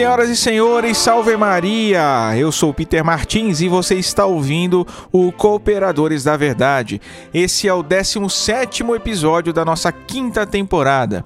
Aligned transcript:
Senhoras 0.00 0.30
e 0.30 0.36
senhores, 0.36 0.96
salve 0.96 1.36
Maria! 1.36 2.34
Eu 2.34 2.50
sou 2.50 2.72
Peter 2.72 3.04
Martins 3.04 3.60
e 3.60 3.68
você 3.68 3.96
está 3.96 4.24
ouvindo 4.24 4.86
o 5.12 5.30
Cooperadores 5.30 6.24
da 6.24 6.38
Verdade. 6.38 6.98
Esse 7.34 7.68
é 7.68 7.74
o 7.74 7.82
17 7.82 8.82
episódio 8.94 9.52
da 9.52 9.62
nossa 9.62 9.92
quinta 9.92 10.46
temporada. 10.46 11.22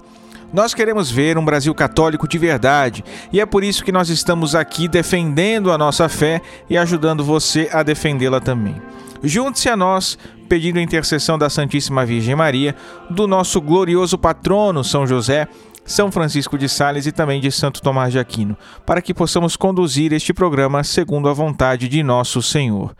Nós 0.51 0.73
queremos 0.73 1.09
ver 1.09 1.37
um 1.37 1.45
Brasil 1.45 1.73
católico 1.73 2.27
de 2.27 2.37
verdade 2.37 3.01
e 3.31 3.39
é 3.39 3.45
por 3.45 3.63
isso 3.63 3.81
que 3.81 3.93
nós 3.93 4.09
estamos 4.09 4.53
aqui 4.53 4.89
defendendo 4.89 5.71
a 5.71 5.77
nossa 5.77 6.09
fé 6.09 6.41
e 6.69 6.77
ajudando 6.77 7.23
você 7.23 7.69
a 7.71 7.81
defendê-la 7.81 8.41
também. 8.41 8.75
Junte-se 9.23 9.69
a 9.69 9.77
nós 9.77 10.17
pedindo 10.49 10.79
a 10.79 10.81
intercessão 10.81 11.37
da 11.37 11.49
Santíssima 11.49 12.05
Virgem 12.05 12.35
Maria, 12.35 12.75
do 13.09 13.25
nosso 13.25 13.61
glorioso 13.61 14.17
patrono 14.17 14.83
São 14.83 15.07
José 15.07 15.47
são 15.85 16.11
Francisco 16.11 16.57
de 16.57 16.67
Sales 16.67 17.05
e 17.05 17.11
também 17.11 17.39
de 17.39 17.51
Santo 17.51 17.81
Tomás 17.81 18.11
de 18.11 18.17
Aquino, 18.17 18.57
para 18.85 19.01
que 19.01 19.13
possamos 19.13 19.55
conduzir 19.55 20.11
este 20.11 20.33
programa 20.33 20.83
segundo 20.83 21.29
a 21.29 21.33
vontade 21.33 21.87
de 21.87 22.01
nosso 22.01 22.41
Senhor. 22.41 22.95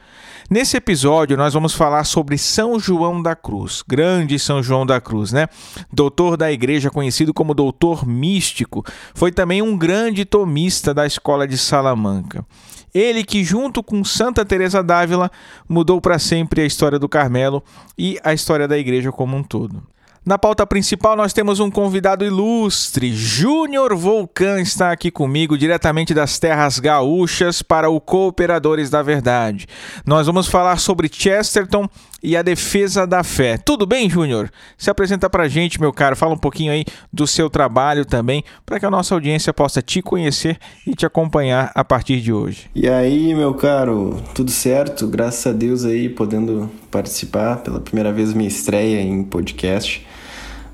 Nesse 0.48 0.78
episódio, 0.78 1.36
nós 1.36 1.56
vamos 1.56 1.74
falar 1.74 2.04
sobre 2.04 2.38
São 2.38 2.80
João 2.80 3.20
da 3.20 3.36
Cruz, 3.36 3.84
grande 3.88 4.38
São 4.38 4.62
João 4.62 4.86
da 4.86 5.02
Cruz, 5.02 5.32
né? 5.32 5.48
Doutor 5.92 6.38
da 6.38 6.52
igreja, 6.52 6.92
conhecido 6.92 7.34
como 7.34 7.56
doutor 7.56 8.06
místico, 8.06 8.86
foi 9.16 9.32
também 9.32 9.64
um 9.64 9.76
grande 9.76 10.24
tomista 10.24 10.94
da 10.94 11.08
escola 11.08 11.48
de 11.48 11.58
Salamanca. 11.58 12.46
Ele 12.94 13.24
que, 13.24 13.44
junto 13.44 13.82
com 13.82 14.06
Santa 14.06 14.46
Teresa 14.46 14.84
d'Ávila, 14.84 15.32
mudou 15.68 16.00
para 16.00 16.20
sempre 16.20 16.62
a 16.62 16.66
história 16.66 17.00
do 17.00 17.10
Carmelo 17.10 17.64
e 17.98 18.20
a 18.24 18.32
história 18.32 18.68
da 18.68 18.78
igreja 18.78 19.12
como 19.12 19.36
um 19.36 19.44
todo. 19.44 19.84
Na 20.26 20.40
pauta 20.40 20.66
principal, 20.66 21.16
nós 21.16 21.34
temos 21.34 21.60
um 21.60 21.70
convidado 21.70 22.26
ilustre. 22.26 23.14
Júnior 23.14 23.96
Volcan 23.96 24.60
está 24.60 24.92
aqui 24.92 25.12
comigo, 25.12 25.56
diretamente 25.56 26.16
das 26.16 26.40
terras 26.40 26.80
gaúchas, 26.80 27.62
para 27.62 27.92
o 27.92 28.02
Cooperadores 28.02 28.90
da 28.90 29.04
Verdade. 29.04 29.68
Nós 30.04 30.26
vamos 30.26 30.48
falar 30.48 30.80
sobre 30.80 31.08
Chesterton 31.14 31.88
e 32.26 32.36
a 32.36 32.42
defesa 32.42 33.06
da 33.06 33.24
fé. 33.24 33.58
Tudo 33.58 33.86
bem, 33.86 34.10
Júnior? 34.10 34.50
Se 34.78 34.90
apresenta 34.90 35.30
para 35.30 35.44
a 35.44 35.48
gente, 35.48 35.80
meu 35.80 35.94
caro. 35.94 36.16
Fala 36.16 36.34
um 36.34 36.38
pouquinho 36.38 36.72
aí 36.72 36.84
do 37.14 37.28
seu 37.28 37.50
trabalho 37.50 38.04
também, 38.04 38.44
para 38.66 38.80
que 38.80 38.86
a 38.86 38.90
nossa 38.90 39.14
audiência 39.14 39.54
possa 39.54 39.82
te 39.82 40.02
conhecer 40.02 40.58
e 40.88 40.96
te 40.96 41.06
acompanhar 41.06 41.72
a 41.76 41.84
partir 41.84 42.20
de 42.20 42.34
hoje. 42.34 42.70
E 42.74 42.90
aí, 42.90 43.34
meu 43.36 43.54
caro, 43.54 44.20
tudo 44.34 44.50
certo? 44.50 45.08
Graças 45.08 45.46
a 45.46 45.56
Deus 45.56 45.86
aí, 45.86 46.10
podendo 46.10 46.70
participar 46.90 47.58
pela 47.58 47.80
primeira 47.80 48.12
vez 48.12 48.34
minha 48.34 48.50
estreia 48.50 49.00
em 49.02 49.24
podcast 49.24 50.06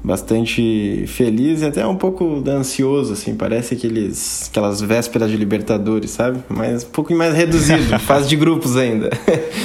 bastante 0.04 1.06
feliz 1.08 1.62
e 1.62 1.66
até 1.66 1.86
um 1.86 1.96
pouco 1.96 2.44
ansioso, 2.48 3.14
assim, 3.14 3.36
parece 3.36 3.76
aqueles, 3.76 4.50
aquelas 4.50 4.82
vésperas 4.82 5.30
de 5.30 5.38
Libertadores, 5.38 6.10
sabe? 6.10 6.40
Mas 6.50 6.84
um 6.84 6.90
pouco 6.90 7.14
mais 7.14 7.36
reduzido, 7.36 7.98
fase 8.02 8.28
de 8.28 8.36
grupos 8.36 8.76
ainda. 8.76 9.12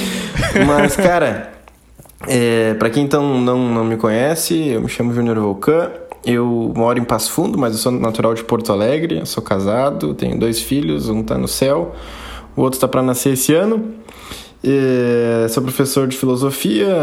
Mas, 0.67 0.95
cara, 0.95 1.56
é, 2.25 2.73
para 2.75 2.89
quem 2.89 3.03
então 3.03 3.39
não, 3.39 3.69
não 3.69 3.85
me 3.85 3.97
conhece, 3.97 4.69
eu 4.69 4.81
me 4.81 4.89
chamo 4.89 5.13
Júnior 5.13 5.39
Volcan, 5.39 5.91
eu 6.25 6.73
moro 6.75 6.97
em 6.99 7.03
Passo 7.03 7.31
Fundo, 7.31 7.57
mas 7.57 7.73
eu 7.73 7.79
sou 7.79 7.91
natural 7.91 8.33
de 8.33 8.43
Porto 8.43 8.71
Alegre, 8.71 9.25
sou 9.25 9.43
casado, 9.43 10.13
tenho 10.13 10.37
dois 10.39 10.59
filhos, 10.59 11.09
um 11.09 11.21
tá 11.21 11.37
no 11.37 11.47
céu, 11.47 11.95
o 12.55 12.61
outro 12.61 12.77
está 12.77 12.87
para 12.87 13.03
nascer 13.03 13.33
esse 13.33 13.53
ano. 13.53 13.93
É, 14.63 15.47
sou 15.49 15.61
professor 15.61 16.07
de 16.07 16.17
filosofia, 16.17 16.93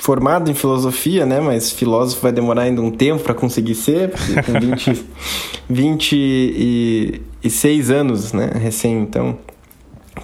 formado 0.00 0.50
em 0.50 0.54
filosofia, 0.54 1.26
né? 1.26 1.38
Mas 1.38 1.70
filósofo 1.70 2.22
vai 2.22 2.32
demorar 2.32 2.62
ainda 2.62 2.80
um 2.80 2.90
tempo 2.90 3.22
para 3.22 3.34
conseguir 3.34 3.74
ser, 3.74 4.10
porque 4.10 4.32
com 4.42 4.58
20, 5.68 7.22
26 7.42 7.90
anos, 7.90 8.32
né? 8.32 8.50
Recém, 8.54 8.98
então 8.98 9.38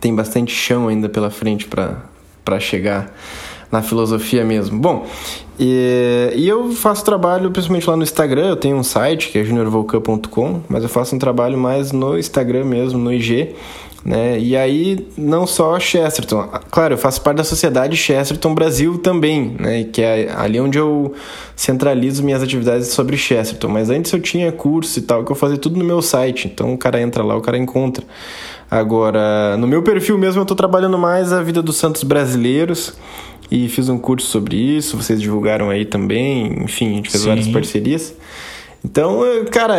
tem 0.00 0.14
bastante 0.14 0.52
chão 0.54 0.88
ainda 0.88 1.08
pela 1.08 1.30
frente 1.30 1.68
para 1.68 2.58
chegar 2.58 3.14
na 3.72 3.80
filosofia 3.80 4.44
mesmo. 4.44 4.78
Bom, 4.78 5.06
e, 5.58 6.30
e, 6.36 6.46
eu 6.46 6.70
faço 6.72 7.02
trabalho 7.04 7.50
principalmente 7.50 7.88
lá 7.88 7.96
no 7.96 8.02
Instagram, 8.02 8.48
eu 8.48 8.56
tenho 8.56 8.76
um 8.76 8.82
site 8.82 9.30
que 9.30 9.38
é 9.38 9.44
juniorvolcan.com, 9.44 10.60
mas 10.68 10.82
eu 10.82 10.88
faço 10.90 11.16
um 11.16 11.18
trabalho 11.18 11.56
mais 11.56 11.90
no 11.90 12.18
Instagram 12.18 12.66
mesmo, 12.66 12.98
no 12.98 13.12
IG, 13.12 13.54
né? 14.04 14.38
E 14.38 14.56
aí, 14.56 15.06
não 15.16 15.46
só 15.46 15.78
Chesterton. 15.78 16.48
Claro, 16.70 16.94
eu 16.94 16.98
faço 16.98 17.22
parte 17.22 17.36
da 17.36 17.44
sociedade 17.44 17.96
Chesterton 17.96 18.52
Brasil 18.52 18.98
também, 18.98 19.54
né? 19.58 19.84
que 19.84 20.02
é 20.02 20.32
ali 20.36 20.60
onde 20.60 20.76
eu 20.76 21.14
centralizo 21.54 22.24
minhas 22.24 22.42
atividades 22.42 22.88
sobre 22.88 23.16
Chesterton. 23.16 23.68
Mas 23.68 23.90
antes 23.90 24.12
eu 24.12 24.20
tinha 24.20 24.50
curso 24.50 24.98
e 24.98 25.02
tal, 25.02 25.24
que 25.24 25.30
eu 25.30 25.36
fazia 25.36 25.56
tudo 25.56 25.78
no 25.78 25.84
meu 25.84 26.02
site. 26.02 26.50
Então 26.52 26.74
o 26.74 26.78
cara 26.78 27.00
entra 27.00 27.22
lá, 27.22 27.36
o 27.36 27.40
cara 27.40 27.56
encontra. 27.56 28.04
Agora, 28.68 29.56
no 29.56 29.68
meu 29.68 29.82
perfil 29.82 30.18
mesmo, 30.18 30.40
eu 30.40 30.42
estou 30.42 30.56
trabalhando 30.56 30.98
mais 30.98 31.32
a 31.32 31.42
vida 31.42 31.62
dos 31.62 31.76
santos 31.76 32.02
brasileiros 32.02 32.96
e 33.52 33.68
fiz 33.68 33.90
um 33.90 33.98
curso 33.98 34.26
sobre 34.26 34.56
isso. 34.56 34.96
Vocês 34.96 35.20
divulgaram 35.20 35.68
aí 35.68 35.84
também, 35.84 36.62
enfim, 36.64 36.92
a 36.92 36.94
gente 36.94 37.10
fez 37.10 37.22
Sim. 37.22 37.28
várias 37.28 37.48
parcerias. 37.48 38.14
Então, 38.82 39.20
cara, 39.50 39.76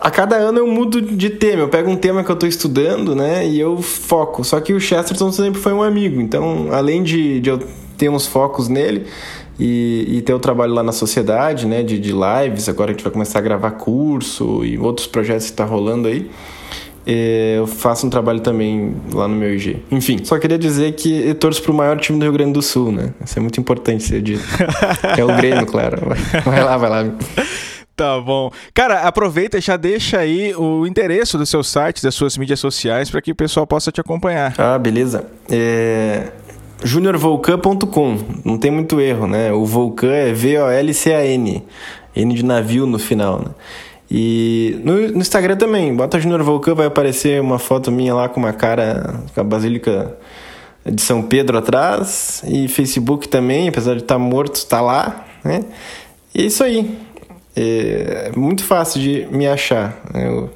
a 0.00 0.10
cada 0.10 0.36
ano 0.36 0.58
eu 0.58 0.66
mudo 0.66 1.02
de 1.02 1.28
tema. 1.28 1.62
Eu 1.62 1.68
pego 1.68 1.90
um 1.90 1.96
tema 1.96 2.24
que 2.24 2.30
eu 2.30 2.34
estou 2.34 2.48
estudando, 2.48 3.14
né? 3.14 3.46
E 3.46 3.60
eu 3.60 3.80
foco. 3.82 4.42
Só 4.42 4.58
que 4.58 4.72
o 4.72 4.80
Chesterton 4.80 5.30
sempre 5.30 5.60
foi 5.60 5.74
um 5.74 5.82
amigo. 5.82 6.18
Então, 6.18 6.68
além 6.72 7.02
de, 7.02 7.40
de 7.40 7.50
eu 7.50 7.58
ter 7.98 8.08
uns 8.08 8.26
focos 8.26 8.68
nele 8.68 9.04
e, 9.60 10.06
e 10.08 10.22
ter 10.22 10.32
o 10.32 10.38
trabalho 10.38 10.72
lá 10.72 10.82
na 10.82 10.90
sociedade, 10.90 11.66
né? 11.66 11.82
De, 11.82 11.98
de 11.98 12.12
lives, 12.12 12.70
agora 12.70 12.90
a 12.90 12.94
gente 12.94 13.04
vai 13.04 13.12
começar 13.12 13.38
a 13.38 13.42
gravar 13.42 13.72
curso 13.72 14.64
e 14.64 14.78
outros 14.78 15.06
projetos 15.06 15.50
que 15.50 15.56
tá 15.56 15.64
rolando 15.66 16.08
aí. 16.08 16.28
É, 17.06 17.56
eu 17.58 17.66
faço 17.66 18.06
um 18.06 18.10
trabalho 18.10 18.40
também 18.40 18.96
lá 19.12 19.28
no 19.28 19.34
meu 19.36 19.54
IG. 19.54 19.82
Enfim, 19.90 20.18
só 20.24 20.38
queria 20.38 20.58
dizer 20.58 20.92
que 20.92 21.28
eu 21.28 21.34
torço 21.34 21.62
pro 21.62 21.74
maior 21.74 21.98
time 21.98 22.18
do 22.18 22.22
Rio 22.22 22.32
Grande 22.32 22.52
do 22.52 22.62
Sul, 22.62 22.90
né? 22.90 23.12
Isso 23.24 23.38
é 23.38 23.42
muito 23.42 23.60
importante 23.60 24.02
ser 24.02 24.22
dito. 24.22 24.42
é 25.16 25.22
o 25.24 25.36
Grêmio, 25.36 25.66
claro. 25.66 25.98
Vai 26.44 26.64
lá, 26.64 26.76
vai 26.76 26.90
lá. 26.90 27.12
Tá 27.96 28.18
bom. 28.20 28.50
Cara, 28.72 29.02
aproveita 29.02 29.58
e 29.58 29.60
já 29.60 29.76
deixa 29.76 30.18
aí 30.18 30.52
o 30.56 30.86
endereço 30.86 31.38
do 31.38 31.46
seu 31.46 31.62
site, 31.62 32.02
das 32.02 32.14
suas 32.14 32.36
mídias 32.36 32.58
sociais, 32.58 33.08
para 33.08 33.22
que 33.22 33.30
o 33.30 33.36
pessoal 33.36 33.66
possa 33.66 33.92
te 33.92 34.00
acompanhar. 34.00 34.52
Ah, 34.58 34.76
beleza. 34.78 35.26
É... 35.48 36.28
juniorvolcan.com, 36.82 38.18
não 38.44 38.58
tem 38.58 38.70
muito 38.70 39.00
erro, 39.00 39.28
né? 39.28 39.52
O 39.52 39.64
Volcan 39.64 40.10
é 40.10 40.32
V-O-L-C-A-N, 40.32 41.62
N 42.16 42.34
de 42.34 42.44
navio 42.44 42.84
no 42.84 42.98
final, 42.98 43.38
né? 43.38 43.50
E 44.16 44.80
no, 44.84 45.08
no 45.08 45.18
Instagram 45.18 45.56
também, 45.56 45.92
bota 45.92 46.20
Junior 46.20 46.40
Volcan, 46.44 46.72
vai 46.76 46.86
aparecer 46.86 47.40
uma 47.40 47.58
foto 47.58 47.90
minha 47.90 48.14
lá 48.14 48.28
com 48.28 48.38
uma 48.38 48.52
cara 48.52 49.20
com 49.34 49.40
a 49.40 49.42
Basílica 49.42 50.16
de 50.86 51.02
São 51.02 51.20
Pedro 51.20 51.58
atrás. 51.58 52.40
E 52.46 52.68
Facebook 52.68 53.26
também, 53.26 53.66
apesar 53.68 53.96
de 53.96 54.02
estar 54.02 54.14
tá 54.14 54.18
morto, 54.20 54.54
está 54.54 54.80
lá, 54.80 55.26
né? 55.42 55.64
E 56.32 56.42
é 56.42 56.44
isso 56.44 56.62
aí. 56.62 56.96
É 57.56 58.30
muito 58.36 58.62
fácil 58.62 59.00
de 59.00 59.26
me 59.32 59.48
achar. 59.48 60.00
Eu 60.14 60.48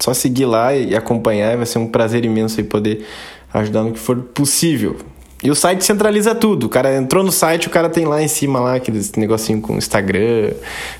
só 0.00 0.12
seguir 0.12 0.46
lá 0.46 0.74
e 0.74 0.96
acompanhar, 0.96 1.56
vai 1.56 1.66
ser 1.66 1.78
um 1.78 1.86
prazer 1.86 2.24
imenso 2.24 2.62
poder 2.64 3.06
ajudar 3.54 3.84
no 3.84 3.92
que 3.92 4.00
for 4.00 4.16
possível. 4.16 4.96
E 5.42 5.50
o 5.50 5.54
site 5.54 5.84
centraliza 5.84 6.34
tudo. 6.34 6.64
O 6.64 6.68
cara 6.68 6.96
entrou 6.96 7.22
no 7.22 7.30
site, 7.30 7.68
o 7.68 7.70
cara 7.70 7.88
tem 7.88 8.04
lá 8.04 8.20
em 8.20 8.26
cima 8.26 8.58
lá 8.58 8.74
aqueles 8.74 9.12
negocinho 9.12 9.60
com 9.60 9.76
Instagram, 9.76 10.52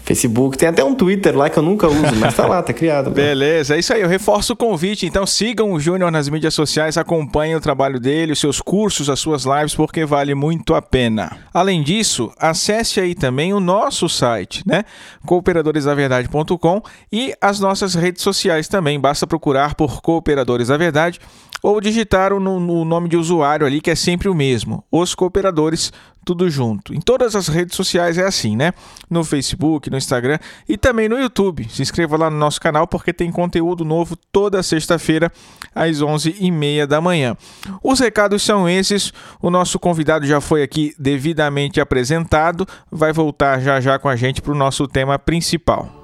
Facebook, 0.05 0.57
tem 0.57 0.69
até 0.69 0.85
um 0.85 0.95
Twitter 0.95 1.37
lá 1.37 1.51
que 1.51 1.59
eu 1.59 1.63
nunca 1.63 1.89
uso, 1.89 2.15
mas 2.21 2.35
tá 2.35 2.47
lá, 2.47 2.63
tá 2.63 2.73
criado. 2.73 3.11
Beleza, 3.13 3.75
é 3.75 3.81
isso 3.81 3.93
aí. 3.93 4.01
Eu 4.01 4.09
reforço 4.09 4.53
o 4.53 4.57
convite. 4.57 5.07
Então 5.07 5.27
sigam 5.27 5.73
o 5.73 5.81
Júnior 5.81 6.11
nas 6.13 6.29
mídias 6.29 6.55
sociais, 6.55 6.97
acompanhem 6.97 7.57
o 7.57 7.61
trabalho 7.61 7.99
dele, 7.99 8.33
os 8.33 8.39
seus 8.39 8.61
cursos, 8.61 9.11
as 9.11 9.19
suas 9.19 9.45
lives, 9.45 9.75
porque 9.75 10.05
vale 10.05 10.35
muito 10.35 10.75
a 10.75 10.81
pena. 10.81 11.37
Além 11.53 11.83
disso, 11.83 12.33
acesse 12.39 13.01
aí 13.01 13.15
também 13.17 13.53
o 13.53 13.59
nosso 13.59 14.09
site, 14.09 14.63
né? 14.65 14.85
cooperadoresdaverdade.com 15.27 16.83
e 17.13 17.35
as 17.41 17.59
nossas 17.59 17.95
redes 17.95 18.23
sociais 18.23 18.69
também. 18.69 19.01
Basta 19.01 19.27
procurar 19.27 19.75
por 19.75 20.01
Cooperadores 20.01 20.69
da 20.69 20.77
Verdade 20.77 21.21
ou 21.63 21.81
digitar 21.81 22.33
o 22.33 22.41
no, 22.41 22.85
nome 22.85 23.09
de 23.09 23.17
usuário 23.17 23.67
ali, 23.67 23.81
que 23.81 23.91
é 23.91 23.95
sempre 23.95 24.29
o 24.29 24.35
mesmo, 24.35 24.85
os 24.91 25.15
cooperadores, 25.15 25.93
tudo 26.25 26.51
junto. 26.51 26.93
Em 26.95 27.01
todas 27.01 27.35
as 27.35 27.49
redes 27.49 27.75
sociais 27.75 28.19
é 28.19 28.27
assim, 28.27 28.55
né? 28.55 28.73
No 29.09 29.25
Facebook, 29.25 29.89
no 29.89 29.97
Instagram 29.97 30.39
e 30.69 30.77
também 30.77 31.09
no 31.09 31.19
YouTube. 31.19 31.67
Se 31.71 31.81
inscreva 31.81 32.19
lá 32.19 32.29
no 32.29 32.37
nosso 32.37 32.61
canal 32.61 32.87
porque 32.87 33.15
tem 33.15 33.33
conteúdo 33.33 33.83
novo 33.83 34.15
toda 34.31 34.63
sexta-feira 34.63 35.33
às 35.75 36.03
11h30 36.03 36.87
da 36.87 37.01
manhã. 37.01 37.35
Os 37.83 37.99
recados 37.99 38.43
são 38.43 38.69
esses. 38.69 39.11
O 39.41 39.49
nosso 39.49 39.79
convidado 39.79 40.27
já 40.27 40.39
foi 40.39 40.63
aqui 40.63 40.95
devidamente 40.99 41.81
apresentado, 41.81 42.67
vai 42.93 43.13
voltar 43.13 43.61
já 43.61 43.81
já 43.81 43.99
com 43.99 44.09
a 44.09 44.17
gente 44.17 44.43
para 44.43 44.53
o 44.53 44.57
nosso 44.57 44.87
tema 44.87 45.19
principal. 45.19 45.98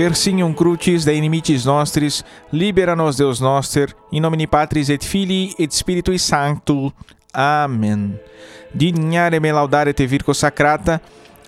Persignum 0.00 0.54
crucis 0.54 1.04
de 1.04 1.12
inimicis 1.12 1.66
nostris, 1.66 2.24
libera 2.50 2.96
nos 2.96 3.18
Deus 3.18 3.38
noster, 3.38 3.94
in 4.10 4.22
nomine 4.22 4.46
Patris 4.46 4.88
et 4.88 5.04
Filii 5.04 5.54
et 5.58 5.70
Spiritui 5.72 6.18
Sancto. 6.18 6.90
Amen. 7.34 8.18
Dignare 8.72 9.38
me 9.38 9.52
laudare 9.52 9.92
te 9.92 10.06
virgo 10.06 10.32
sacrata, 10.32 11.02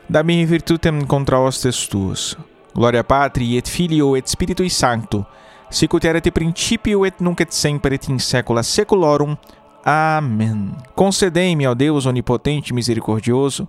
da 0.07 0.23
mihi 0.23 0.45
virtutem 0.45 1.07
contra 1.07 1.39
hostes 1.41 1.87
tuos. 1.89 2.37
Gloria 2.75 3.03
Patri 3.03 3.57
et 3.57 3.67
Filio 3.67 4.19
et 4.19 4.29
Spiritui 4.29 4.69
Sancto, 4.69 5.25
sicut 5.71 6.05
erat 6.05 6.31
principio 6.31 7.07
et 7.07 7.25
nunc 7.25 7.41
et 7.41 7.57
semper 7.57 7.95
et 7.95 8.11
in 8.11 8.19
saecula 8.19 8.63
saeculorum. 8.63 9.35
Amém. 9.83 10.75
Concedei-me, 10.95 11.67
ó 11.67 11.73
Deus 11.73 12.05
onipotente 12.05 12.71
e 12.71 12.75
misericordioso, 12.75 13.67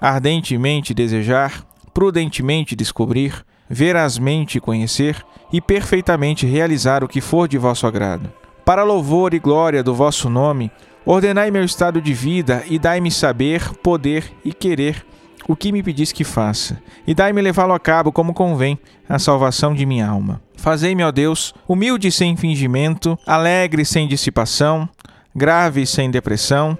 ardentemente 0.00 0.94
desejar, 0.94 1.66
prudentemente 1.92 2.74
descobrir, 2.74 3.44
verazmente 3.72 4.60
conhecer 4.60 5.24
e 5.50 5.58
perfeitamente 5.58 6.44
realizar 6.44 7.02
o 7.02 7.08
que 7.08 7.22
for 7.22 7.48
de 7.48 7.56
vosso 7.56 7.86
agrado. 7.86 8.30
Para 8.66 8.84
louvor 8.84 9.32
e 9.32 9.38
glória 9.38 9.82
do 9.82 9.94
vosso 9.94 10.28
nome, 10.28 10.70
ordenai 11.06 11.50
meu 11.50 11.64
estado 11.64 11.98
de 11.98 12.12
vida 12.12 12.62
e 12.68 12.78
dai-me 12.78 13.10
saber, 13.10 13.72
poder 13.82 14.30
e 14.44 14.52
querer 14.52 15.02
o 15.48 15.56
que 15.56 15.72
me 15.72 15.82
pedis 15.82 16.12
que 16.12 16.22
faça, 16.22 16.80
e 17.04 17.14
dai-me 17.14 17.40
levá-lo 17.40 17.72
a 17.72 17.80
cabo 17.80 18.12
como 18.12 18.34
convém, 18.34 18.78
a 19.08 19.18
salvação 19.18 19.74
de 19.74 19.84
minha 19.84 20.06
alma. 20.06 20.40
Fazei-me, 20.54 21.02
ó 21.02 21.10
Deus, 21.10 21.52
humilde 21.66 22.12
sem 22.12 22.36
fingimento, 22.36 23.18
alegre 23.26 23.84
sem 23.84 24.06
dissipação, 24.06 24.88
grave 25.34 25.84
sem 25.86 26.10
depressão, 26.10 26.78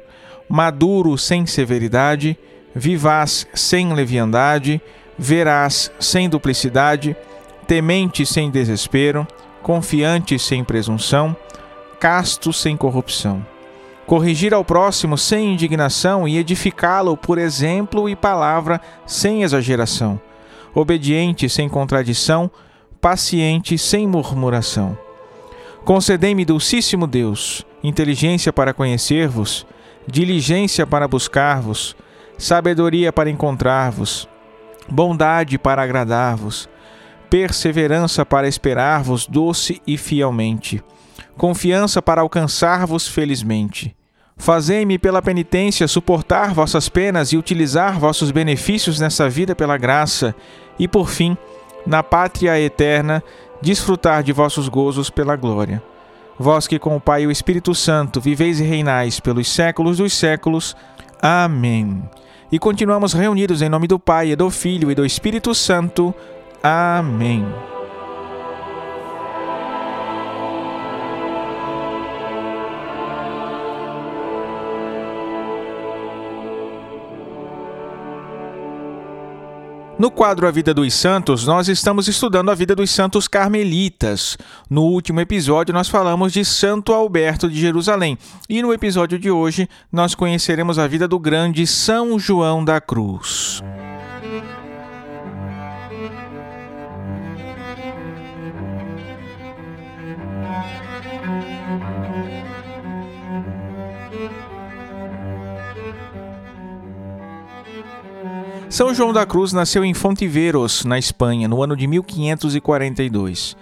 maduro 0.48 1.16
sem 1.18 1.46
severidade, 1.46 2.38
vivaz 2.74 3.46
sem 3.54 3.92
leviandade, 3.92 4.80
veraz 5.19 5.91
sem 5.99 6.29
duplicidade, 6.29 7.17
temente 7.67 8.26
sem 8.26 8.50
desespero, 8.50 9.26
confiante 9.62 10.38
sem 10.38 10.64
presunção, 10.64 11.37
casto 12.00 12.53
sem 12.53 12.76
corrupção. 12.76 13.44
Corrigir 14.06 14.53
ao 14.53 14.64
próximo 14.64 15.17
sem 15.17 15.53
indignação 15.53 16.26
e 16.26 16.37
edificá-lo 16.37 17.17
por 17.17 17.38
exemplo 17.38 18.09
e 18.09 18.17
palavra 18.17 18.81
sem 19.06 19.43
exageração. 19.43 20.20
Obediente 20.75 21.49
sem 21.49 21.69
contradição, 21.69 22.50
paciente 23.00 23.79
sem 23.79 24.06
murmuração. 24.06 24.99
Concedei-me, 25.85 26.44
Dulcíssimo 26.44 27.06
Deus, 27.06 27.64
inteligência 27.82 28.53
para 28.53 28.73
conhecer-vos, 28.73 29.67
diligência 30.06 30.87
para 30.87 31.09
buscar-vos, 31.09 31.97
sabedoria 32.38 33.12
para 33.12 33.31
encontrar-vos, 33.31 34.29
bondade 34.88 35.58
para 35.58 35.82
agradar-vos, 35.82 36.69
perseverança 37.31 38.25
para 38.26 38.49
esperar-vos 38.49 39.26
doce 39.26 39.81
e 39.87 39.96
fielmente, 39.96 40.82
confiança 41.37 42.02
para 42.02 42.20
alcançar-vos 42.20 43.08
felizmente. 43.08 43.96
Fazei-me 44.37 44.99
pela 44.99 45.23
penitência 45.23 45.87
suportar 45.87 46.52
vossas 46.52 46.88
penas 46.88 47.32
e 47.32 47.37
utilizar 47.37 47.99
vossos 47.99 48.31
benefícios 48.31 48.99
nessa 48.99 49.29
vida 49.29 49.55
pela 49.55 49.76
graça, 49.76 50.34
e 50.79 50.88
por 50.88 51.08
fim, 51.08 51.37
na 51.87 52.02
pátria 52.02 52.58
eterna, 52.58 53.23
desfrutar 53.61 54.23
de 54.23 54.32
vossos 54.32 54.69
gozos 54.69 55.11
pela 55.11 55.37
glória. 55.37 55.82
Vós 56.38 56.67
que 56.67 56.78
com 56.78 56.96
o 56.96 57.00
Pai 57.00 57.23
e 57.23 57.26
o 57.26 57.31
Espírito 57.31 57.75
Santo 57.75 58.20
viveis 58.20 58.58
e 58.58 58.64
reinais 58.64 59.20
pelos 59.20 59.49
séculos 59.49 59.99
dos 59.99 60.12
séculos. 60.12 60.75
Amém. 61.20 62.02
E 62.52 62.58
continuamos 62.58 63.14
reunidos 63.14 63.62
em 63.62 63.69
nome 63.70 63.88
do 63.88 63.99
Pai, 63.99 64.32
e 64.32 64.37
do 64.37 64.50
Filho 64.50 64.90
e 64.90 64.94
do 64.94 65.06
Espírito 65.06 65.54
Santo. 65.54 66.14
Amém. 66.62 67.43
No 80.02 80.10
quadro 80.10 80.49
A 80.49 80.50
Vida 80.50 80.75
dos 80.75 80.93
Santos, 80.94 81.46
nós 81.46 81.69
estamos 81.69 82.08
estudando 82.08 82.50
a 82.50 82.56
vida 82.56 82.75
dos 82.75 82.90
santos 82.90 83.28
carmelitas. 83.28 84.37
No 84.69 84.82
último 84.82 85.20
episódio, 85.20 85.72
nós 85.72 85.88
falamos 85.88 86.32
de 86.32 86.44
Santo 86.44 86.93
Alberto 86.93 87.49
de 87.49 87.60
Jerusalém. 87.60 88.19
E 88.49 88.60
no 88.62 88.72
episódio 88.72 89.16
de 89.16 89.31
hoje, 89.31 89.69
nós 89.93 90.12
conheceremos 90.16 90.76
a 90.76 90.88
vida 90.88 91.06
do 91.06 91.20
grande 91.20 91.69
São 91.69 92.19
João 92.19 92.64
da 92.64 92.81
Cruz. 92.81 93.62
São 108.72 108.94
João 108.94 109.12
da 109.12 109.26
Cruz 109.26 109.52
nasceu 109.52 109.84
em 109.84 109.92
Fontiveros, 109.92 110.86
na 110.86 110.98
Espanha, 110.98 111.46
no 111.46 111.62
ano 111.62 111.76
de 111.76 111.86
1542. 111.86 113.54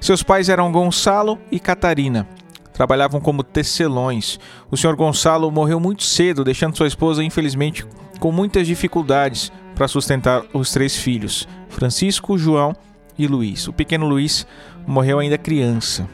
Seus 0.00 0.22
pais 0.22 0.48
eram 0.48 0.70
Gonçalo 0.70 1.36
e 1.50 1.58
Catarina. 1.58 2.28
Trabalhavam 2.72 3.20
como 3.20 3.42
tecelões. 3.42 4.38
O 4.70 4.76
senhor 4.76 4.94
Gonçalo 4.94 5.50
morreu 5.50 5.80
muito 5.80 6.04
cedo, 6.04 6.44
deixando 6.44 6.76
sua 6.76 6.86
esposa, 6.86 7.24
infelizmente, 7.24 7.84
com 8.20 8.30
muitas 8.30 8.64
dificuldades 8.64 9.50
para 9.74 9.88
sustentar 9.88 10.44
os 10.54 10.70
três 10.70 10.96
filhos, 10.96 11.48
Francisco, 11.68 12.38
João 12.38 12.72
e 13.18 13.26
Luís. 13.26 13.66
O 13.66 13.72
pequeno 13.72 14.06
Luís 14.06 14.46
morreu 14.86 15.18
ainda 15.18 15.36
criança. 15.36 16.08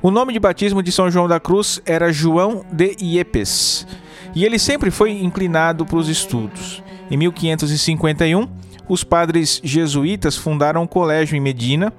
O 0.00 0.12
nome 0.12 0.32
de 0.32 0.38
batismo 0.38 0.80
de 0.80 0.92
São 0.92 1.10
João 1.10 1.26
da 1.26 1.40
Cruz 1.40 1.82
era 1.84 2.12
João 2.12 2.64
de 2.70 2.96
Iepes, 3.00 3.84
e 4.32 4.44
ele 4.44 4.60
sempre 4.60 4.92
foi 4.92 5.10
inclinado 5.10 5.84
para 5.84 5.98
os 5.98 6.08
estudos. 6.08 6.84
Em 7.10 7.16
1551, 7.16 8.46
os 8.88 9.04
padres 9.04 9.60
jesuítas 9.62 10.36
fundaram 10.36 10.82
um 10.82 10.86
colégio 10.86 11.36
em 11.36 11.40
Medina, 11.40 11.92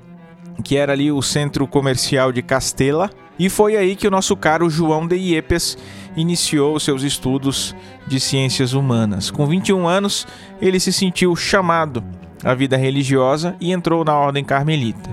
que 0.64 0.76
era 0.76 0.94
ali 0.94 1.12
o 1.12 1.22
centro 1.22 1.68
comercial 1.68 2.32
de 2.32 2.42
Castela, 2.42 3.10
e 3.38 3.50
foi 3.50 3.78
aí 3.78 3.96
que 3.96 4.08
o 4.08 4.12
nosso 4.12 4.36
caro 4.36 4.70
João 4.70 5.08
de 5.08 5.16
Iepes 5.16 5.78
iniciou 6.16 6.80
seus 6.80 7.04
estudos 7.04 7.74
de 8.06 8.20
ciências 8.20 8.74
humanas. 8.74 9.32
Com 9.32 9.46
21 9.46 9.88
anos, 9.88 10.28
ele 10.62 10.80
se 10.80 10.92
sentiu 10.92 11.36
chamado 11.36 12.04
à 12.44 12.54
vida 12.54 12.76
religiosa 12.76 13.56
e 13.60 13.72
entrou 13.72 14.04
na 14.04 14.14
ordem 14.14 14.44
carmelita. 14.44 15.10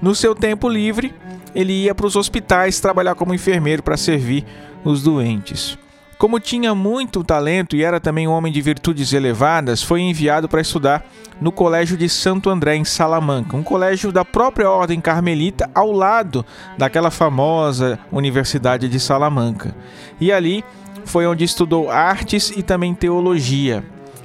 No 0.00 0.14
seu 0.14 0.34
tempo 0.34 0.68
livre, 0.68 1.12
ele 1.54 1.72
ia 1.72 1.94
para 1.94 2.06
os 2.06 2.16
hospitais 2.16 2.78
trabalhar 2.78 3.14
como 3.14 3.34
enfermeiro 3.34 3.82
para 3.82 3.96
servir 3.96 4.44
os 4.84 5.02
doentes. 5.02 5.78
Como 6.24 6.40
tinha 6.40 6.74
muito 6.74 7.22
talento 7.22 7.76
e 7.76 7.84
era 7.84 8.00
também 8.00 8.26
um 8.26 8.30
homem 8.30 8.50
de 8.50 8.58
virtudes 8.62 9.12
elevadas, 9.12 9.82
foi 9.82 10.00
enviado 10.00 10.48
para 10.48 10.62
estudar 10.62 11.04
no 11.38 11.52
Colégio 11.52 11.98
de 11.98 12.08
Santo 12.08 12.48
André, 12.48 12.76
em 12.76 12.82
Salamanca, 12.82 13.54
um 13.54 13.62
colégio 13.62 14.10
da 14.10 14.24
própria 14.24 14.70
Ordem 14.70 15.02
Carmelita, 15.02 15.70
ao 15.74 15.92
lado 15.92 16.42
daquela 16.78 17.10
famosa 17.10 17.98
Universidade 18.10 18.88
de 18.88 18.98
Salamanca. 18.98 19.76
E 20.18 20.32
ali 20.32 20.64
foi 21.04 21.26
onde 21.26 21.44
estudou 21.44 21.90
artes 21.90 22.48
e 22.56 22.62
também 22.62 22.94
teologia. 22.94 23.84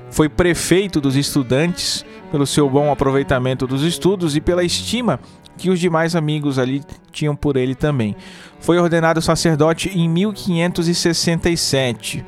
Foi 0.10 0.30
prefeito 0.30 1.02
dos 1.02 1.18
estudantes 1.18 2.06
pelo 2.32 2.48
seu 2.48 2.70
bom 2.70 2.90
aproveitamento 2.90 3.68
dos 3.68 3.84
estudos 3.84 4.38
e 4.38 4.40
pela 4.40 4.64
estima 4.64 5.20
que 5.60 5.70
os 5.70 5.80
demais 5.80 6.16
amigos 6.16 6.58
ali 6.58 6.82
tinham 7.12 7.36
por 7.36 7.58
ele 7.58 7.76
também. 7.76 8.16
Foi 8.60 8.80
ordenado 8.80 9.22
sacerdote 9.22 9.90
em 9.90 10.08
1567. 10.08 12.26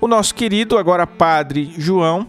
O 0.00 0.06
nosso 0.06 0.32
querido, 0.34 0.78
agora 0.78 1.06
padre 1.06 1.72
João, 1.76 2.26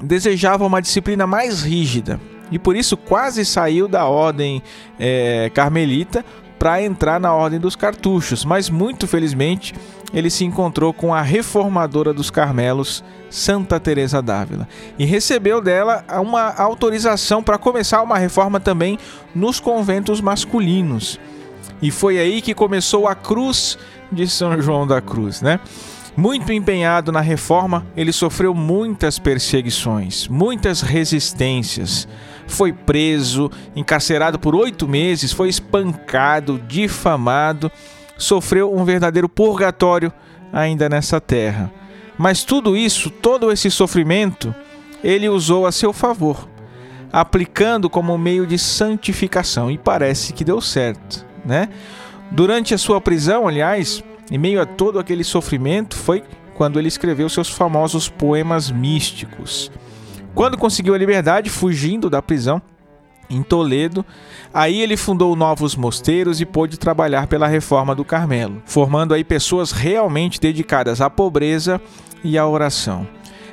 desejava 0.00 0.64
uma 0.64 0.80
disciplina 0.80 1.26
mais 1.26 1.62
rígida 1.62 2.18
e 2.50 2.58
por 2.58 2.74
isso 2.76 2.96
quase 2.96 3.44
saiu 3.44 3.86
da 3.88 4.06
ordem 4.06 4.62
é, 4.98 5.50
carmelita 5.52 6.24
para 6.58 6.82
entrar 6.82 7.20
na 7.20 7.32
ordem 7.34 7.60
dos 7.60 7.76
cartuchos, 7.76 8.44
mas 8.44 8.70
muito 8.70 9.06
felizmente 9.06 9.74
ele 10.12 10.30
se 10.30 10.44
encontrou 10.44 10.92
com 10.92 11.12
a 11.12 11.20
reformadora 11.20 12.12
dos 12.12 12.30
Carmelos, 12.30 13.04
Santa 13.28 13.78
Teresa 13.78 14.22
d'Ávila, 14.22 14.68
e 14.98 15.04
recebeu 15.04 15.60
dela 15.60 16.04
uma 16.20 16.54
autorização 16.54 17.42
para 17.42 17.58
começar 17.58 18.02
uma 18.02 18.18
reforma 18.18 18.60
também 18.60 18.98
nos 19.34 19.60
conventos 19.60 20.20
masculinos. 20.20 21.18
E 21.82 21.90
foi 21.90 22.18
aí 22.18 22.40
que 22.40 22.54
começou 22.54 23.06
a 23.06 23.14
cruz 23.14 23.78
de 24.10 24.26
São 24.28 24.60
João 24.60 24.86
da 24.86 25.00
Cruz, 25.00 25.42
né? 25.42 25.60
Muito 26.16 26.50
empenhado 26.50 27.12
na 27.12 27.20
reforma, 27.20 27.86
ele 27.94 28.10
sofreu 28.10 28.54
muitas 28.54 29.18
perseguições, 29.18 30.26
muitas 30.28 30.80
resistências. 30.80 32.08
Foi 32.46 32.72
preso, 32.72 33.50
encarcerado 33.74 34.38
por 34.38 34.54
oito 34.54 34.86
meses, 34.88 35.32
foi 35.32 35.48
espancado, 35.48 36.60
difamado, 36.66 37.70
sofreu 38.16 38.74
um 38.74 38.84
verdadeiro 38.84 39.28
purgatório 39.28 40.12
ainda 40.52 40.88
nessa 40.88 41.20
terra. 41.20 41.72
Mas 42.16 42.44
tudo 42.44 42.76
isso, 42.76 43.10
todo 43.10 43.50
esse 43.52 43.70
sofrimento, 43.70 44.54
ele 45.02 45.28
usou 45.28 45.66
a 45.66 45.72
seu 45.72 45.92
favor. 45.92 46.48
aplicando 47.12 47.88
como 47.88 48.16
meio 48.18 48.46
de 48.46 48.58
santificação 48.58 49.70
e 49.70 49.78
parece 49.78 50.32
que 50.32 50.44
deu 50.44 50.60
certo, 50.60 51.24
né? 51.44 51.68
Durante 52.30 52.74
a 52.74 52.78
sua 52.78 53.00
prisão, 53.00 53.46
aliás, 53.46 54.02
em 54.30 54.36
meio 54.36 54.60
a 54.60 54.66
todo 54.66 54.98
aquele 54.98 55.22
sofrimento, 55.22 55.96
foi 55.96 56.22
quando 56.54 56.78
ele 56.78 56.88
escreveu 56.88 57.28
seus 57.28 57.48
famosos 57.48 58.08
poemas 58.08 58.70
místicos. 58.70 59.70
Quando 60.36 60.58
conseguiu 60.58 60.94
a 60.94 60.98
liberdade, 60.98 61.48
fugindo 61.48 62.10
da 62.10 62.20
prisão, 62.20 62.60
em 63.28 63.42
Toledo. 63.42 64.04
Aí 64.52 64.80
ele 64.80 64.96
fundou 64.96 65.34
novos 65.34 65.74
mosteiros 65.74 66.40
e 66.40 66.46
pôde 66.46 66.78
trabalhar 66.78 67.26
pela 67.26 67.46
reforma 67.46 67.94
do 67.94 68.04
Carmelo, 68.04 68.62
formando 68.64 69.14
aí 69.14 69.24
pessoas 69.24 69.72
realmente 69.72 70.40
dedicadas 70.40 71.00
à 71.00 71.10
pobreza 71.10 71.80
e 72.22 72.38
à 72.38 72.46
oração. 72.46 73.06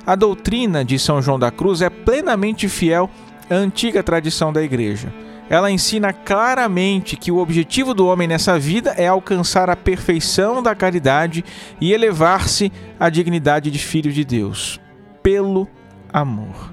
A 0.06 0.14
doutrina 0.14 0.84
de 0.84 1.00
São 1.00 1.22
João 1.22 1.40
da 1.40 1.50
Cruz 1.50 1.82
é 1.82 1.90
plenamente 1.90 2.68
fiel 2.68 3.10
à 3.50 3.56
antiga 3.56 4.04
tradição 4.04 4.52
da 4.52 4.62
igreja. 4.62 5.14
Ela 5.50 5.72
ensina 5.72 6.12
claramente 6.12 7.16
que 7.16 7.32
o 7.32 7.38
objetivo 7.38 7.94
do 7.94 8.08
homem 8.08 8.28
nessa 8.28 8.60
vida 8.60 8.92
é 8.98 9.08
alcançar 9.08 9.70
a 9.70 9.76
perfeição 9.76 10.62
da 10.62 10.76
caridade 10.76 11.46
e 11.80 11.94
elevar-se 11.94 12.72
à 13.00 13.10
dignidade 13.10 13.72
de 13.72 13.80
filho 13.80 14.12
de 14.12 14.26
Deus, 14.26 14.80
pelo 15.22 15.68
amor. 16.12 16.73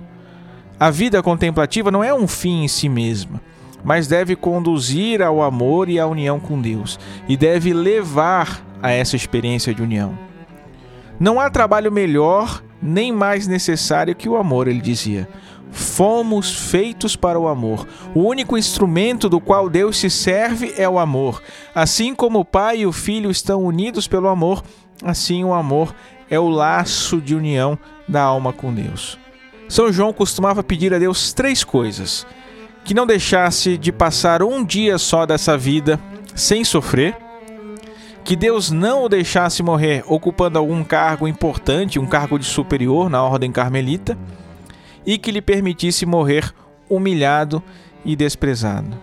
A 0.81 0.89
vida 0.89 1.23
contemplativa 1.23 1.91
não 1.91 2.03
é 2.03 2.15
um 2.15 2.27
fim 2.27 2.65
em 2.65 2.69
si 2.69 2.89
mesma, 2.89 3.39
mas 3.85 4.07
deve 4.07 4.35
conduzir 4.35 5.21
ao 5.21 5.43
amor 5.43 5.91
e 5.91 6.01
à 6.01 6.07
união 6.07 6.41
com 6.41 6.59
Deus, 6.59 6.99
e 7.29 7.37
deve 7.37 7.75
levar 7.75 8.65
a 8.83 8.91
essa 8.91 9.15
experiência 9.15 9.75
de 9.75 9.83
união. 9.83 10.19
Não 11.21 11.39
há 11.39 11.51
trabalho 11.51 11.93
melhor 11.93 12.63
nem 12.81 13.13
mais 13.13 13.47
necessário 13.47 14.17
que 14.17 14.27
o 14.27 14.39
amor, 14.39 14.69
ele 14.69 14.81
dizia. 14.81 15.29
Fomos 15.71 16.71
feitos 16.71 17.15
para 17.15 17.39
o 17.39 17.47
amor. 17.47 17.87
O 18.15 18.21
único 18.21 18.57
instrumento 18.57 19.29
do 19.29 19.39
qual 19.39 19.69
Deus 19.69 19.99
se 19.99 20.09
serve 20.09 20.73
é 20.79 20.89
o 20.89 20.99
amor. 20.99 21.43
Assim 21.75 22.15
como 22.15 22.41
o 22.41 22.45
Pai 22.45 22.79
e 22.79 22.87
o 22.87 22.93
Filho 22.93 23.31
estão 23.31 23.63
unidos 23.63 24.09
pelo 24.09 24.29
amor, 24.29 24.63
assim 25.05 25.45
o 25.45 25.53
amor 25.53 25.95
é 26.31 26.41
o 26.41 26.49
laço 26.49 27.21
de 27.21 27.35
união 27.35 27.79
da 28.09 28.23
alma 28.23 28.51
com 28.51 28.73
Deus. 28.73 29.19
São 29.71 29.93
João 29.93 30.13
costumava 30.13 30.65
pedir 30.65 30.93
a 30.93 30.99
Deus 30.99 31.33
três 31.33 31.63
coisas: 31.63 32.27
que 32.85 32.93
não 32.93 33.07
deixasse 33.07 33.79
de 33.79 33.93
passar 33.93 34.43
um 34.43 34.65
dia 34.65 34.99
só 34.99 35.25
dessa 35.25 35.57
vida 35.57 35.99
sem 36.35 36.65
sofrer. 36.65 37.17
Que 38.25 38.35
Deus 38.35 38.71
não 38.71 39.05
o 39.05 39.09
deixasse 39.09 39.63
morrer 39.63 40.03
ocupando 40.07 40.59
algum 40.59 40.83
cargo 40.83 41.27
importante, 41.27 42.01
um 42.01 42.07
cargo 42.07 42.37
de 42.37 42.45
superior 42.45 43.09
na 43.09 43.23
ordem 43.23 43.53
carmelita, 43.53 44.19
e 45.07 45.17
que 45.17 45.31
lhe 45.31 45.41
permitisse 45.41 46.05
morrer 46.05 46.53
humilhado 46.89 47.63
e 48.05 48.17
desprezado. 48.17 48.99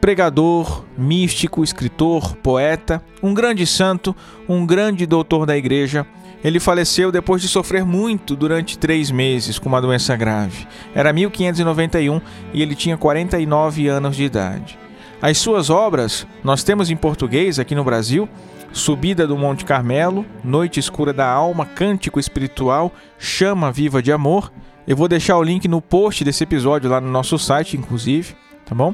Pregador, 0.00 0.84
místico, 0.96 1.64
escritor, 1.64 2.36
poeta, 2.36 3.02
um 3.22 3.32
grande 3.32 3.66
santo, 3.66 4.14
um 4.46 4.66
grande 4.66 5.06
doutor 5.06 5.46
da 5.46 5.56
igreja, 5.56 6.06
ele 6.44 6.58
faleceu 6.58 7.12
depois 7.12 7.40
de 7.40 7.48
sofrer 7.48 7.84
muito 7.84 8.34
durante 8.34 8.78
três 8.78 9.10
meses 9.10 9.58
com 9.58 9.68
uma 9.68 9.80
doença 9.80 10.16
grave. 10.16 10.66
Era 10.94 11.12
1591 11.12 12.20
e 12.52 12.62
ele 12.62 12.74
tinha 12.74 12.96
49 12.96 13.86
anos 13.88 14.16
de 14.16 14.24
idade. 14.24 14.78
As 15.20 15.38
suas 15.38 15.70
obras 15.70 16.26
nós 16.42 16.64
temos 16.64 16.90
em 16.90 16.96
português 16.96 17.60
aqui 17.60 17.74
no 17.74 17.84
Brasil: 17.84 18.28
Subida 18.72 19.26
do 19.26 19.38
Monte 19.38 19.64
Carmelo, 19.64 20.26
Noite 20.42 20.80
Escura 20.80 21.12
da 21.12 21.28
Alma, 21.28 21.64
Cântico 21.64 22.18
Espiritual, 22.18 22.92
Chama 23.18 23.70
Viva 23.70 24.02
de 24.02 24.10
Amor. 24.10 24.52
Eu 24.84 24.96
vou 24.96 25.06
deixar 25.06 25.36
o 25.36 25.42
link 25.42 25.68
no 25.68 25.80
post 25.80 26.24
desse 26.24 26.42
episódio 26.42 26.90
lá 26.90 27.00
no 27.00 27.08
nosso 27.08 27.38
site, 27.38 27.76
inclusive, 27.76 28.34
tá 28.66 28.74
bom? 28.74 28.92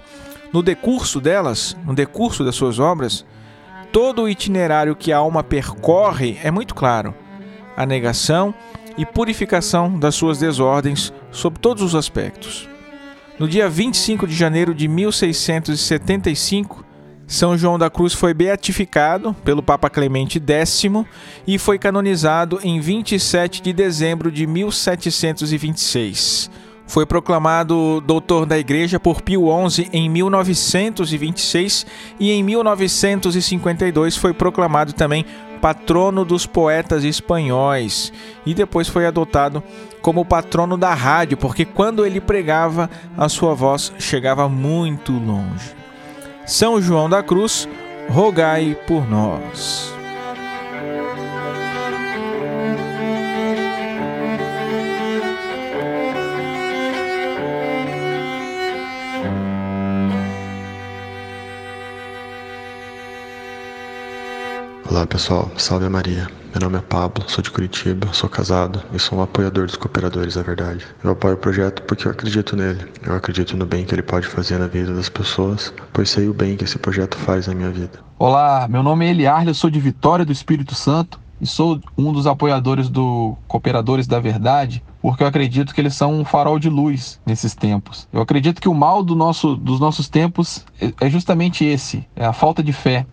No 0.53 0.63
decurso 0.63 1.19
delas, 1.19 1.75
no 1.87 1.95
decurso 1.95 2.45
das 2.45 2.55
suas 2.55 2.79
obras, 2.79 3.25
todo 3.91 4.23
o 4.23 4.29
itinerário 4.29 4.95
que 4.95 5.13
a 5.13 5.19
alma 5.19 5.43
percorre 5.43 6.39
é 6.43 6.51
muito 6.51 6.75
claro. 6.75 7.15
A 7.79 7.87
negação 7.87 8.53
e 8.97 9.07
purificação 9.07 9.97
das 9.97 10.17
suas 10.17 10.39
desordens 10.39 11.13
sob 11.31 11.61
todos 11.61 11.81
os 11.81 11.95
aspectos. 11.95 12.69
No 13.39 13.47
dia 13.47 13.69
25 13.69 14.27
de 14.27 14.35
janeiro 14.35 14.75
de 14.75 14.89
1675, 14.89 16.85
São 17.25 17.57
João 17.57 17.79
da 17.79 17.89
Cruz 17.89 18.13
foi 18.13 18.35
beatificado 18.35 19.33
pelo 19.45 19.63
Papa 19.63 19.89
Clemente 19.89 20.43
X 20.45 20.83
e 21.47 21.57
foi 21.57 21.79
canonizado 21.79 22.59
em 22.65 22.81
27 22.81 23.63
de 23.63 23.73
dezembro 23.73 24.33
de 24.33 24.45
1726. 24.45 26.51
Foi 26.89 27.07
proclamado 27.07 28.01
doutor 28.01 28.45
da 28.45 28.59
Igreja 28.59 28.99
por 28.99 29.23
Pio 29.23 29.45
XI 29.69 29.89
em 29.93 30.09
1926 30.09 31.87
e 32.19 32.33
em 32.33 32.43
1952 32.43 34.17
foi 34.17 34.33
proclamado 34.33 34.95
também 34.95 35.25
patrono 35.59 36.25
dos 36.25 36.47
poetas 36.47 37.05
espanhóis 37.05 38.13
e 38.47 38.55
depois 38.55 38.89
foi 38.89 39.05
adotado 39.07 39.63
como 40.01 40.25
patrono 40.25 40.79
da 40.79 40.95
rádio, 40.95 41.37
porque 41.37 41.65
quando 41.65 42.07
ele 42.07 42.21
pregava, 42.21 42.89
a 43.17 43.29
sua 43.29 43.55
voz 43.55 43.93
chegava 43.99 44.49
muito 44.49 45.13
longe. 45.13 45.75
São 46.47 46.81
João 46.81 47.11
da 47.11 47.23
Cruz, 47.23 47.69
rogai 48.09 48.77
por 48.87 49.09
nós. 49.09 49.98
Olá 64.91 65.07
pessoal, 65.07 65.51
salve 65.59 65.87
Maria. 65.87 66.27
Meu 66.51 66.63
nome 66.63 66.79
é 66.79 66.81
Pablo, 66.81 67.23
sou 67.29 67.43
de 67.45 67.51
Curitiba, 67.51 68.09
sou 68.15 68.27
casado 68.27 68.83
e 68.91 68.99
sou 68.99 69.19
um 69.19 69.23
apoiador 69.23 69.67
dos 69.67 69.77
cooperadores 69.77 70.35
da 70.35 70.43
verdade. 70.43 70.87
Eu 71.05 71.11
apoio 71.11 71.35
o 71.35 71.37
projeto 71.37 71.83
porque 71.83 72.09
eu 72.09 72.11
acredito 72.11 72.57
nele. 72.57 72.91
Eu 73.03 73.15
acredito 73.15 73.55
no 73.55 73.67
bem 73.67 73.85
que 73.85 73.95
ele 73.95 74.01
pode 74.01 74.27
fazer 74.27 74.57
na 74.57 74.67
vida 74.67 74.95
das 74.95 75.11
pessoas, 75.11 75.75
pois 75.93 76.09
sei 76.09 76.27
o 76.27 76.33
bem 76.33 76.57
que 76.57 76.65
esse 76.65 76.79
projeto 76.79 77.19
faz 77.19 77.47
na 77.47 77.55
minha 77.55 77.71
vida. 77.71 78.01
Olá, 78.19 78.67
meu 78.67 78.83
nome 78.83 79.05
é 79.05 79.11
Eliarle, 79.11 79.53
sou 79.53 79.69
de 79.69 79.79
Vitória 79.79 80.25
do 80.25 80.33
Espírito 80.33 80.75
Santo 80.75 81.21
e 81.39 81.47
sou 81.47 81.79
um 81.97 82.11
dos 82.11 82.27
apoiadores 82.27 82.89
do 82.89 83.37
Cooperadores 83.47 84.07
da 84.07 84.19
Verdade, 84.19 84.83
porque 85.03 85.23
eu 85.23 85.27
acredito 85.27 85.75
que 85.75 85.81
eles 85.83 85.95
são 85.95 86.19
um 86.19 86.25
farol 86.25 86.59
de 86.59 86.69
luz 86.69 87.21
nesses 87.27 87.55
tempos. 87.55 88.09
Eu 88.13 88.23
acredito 88.23 88.61
que 88.61 88.69
o 88.69 88.75
mal 88.75 89.03
do 89.03 89.15
nosso, 89.15 89.55
dos 89.55 89.79
nossos 89.79 90.09
tempos 90.09 90.65
é, 90.81 91.07
é 91.07 91.11
justamente 91.11 91.65
esse, 91.65 92.07
é 92.17 92.25
a 92.25 92.33
falta 92.33 92.63
de 92.63 92.73
fé. 92.73 93.07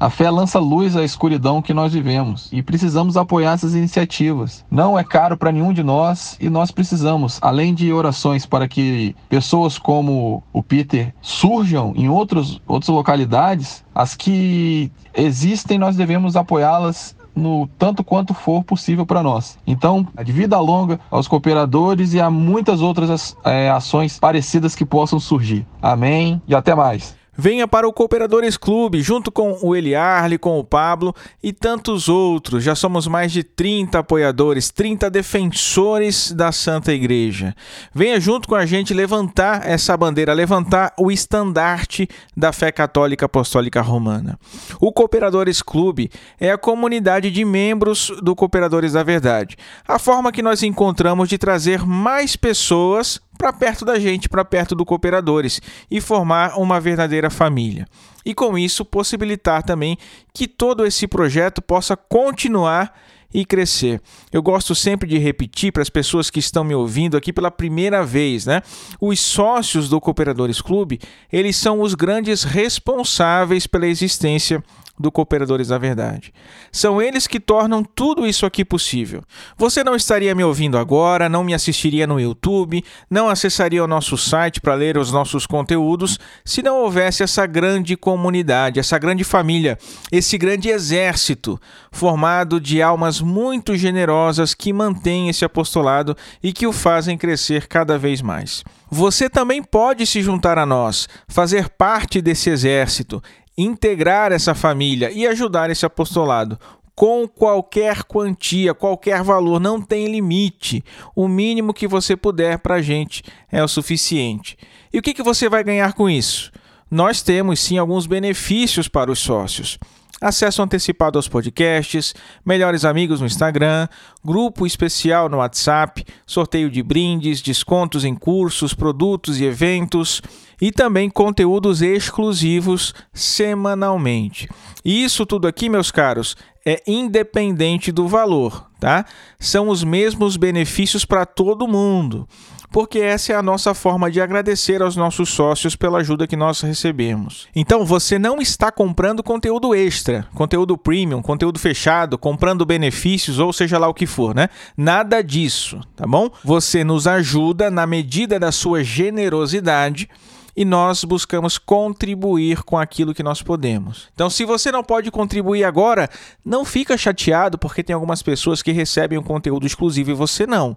A 0.00 0.08
fé 0.08 0.30
lança 0.30 0.58
luz 0.58 0.96
à 0.96 1.04
escuridão 1.04 1.60
que 1.60 1.74
nós 1.74 1.92
vivemos 1.92 2.48
e 2.50 2.62
precisamos 2.62 3.18
apoiar 3.18 3.52
essas 3.52 3.74
iniciativas. 3.74 4.64
Não 4.70 4.98
é 4.98 5.04
caro 5.04 5.36
para 5.36 5.52
nenhum 5.52 5.74
de 5.74 5.82
nós 5.82 6.38
e 6.40 6.48
nós 6.48 6.70
precisamos, 6.70 7.38
além 7.42 7.74
de 7.74 7.92
orações 7.92 8.46
para 8.46 8.66
que 8.66 9.14
pessoas 9.28 9.76
como 9.76 10.42
o 10.54 10.62
Peter 10.62 11.12
surjam 11.20 11.92
em 11.94 12.08
outros, 12.08 12.62
outras 12.66 12.88
localidades, 12.88 13.84
as 13.94 14.16
que 14.16 14.90
existem 15.14 15.78
nós 15.78 15.96
devemos 15.96 16.34
apoiá-las 16.34 17.14
no 17.36 17.68
tanto 17.78 18.02
quanto 18.02 18.32
for 18.32 18.64
possível 18.64 19.04
para 19.04 19.22
nós. 19.22 19.58
Então, 19.66 20.08
de 20.24 20.32
vida 20.32 20.58
longa 20.58 20.98
aos 21.10 21.28
cooperadores 21.28 22.14
e 22.14 22.20
a 22.22 22.30
muitas 22.30 22.80
outras 22.80 23.36
é, 23.44 23.68
ações 23.68 24.18
parecidas 24.18 24.74
que 24.74 24.86
possam 24.86 25.20
surgir. 25.20 25.66
Amém 25.82 26.40
e 26.48 26.54
até 26.54 26.74
mais. 26.74 27.19
Venha 27.40 27.66
para 27.66 27.88
o 27.88 27.92
Cooperadores 27.92 28.58
Clube, 28.58 29.00
junto 29.00 29.32
com 29.32 29.56
o 29.62 29.74
Eliarle, 29.74 30.36
com 30.36 30.58
o 30.58 30.64
Pablo 30.64 31.14
e 31.42 31.54
tantos 31.54 32.06
outros. 32.06 32.62
Já 32.62 32.74
somos 32.74 33.06
mais 33.06 33.32
de 33.32 33.42
30 33.42 33.98
apoiadores, 34.00 34.68
30 34.68 35.08
defensores 35.08 36.32
da 36.32 36.52
Santa 36.52 36.92
Igreja. 36.92 37.56
Venha 37.94 38.20
junto 38.20 38.46
com 38.46 38.54
a 38.54 38.66
gente 38.66 38.92
levantar 38.92 39.66
essa 39.66 39.96
bandeira, 39.96 40.34
levantar 40.34 40.92
o 40.98 41.10
estandarte 41.10 42.06
da 42.36 42.52
fé 42.52 42.70
católica 42.70 43.24
apostólica 43.24 43.80
romana. 43.80 44.38
O 44.78 44.92
Cooperadores 44.92 45.62
Clube 45.62 46.10
é 46.38 46.50
a 46.50 46.58
comunidade 46.58 47.30
de 47.30 47.42
membros 47.42 48.12
do 48.22 48.36
Cooperadores 48.36 48.92
da 48.92 49.02
Verdade. 49.02 49.56
A 49.88 49.98
forma 49.98 50.30
que 50.30 50.42
nós 50.42 50.62
encontramos 50.62 51.26
de 51.26 51.38
trazer 51.38 51.86
mais 51.86 52.36
pessoas 52.36 53.18
para 53.40 53.54
perto 53.54 53.86
da 53.86 53.98
gente, 53.98 54.28
para 54.28 54.44
perto 54.44 54.74
do 54.74 54.84
Cooperadores 54.84 55.62
e 55.90 55.98
formar 55.98 56.58
uma 56.58 56.78
verdadeira 56.78 57.30
família. 57.30 57.86
E 58.22 58.34
com 58.34 58.58
isso 58.58 58.84
possibilitar 58.84 59.62
também 59.62 59.96
que 60.34 60.46
todo 60.46 60.84
esse 60.84 61.08
projeto 61.08 61.62
possa 61.62 61.96
continuar 61.96 62.94
e 63.32 63.46
crescer. 63.46 63.98
Eu 64.30 64.42
gosto 64.42 64.74
sempre 64.74 65.08
de 65.08 65.16
repetir 65.16 65.72
para 65.72 65.80
as 65.80 65.88
pessoas 65.88 66.28
que 66.28 66.38
estão 66.38 66.62
me 66.62 66.74
ouvindo 66.74 67.16
aqui 67.16 67.32
pela 67.32 67.50
primeira 67.50 68.04
vez, 68.04 68.44
né? 68.44 68.60
Os 69.00 69.18
sócios 69.20 69.88
do 69.88 69.98
Cooperadores 70.02 70.60
Clube, 70.60 71.00
eles 71.32 71.56
são 71.56 71.80
os 71.80 71.94
grandes 71.94 72.42
responsáveis 72.42 73.66
pela 73.66 73.86
existência 73.86 74.62
do 75.00 75.10
Cooperadores 75.10 75.68
da 75.68 75.78
Verdade. 75.78 76.32
São 76.70 77.00
eles 77.00 77.26
que 77.26 77.40
tornam 77.40 77.82
tudo 77.82 78.26
isso 78.26 78.44
aqui 78.44 78.64
possível. 78.64 79.22
Você 79.56 79.82
não 79.82 79.96
estaria 79.96 80.34
me 80.34 80.44
ouvindo 80.44 80.76
agora, 80.76 81.28
não 81.28 81.42
me 81.42 81.54
assistiria 81.54 82.06
no 82.06 82.20
YouTube, 82.20 82.84
não 83.10 83.30
acessaria 83.30 83.82
o 83.82 83.88
nosso 83.88 84.18
site 84.18 84.60
para 84.60 84.74
ler 84.74 84.98
os 84.98 85.10
nossos 85.10 85.46
conteúdos 85.46 86.18
se 86.44 86.62
não 86.62 86.76
houvesse 86.82 87.22
essa 87.22 87.46
grande 87.46 87.96
comunidade, 87.96 88.78
essa 88.78 88.98
grande 88.98 89.24
família, 89.24 89.78
esse 90.12 90.36
grande 90.36 90.68
exército 90.68 91.58
formado 91.90 92.60
de 92.60 92.82
almas 92.82 93.20
muito 93.20 93.76
generosas 93.76 94.52
que 94.52 94.72
mantêm 94.72 95.30
esse 95.30 95.44
apostolado 95.44 96.14
e 96.42 96.52
que 96.52 96.66
o 96.66 96.72
fazem 96.72 97.16
crescer 97.16 97.66
cada 97.66 97.96
vez 97.96 98.20
mais. 98.20 98.62
Você 98.92 99.30
também 99.30 99.62
pode 99.62 100.04
se 100.04 100.20
juntar 100.20 100.58
a 100.58 100.66
nós, 100.66 101.08
fazer 101.28 101.68
parte 101.68 102.20
desse 102.20 102.50
exército 102.50 103.22
integrar 103.56 104.32
essa 104.32 104.54
família 104.54 105.10
e 105.10 105.26
ajudar 105.26 105.70
esse 105.70 105.84
apostolado 105.84 106.58
com 106.94 107.26
qualquer 107.26 108.04
quantia, 108.04 108.74
qualquer 108.74 109.22
valor, 109.22 109.58
não 109.58 109.80
tem 109.80 110.12
limite. 110.12 110.84
O 111.16 111.26
mínimo 111.26 111.72
que 111.72 111.88
você 111.88 112.14
puder 112.14 112.58
para 112.58 112.74
a 112.74 112.82
gente 112.82 113.22
é 113.50 113.64
o 113.64 113.68
suficiente. 113.68 114.56
E 114.92 114.98
o 114.98 115.02
que, 115.02 115.14
que 115.14 115.22
você 115.22 115.48
vai 115.48 115.64
ganhar 115.64 115.94
com 115.94 116.10
isso? 116.10 116.52
Nós 116.90 117.22
temos 117.22 117.60
sim 117.60 117.78
alguns 117.78 118.06
benefícios 118.06 118.86
para 118.86 119.10
os 119.10 119.18
sócios 119.18 119.78
acesso 120.20 120.62
antecipado 120.62 121.18
aos 121.18 121.26
podcasts, 121.26 122.14
melhores 122.44 122.84
amigos 122.84 123.20
no 123.20 123.26
Instagram, 123.26 123.88
grupo 124.22 124.66
especial 124.66 125.28
no 125.28 125.38
WhatsApp, 125.38 126.04
sorteio 126.26 126.70
de 126.70 126.82
brindes, 126.82 127.40
descontos 127.40 128.04
em 128.04 128.14
cursos, 128.14 128.74
produtos 128.74 129.40
e 129.40 129.44
eventos 129.44 130.20
e 130.60 130.70
também 130.70 131.08
conteúdos 131.08 131.82
exclusivos 131.82 132.94
semanalmente. 133.12 134.48
Isso 134.84 135.24
tudo 135.24 135.48
aqui, 135.48 135.68
meus 135.68 135.90
caros, 135.90 136.36
é 136.64 136.82
independente 136.86 137.90
do 137.90 138.06
valor, 138.06 138.68
tá? 138.78 139.04
São 139.38 139.68
os 139.68 139.82
mesmos 139.82 140.36
benefícios 140.36 141.04
para 141.04 141.24
todo 141.24 141.68
mundo 141.68 142.28
porque 142.72 143.00
essa 143.00 143.32
é 143.32 143.36
a 143.36 143.42
nossa 143.42 143.74
forma 143.74 144.10
de 144.10 144.20
agradecer 144.20 144.80
aos 144.80 144.96
nossos 144.96 145.30
sócios 145.30 145.74
pela 145.74 145.98
ajuda 145.98 146.26
que 146.26 146.36
nós 146.36 146.60
recebemos. 146.60 147.48
Então, 147.54 147.84
você 147.84 148.18
não 148.18 148.40
está 148.40 148.70
comprando 148.70 149.22
conteúdo 149.22 149.74
extra, 149.74 150.26
conteúdo 150.34 150.78
premium, 150.78 151.20
conteúdo 151.20 151.58
fechado, 151.58 152.16
comprando 152.16 152.64
benefícios 152.64 153.38
ou 153.38 153.52
seja 153.52 153.78
lá 153.78 153.88
o 153.88 153.94
que 153.94 154.06
for, 154.06 154.34
né? 154.34 154.48
Nada 154.76 155.22
disso, 155.22 155.80
tá 155.96 156.06
bom? 156.06 156.30
Você 156.44 156.84
nos 156.84 157.06
ajuda 157.06 157.70
na 157.70 157.86
medida 157.86 158.38
da 158.38 158.52
sua 158.52 158.84
generosidade 158.84 160.08
e 160.56 160.64
nós 160.64 161.04
buscamos 161.04 161.58
contribuir 161.58 162.62
com 162.62 162.78
aquilo 162.78 163.14
que 163.14 163.22
nós 163.22 163.42
podemos. 163.42 164.08
Então, 164.14 164.28
se 164.28 164.44
você 164.44 164.70
não 164.72 164.82
pode 164.82 165.10
contribuir 165.10 165.64
agora, 165.64 166.08
não 166.44 166.64
fica 166.64 166.96
chateado 166.96 167.58
porque 167.58 167.82
tem 167.82 167.94
algumas 167.94 168.22
pessoas 168.22 168.62
que 168.62 168.72
recebem 168.72 169.18
um 169.18 169.22
conteúdo 169.22 169.66
exclusivo 169.66 170.10
e 170.10 170.14
você 170.14 170.46
não. 170.46 170.76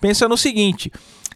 Pensa 0.00 0.28
no 0.28 0.36
seguinte: 0.36 0.90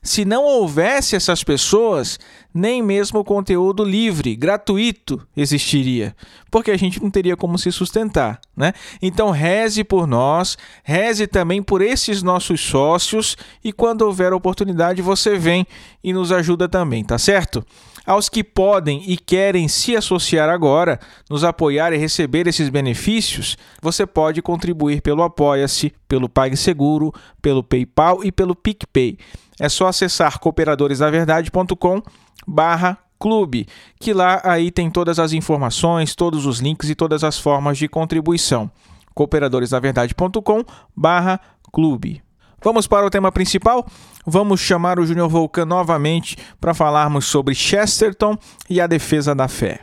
se 0.07 0.25
não 0.25 0.45
houvesse 0.45 1.17
essas 1.17 1.43
pessoas, 1.43 2.19
nem 2.55 2.83
mesmo 2.83 3.21
o 3.21 3.25
conteúdo 3.25 3.85
livre, 3.85 4.35
gratuito 4.35 5.21
existiria, 5.37 6.17
porque 6.51 6.71
a 6.71 6.77
gente 6.77 7.03
não 7.03 7.11
teria 7.11 7.37
como 7.37 7.59
se 7.59 7.71
sustentar, 7.71 8.41
né? 8.57 8.73
Então 9.03 9.31
reze 9.31 9.85
por 9.85 10.07
nós, 10.07 10.57
reze 10.83 11.27
também 11.27 11.63
por 11.63 11.83
esses 11.83 12.23
nossos 12.23 12.61
sócios 12.61 13.37
e 13.63 13.73
quando 13.73 14.03
houver 14.03 14.33
oportunidade 14.33 15.03
você 15.03 15.37
vem 15.37 15.67
e 16.03 16.13
nos 16.13 16.33
ajuda 16.33 16.69
também, 16.69 17.05
tá 17.05 17.19
certo? 17.19 17.65
Aos 18.07 18.29
que 18.29 18.45
podem 18.45 19.03
e 19.05 19.17
querem 19.17 19.67
se 19.67 19.97
associar 19.97 20.49
agora, 20.49 21.01
nos 21.29 21.43
apoiar 21.43 21.93
e 21.93 21.97
receber 21.97 22.47
esses 22.47 22.69
benefícios, 22.69 23.59
você 23.83 24.07
pode 24.07 24.41
contribuir 24.41 25.03
pelo 25.03 25.25
Apoia-se, 25.25 25.93
pelo 26.07 26.29
PagSeguro, 26.29 27.13
pelo 27.43 27.65
PayPal 27.65 28.23
e 28.23 28.31
pelo 28.31 28.55
PicPay. 28.55 29.19
É 29.59 29.69
só 29.69 29.89
acessar 29.89 30.39
cooperadoresdaverdade.com 30.39 32.01
barra 32.47 32.97
clube, 33.19 33.67
que 33.99 34.13
lá 34.13 34.41
aí 34.45 34.71
tem 34.71 34.91
todas 34.91 35.19
as 35.19 35.33
informações, 35.33 36.15
todos 36.15 36.47
os 36.47 36.61
links 36.61 36.89
e 36.89 36.95
todas 36.95 37.25
as 37.25 37.39
formas 37.39 37.77
de 37.77 37.89
contribuição. 37.89 38.71
cooperadoresdaverdade.com 39.15 40.63
barra 40.95 41.41
clube. 41.73 42.26
Vamos 42.67 42.89
para 42.89 43.07
o 43.07 43.11
tema 43.11 43.31
principal? 43.31 43.87
Vamos 44.27 44.61
chamar 44.61 44.99
o 44.99 45.07
Júnior 45.07 45.29
Volcan 45.29 45.65
novamente 45.65 46.37
para 46.61 46.75
falarmos 46.75 47.25
sobre 47.25 47.55
Chesterton 47.55 48.37
e 48.69 48.81
a 48.81 48.89
defesa 48.89 49.37
da 49.37 49.47
fé. 49.47 49.83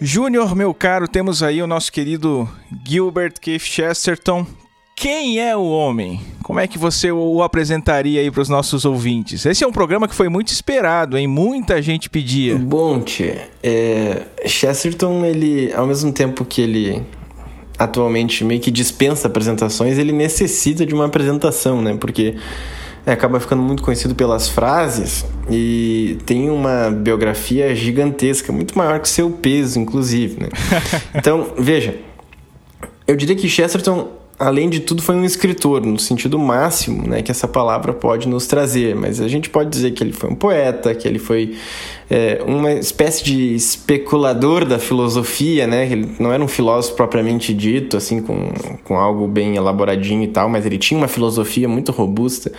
Júnior, 0.00 0.56
meu 0.56 0.72
caro, 0.72 1.06
temos 1.06 1.42
aí 1.42 1.62
o 1.62 1.66
nosso 1.66 1.92
querido 1.92 2.48
Gilbert 2.86 3.34
Keith 3.38 3.60
Chesterton. 3.60 4.46
Quem 5.00 5.40
é 5.40 5.56
o 5.56 5.62
homem? 5.62 6.20
Como 6.42 6.60
é 6.60 6.66
que 6.66 6.76
você 6.76 7.10
o 7.10 7.42
apresentaria 7.42 8.20
aí 8.20 8.30
para 8.30 8.42
os 8.42 8.50
nossos 8.50 8.84
ouvintes? 8.84 9.46
Esse 9.46 9.64
é 9.64 9.66
um 9.66 9.72
programa 9.72 10.06
que 10.06 10.14
foi 10.14 10.28
muito 10.28 10.48
esperado, 10.48 11.16
hein? 11.16 11.26
Muita 11.26 11.80
gente 11.80 12.10
pedia. 12.10 12.54
Bom, 12.58 13.00
tia, 13.00 13.48
é... 13.62 14.24
Chesterton, 14.44 15.24
ele, 15.24 15.72
ao 15.72 15.86
mesmo 15.86 16.12
tempo 16.12 16.44
que 16.44 16.60
ele 16.60 17.02
atualmente 17.78 18.44
meio 18.44 18.60
que 18.60 18.70
dispensa 18.70 19.26
apresentações, 19.26 19.96
ele 19.96 20.12
necessita 20.12 20.84
de 20.84 20.92
uma 20.94 21.06
apresentação, 21.06 21.80
né? 21.80 21.96
Porque 21.98 22.36
é, 23.06 23.12
acaba 23.12 23.40
ficando 23.40 23.62
muito 23.62 23.82
conhecido 23.82 24.14
pelas 24.14 24.50
frases 24.50 25.24
e 25.50 26.18
tem 26.26 26.50
uma 26.50 26.90
biografia 26.90 27.74
gigantesca, 27.74 28.52
muito 28.52 28.76
maior 28.76 29.00
que 29.00 29.08
seu 29.08 29.30
peso, 29.30 29.80
inclusive. 29.80 30.42
Né? 30.42 30.48
então, 31.16 31.54
veja, 31.56 31.96
eu 33.06 33.16
diria 33.16 33.34
que 33.34 33.48
Chesterton 33.48 34.19
além 34.40 34.70
de 34.70 34.80
tudo, 34.80 35.02
foi 35.02 35.14
um 35.14 35.24
escritor, 35.24 35.84
no 35.84 35.98
sentido 35.98 36.38
máximo 36.38 37.06
né, 37.06 37.20
que 37.20 37.30
essa 37.30 37.46
palavra 37.46 37.92
pode 37.92 38.26
nos 38.26 38.46
trazer. 38.46 38.96
Mas 38.96 39.20
a 39.20 39.28
gente 39.28 39.50
pode 39.50 39.68
dizer 39.68 39.90
que 39.90 40.02
ele 40.02 40.14
foi 40.14 40.30
um 40.30 40.34
poeta, 40.34 40.94
que 40.94 41.06
ele 41.06 41.18
foi 41.18 41.56
é, 42.08 42.42
uma 42.46 42.72
espécie 42.72 43.22
de 43.22 43.54
especulador 43.54 44.64
da 44.64 44.78
filosofia, 44.78 45.66
né? 45.66 45.86
Ele 45.92 46.08
não 46.18 46.32
era 46.32 46.42
um 46.42 46.48
filósofo 46.48 46.96
propriamente 46.96 47.52
dito, 47.52 47.98
assim, 47.98 48.22
com, 48.22 48.50
com 48.82 48.96
algo 48.96 49.28
bem 49.28 49.56
elaboradinho 49.56 50.24
e 50.24 50.28
tal, 50.28 50.48
mas 50.48 50.64
ele 50.64 50.78
tinha 50.78 50.96
uma 50.96 51.08
filosofia 51.08 51.68
muito 51.68 51.92
robusta. 51.92 52.50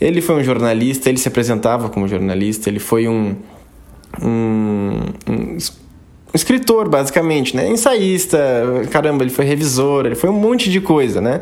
Ele 0.00 0.20
foi 0.20 0.34
um 0.34 0.42
jornalista, 0.42 1.08
ele 1.08 1.18
se 1.18 1.28
apresentava 1.28 1.88
como 1.88 2.08
jornalista, 2.08 2.68
ele 2.68 2.80
foi 2.80 3.06
um, 3.06 3.36
um, 4.20 5.00
um 5.28 5.56
escritor, 6.32 6.88
basicamente, 6.88 7.56
né? 7.56 7.68
Ensaísta, 7.68 8.38
caramba, 8.90 9.24
ele 9.24 9.30
foi 9.30 9.44
revisor, 9.44 10.06
ele 10.06 10.14
foi 10.14 10.30
um 10.30 10.34
monte 10.34 10.70
de 10.70 10.80
coisa, 10.80 11.20
né? 11.20 11.40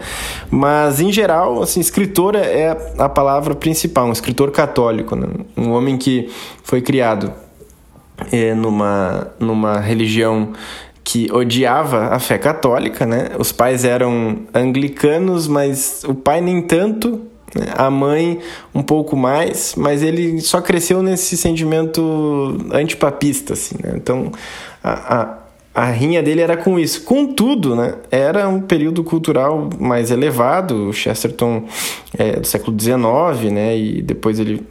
Mas, 0.51 1.01
em 1.01 1.13
geral, 1.13 1.63
assim, 1.63 1.81
escritor 1.81 2.35
é 2.35 2.77
a 2.97 3.09
palavra 3.09 3.55
principal, 3.55 4.07
um 4.07 4.13
escritor 4.13 4.51
católico, 4.51 5.15
né? 5.15 5.29
Um 5.57 5.73
homem 5.73 5.97
que 5.97 6.31
foi 6.63 6.81
criado 6.81 7.33
é, 8.33 8.55
numa, 8.55 9.29
numa 9.39 9.79
religião 9.79 10.53
que 11.05 11.27
odiava 11.33 12.09
a 12.09 12.19
fé 12.19 12.37
católica, 12.37 13.07
né? 13.07 13.31
Os 13.39 13.51
pais 13.51 13.85
eram 13.85 14.41
anglicanos, 14.53 15.49
mas 15.49 16.03
o 16.07 16.15
pai 16.15 16.41
nem 16.41 16.61
tanto, 16.61 17.23
né? 17.55 17.67
a 17.75 17.91
mãe 17.91 18.39
um 18.75 18.83
pouco 18.83 19.17
mais, 19.17 19.75
mas 19.75 20.03
ele 20.03 20.39
só 20.43 20.61
cresceu 20.61 21.03
nesse 21.03 21.35
sentimento 21.37 22.59
antipapista, 22.71 23.55
assim, 23.55 23.77
né? 23.83 23.93
Então, 23.97 24.31
a, 24.93 25.39
a, 25.75 25.87
a 25.87 25.91
rinha 25.91 26.23
dele 26.23 26.41
era 26.41 26.57
com 26.57 26.79
isso. 26.79 27.03
Contudo, 27.03 27.77
né, 27.77 27.95
era 28.11 28.49
um 28.49 28.61
período 28.61 29.05
cultural 29.05 29.69
mais 29.79 30.11
elevado. 30.11 30.89
O 30.89 30.93
Chesterton 30.93 31.65
é 32.17 32.41
do 32.41 32.47
século 32.47 32.77
XIX, 32.79 33.53
né, 33.53 33.77
e 33.77 34.03
depois 34.03 34.39
ele 34.39 34.63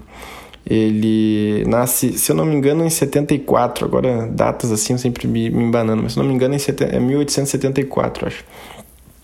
ele 0.69 1.63
nasce, 1.65 2.17
se 2.17 2.29
eu 2.29 2.35
não 2.35 2.45
me 2.45 2.53
engano, 2.53 2.83
em 2.83 2.89
74. 2.89 3.85
Agora, 3.85 4.27
datas 4.27 4.69
assim 4.69 4.93
eu 4.93 4.99
sempre 4.99 5.25
me, 5.25 5.49
me 5.49 5.63
embanando, 5.63 6.03
mas 6.03 6.11
se 6.11 6.19
eu 6.19 6.23
não 6.23 6.29
me 6.29 6.35
engano, 6.35 6.55
é 6.55 6.99
1874, 6.99 8.27
acho. 8.27 8.43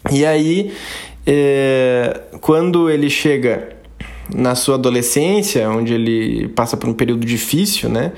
E 0.09 0.25
aí, 0.25 0.71
é, 1.27 2.21
quando 2.39 2.89
ele 2.89 3.09
chega 3.09 3.73
na 4.33 4.55
sua 4.55 4.75
adolescência, 4.75 5.69
onde 5.69 5.93
ele 5.93 6.47
passa 6.49 6.77
por 6.77 6.89
um 6.89 6.93
período 6.93 7.25
difícil, 7.25 7.89
né? 7.89 8.13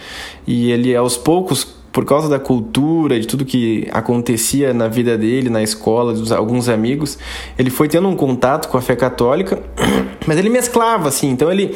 E 0.45 0.71
ele 0.71 0.95
aos 0.95 1.17
poucos 1.17 1.74
por 1.95 2.03
causa 2.03 2.27
da 2.27 2.37
cultura, 2.37 3.17
de 3.17 3.25
tudo 3.25 3.45
que 3.45 3.87
acontecia 3.89 4.73
na 4.73 4.89
vida 4.89 5.17
dele, 5.17 5.49
na 5.49 5.63
escola, 5.63 6.11
dos 6.11 6.29
alguns 6.29 6.67
amigos, 6.67 7.17
ele 7.57 7.69
foi 7.69 7.87
tendo 7.87 8.09
um 8.09 8.17
contato 8.17 8.67
com 8.67 8.77
a 8.77 8.81
fé 8.81 8.97
católica, 8.97 9.63
mas 10.27 10.37
ele 10.37 10.49
mesclava, 10.49 11.07
assim, 11.07 11.29
então 11.29 11.49
ele 11.49 11.73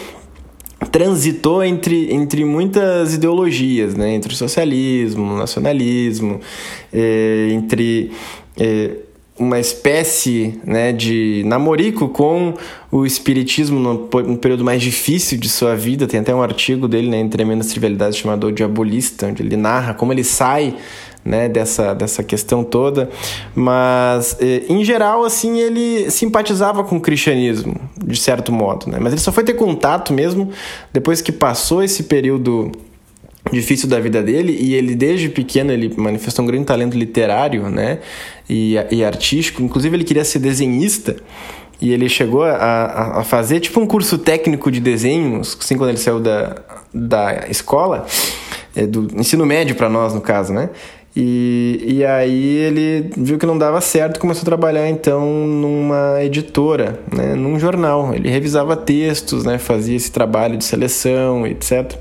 transitou 0.91 1.63
entre, 1.63 2.13
entre 2.13 2.43
muitas 2.43 3.13
ideologias, 3.13 3.95
né? 3.95 4.13
entre 4.13 4.33
o 4.33 4.35
socialismo, 4.35 5.35
o 5.35 5.37
nacionalismo, 5.37 6.41
é, 6.91 7.47
entre 7.51 8.11
é, 8.59 8.97
uma 9.39 9.59
espécie 9.59 10.59
né, 10.65 10.91
de 10.91 11.43
namorico 11.45 12.09
com 12.09 12.53
o 12.91 13.05
espiritismo 13.05 13.79
no, 13.79 13.93
no, 14.23 14.37
período 14.37 14.65
mais 14.65 14.81
difícil 14.81 15.39
de 15.39 15.47
sua 15.47 15.75
vida. 15.75 16.05
Tem 16.05 16.19
até 16.19 16.35
um 16.35 16.41
artigo 16.41 16.87
dele 16.87 17.09
né, 17.09 17.19
em 17.19 17.29
Tremendas 17.29 17.67
Trivialidades 17.67 18.17
chamado 18.17 18.47
O 18.47 18.51
Diabolista, 18.51 19.27
onde 19.27 19.41
ele 19.41 19.55
narra 19.55 19.93
como 19.93 20.11
ele 20.11 20.23
sai 20.23 20.75
né, 21.23 21.47
dessa, 21.47 21.93
dessa 21.93 22.21
questão 22.21 22.63
toda. 22.63 23.09
Mas, 23.55 24.35
eh, 24.41 24.63
em 24.67 24.83
geral, 24.83 25.23
assim, 25.23 25.57
ele 25.59 26.11
simpatizava 26.11 26.83
com 26.83 26.97
o 26.97 27.01
cristianismo, 27.01 27.75
de 28.03 28.19
certo 28.19 28.51
modo. 28.51 28.87
Né? 28.89 28.97
Mas 28.99 29.13
ele 29.13 29.21
só 29.21 29.31
foi 29.31 29.43
ter 29.43 29.53
contato 29.53 30.11
mesmo 30.11 30.51
depois 30.91 31.21
que 31.21 31.31
passou 31.31 31.81
esse 31.81 32.03
período 32.03 32.71
difícil 33.51 33.87
da 33.87 33.99
vida 33.99 34.21
dele 34.21 34.57
e 34.59 34.75
ele 34.75 34.95
desde 34.95 35.29
pequeno 35.29 35.71
ele 35.71 35.93
manifestou 35.97 36.43
um 36.43 36.47
grande 36.47 36.65
talento 36.65 36.97
literário 36.97 37.69
né 37.69 37.99
e, 38.49 38.75
e 38.91 39.03
artístico 39.03 39.61
inclusive 39.61 39.95
ele 39.95 40.03
queria 40.03 40.25
ser 40.25 40.39
desenhista 40.39 41.15
e 41.81 41.91
ele 41.91 42.09
chegou 42.09 42.43
a, 42.43 43.19
a 43.19 43.23
fazer 43.23 43.59
tipo 43.59 43.79
um 43.79 43.87
curso 43.87 44.17
técnico 44.17 44.71
de 44.71 44.79
desenho 44.79 45.41
assim 45.41 45.77
quando 45.77 45.89
ele 45.89 45.97
saiu 45.97 46.19
da, 46.19 46.57
da 46.93 47.45
escola 47.49 48.05
é, 48.75 48.85
do 48.85 49.07
ensino 49.19 49.45
médio 49.45 49.75
para 49.75 49.89
nós 49.89 50.13
no 50.13 50.21
caso 50.21 50.53
né 50.53 50.69
e, 51.15 51.83
e 51.85 52.05
aí 52.05 52.57
ele 52.57 53.09
viu 53.17 53.37
que 53.37 53.45
não 53.45 53.57
dava 53.57 53.81
certo 53.81 54.17
e 54.17 54.19
começou 54.19 54.43
a 54.43 54.45
trabalhar 54.45 54.87
então 54.87 55.25
numa 55.25 56.23
editora, 56.23 56.99
né, 57.11 57.33
num 57.33 57.59
jornal. 57.59 58.13
Ele 58.13 58.29
revisava 58.29 58.75
textos, 58.77 59.43
né, 59.43 59.57
fazia 59.57 59.95
esse 59.95 60.11
trabalho 60.11 60.55
de 60.55 60.63
seleção, 60.63 61.47
etc. 61.47 61.95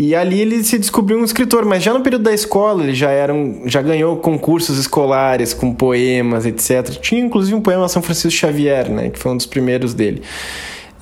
E 0.00 0.14
ali 0.14 0.40
ele 0.40 0.62
se 0.62 0.78
descobriu 0.78 1.18
um 1.18 1.24
escritor, 1.24 1.64
mas 1.64 1.82
já 1.82 1.92
no 1.92 2.00
período 2.02 2.22
da 2.22 2.32
escola 2.32 2.84
ele 2.84 2.94
já 2.94 3.10
era 3.10 3.34
um, 3.34 3.62
já 3.66 3.82
ganhou 3.82 4.16
concursos 4.18 4.78
escolares 4.78 5.52
com 5.52 5.74
poemas, 5.74 6.46
etc. 6.46 6.88
Tinha 7.00 7.20
inclusive 7.20 7.56
um 7.56 7.60
poema 7.60 7.88
São 7.88 8.00
Francisco 8.00 8.30
Xavier, 8.30 8.88
né, 8.88 9.10
que 9.10 9.18
foi 9.18 9.32
um 9.32 9.36
dos 9.36 9.44
primeiros 9.44 9.94
dele. 9.94 10.22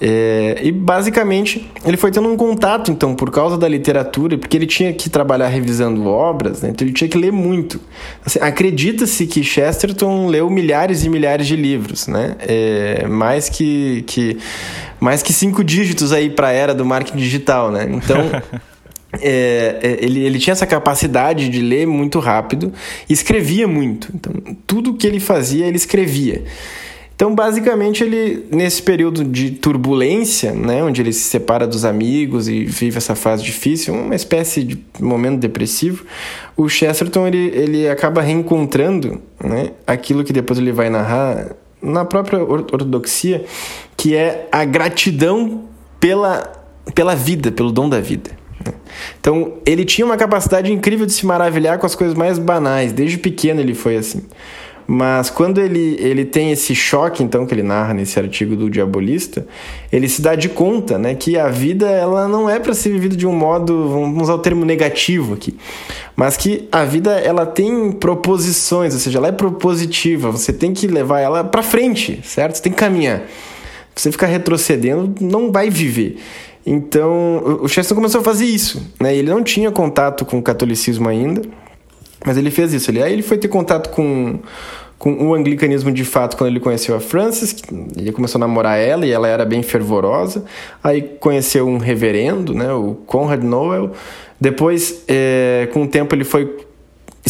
É, 0.01 0.61
e 0.63 0.73
basicamente 0.73 1.71
ele 1.85 1.99
foi 1.99 2.11
tendo 2.11 2.27
um 2.27 2.39
contato, 2.39 2.91
então, 2.91 3.15
por 3.15 3.31
causa 3.31 3.59
da 3.59 3.69
literatura, 3.69 4.39
porque 4.39 4.57
ele 4.57 4.67
tinha 4.67 4.91
que 4.95 5.11
trabalhar 5.11 5.49
revisando 5.49 6.07
obras, 6.07 6.63
né, 6.63 6.71
então 6.71 6.87
ele 6.87 6.95
tinha 6.95 7.09
que 7.09 7.19
ler 7.19 7.33
muito. 7.33 7.79
Assim, 8.25 8.39
Acredita-se 8.41 9.27
que 9.27 9.45
Chesterton 9.45 10.27
leu 10.27 10.49
milhares 10.49 11.05
e 11.05 11.11
milhares 11.11 11.47
de 11.47 11.55
livros, 11.55 12.07
né, 12.07 12.35
é, 12.41 13.07
mais 13.07 13.51
que, 13.51 14.05
que 14.07 14.39
mais 14.99 15.23
que 15.23 15.35
cinco 15.35 15.63
dígitos 15.63 16.15
aí 16.15 16.31
para 16.31 16.49
a 16.49 16.53
era 16.53 16.75
do 16.75 16.83
marketing 16.83 17.19
digital, 17.19 17.71
né? 17.71 17.87
Então 17.91 18.17
É, 19.21 19.79
é, 19.83 20.05
ele, 20.05 20.21
ele 20.21 20.39
tinha 20.39 20.53
essa 20.53 20.67
capacidade 20.67 21.49
de 21.49 21.61
ler 21.61 21.87
muito 21.87 22.19
rápido 22.19 22.73
e 23.09 23.13
escrevia 23.13 23.67
muito. 23.67 24.09
Então, 24.15 24.33
tudo 24.67 24.95
que 24.95 25.07
ele 25.07 25.21
fazia, 25.21 25.67
ele 25.67 25.77
escrevia. 25.77 26.45
Então, 27.17 27.35
basicamente, 27.35 28.05
ele, 28.05 28.47
nesse 28.51 28.83
período 28.83 29.25
de 29.25 29.51
turbulência, 29.53 30.53
né, 30.53 30.85
onde 30.85 31.01
ele 31.01 31.15
se 31.15 31.23
separa 31.23 31.67
dos 31.67 31.83
amigos 31.83 32.47
e 32.47 32.67
vive 32.67 32.99
essa 32.99 33.15
fase 33.15 33.43
difícil, 33.43 33.95
uma 33.95 34.15
espécie 34.15 34.63
de 34.63 34.79
momento 35.01 35.39
depressivo, 35.39 36.05
o 36.55 36.69
Chesterton 36.69 37.27
ele, 37.27 37.51
ele 37.55 37.89
acaba 37.89 38.21
reencontrando 38.21 39.23
né, 39.43 39.71
aquilo 39.87 40.23
que 40.25 40.33
depois 40.33 40.59
ele 40.59 40.73
vai 40.73 40.91
narrar 40.91 41.57
na 41.81 42.05
própria 42.05 42.39
ortodoxia, 42.43 43.47
que 43.97 44.15
é 44.15 44.47
a 44.53 44.67
gratidão 44.67 45.65
pela, 45.99 46.53
pela 46.95 47.15
vida, 47.15 47.51
pelo 47.51 47.73
dom 47.73 47.89
da 47.89 47.99
vida. 47.99 48.31
Então, 49.21 49.55
ele 49.65 49.85
tinha 49.85 50.05
uma 50.05 50.17
capacidade 50.17 50.73
incrível 50.73 51.07
de 51.07 51.13
se 51.13 51.27
maravilhar 51.27 51.79
com 51.79 51.87
as 51.87 51.95
coisas 51.95 52.17
mais 52.17 52.39
banais. 52.39 52.93
Desde 52.93 53.19
pequeno 53.19 53.61
ele 53.61 53.75
foi 53.75 53.97
assim. 53.97 54.23
Mas 54.87 55.29
quando 55.29 55.61
ele, 55.61 55.97
ele 55.99 56.25
tem 56.25 56.53
esse 56.53 56.73
choque, 56.73 57.23
então, 57.23 57.45
que 57.45 57.53
ele 57.53 57.63
narra 57.63 57.93
nesse 57.93 58.21
artigo 58.21 58.55
do 58.55 58.71
Diabolista, 58.71 59.45
ele 59.91 60.09
se 60.09 60.23
dá 60.23 60.37
de 60.37 60.49
conta 60.49 60.97
né, 60.97 61.15
que 61.15 61.37
a 61.37 61.49
vida 61.49 61.89
ela 61.89 62.29
não 62.29 62.49
é 62.49 62.61
para 62.61 62.73
ser 62.73 62.91
vivida 62.91 63.17
de 63.17 63.27
um 63.27 63.33
modo, 63.33 63.89
vamos 63.89 64.23
usar 64.23 64.35
o 64.35 64.39
termo 64.39 64.65
negativo 64.65 65.35
aqui, 65.35 65.57
mas 66.15 66.37
que 66.37 66.69
a 66.71 66.85
vida 66.85 67.19
ela 67.19 67.45
tem 67.45 67.91
proposições, 67.91 68.95
ou 68.95 69.01
seja, 69.01 69.19
ela 69.19 69.29
é 69.29 69.33
propositiva, 69.33 70.31
você 70.31 70.53
tem 70.53 70.73
que 70.73 70.87
levar 70.87 71.19
ela 71.19 71.43
para 71.43 71.65
frente, 71.65 72.21
certo? 72.23 72.55
Você 72.55 72.63
tem 72.63 72.73
que 72.73 72.79
caminhar. 72.79 73.23
Você 73.93 74.13
ficar 74.13 74.27
retrocedendo, 74.27 75.15
não 75.21 75.51
vai 75.51 75.69
viver. 75.71 76.19
Então, 76.67 77.61
o 77.63 77.69
Chesterton 77.69 77.95
começou 77.95 78.21
a 78.21 78.25
fazer 78.25 78.45
isso. 78.45 78.93
Né? 79.01 79.15
Ele 79.15 79.31
não 79.31 79.43
tinha 79.45 79.71
contato 79.71 80.25
com 80.25 80.39
o 80.39 80.43
catolicismo 80.43 81.09
ainda, 81.09 81.43
mas 82.25 82.37
ele 82.37 82.51
fez 82.51 82.75
isso. 82.75 82.91
Ele, 82.91 83.01
aí 83.01 83.13
ele 83.13 83.23
foi 83.23 83.39
ter 83.39 83.47
contato 83.47 83.89
com, 83.91 84.41
com 84.99 85.29
o 85.29 85.33
anglicanismo 85.33 85.93
de 85.93 86.05
fato 86.05 86.37
quando 86.37 86.51
ele 86.51 86.59
conheceu 86.59 86.97
a 86.97 87.01
Frances. 87.01 87.55
Ele 87.97 88.11
começou 88.11 88.41
a 88.41 88.47
namorar 88.47 88.79
ela 88.79 89.07
e 89.07 89.13
ela 89.13 89.29
era 89.29 89.45
bem 89.45 89.63
fervorosa. 89.63 90.45
Aí 90.83 91.03
conheceu 91.03 91.69
um 91.69 91.79
reverendo, 91.79 92.53
né? 92.53 92.73
o 92.73 92.97
Conrad 93.07 93.45
Noel. 93.45 93.93
Depois, 94.41 95.05
é, 95.07 95.69
com 95.73 95.85
o 95.85 95.89
tempo, 95.89 96.17
ele 96.17 96.25
foi 96.25 96.66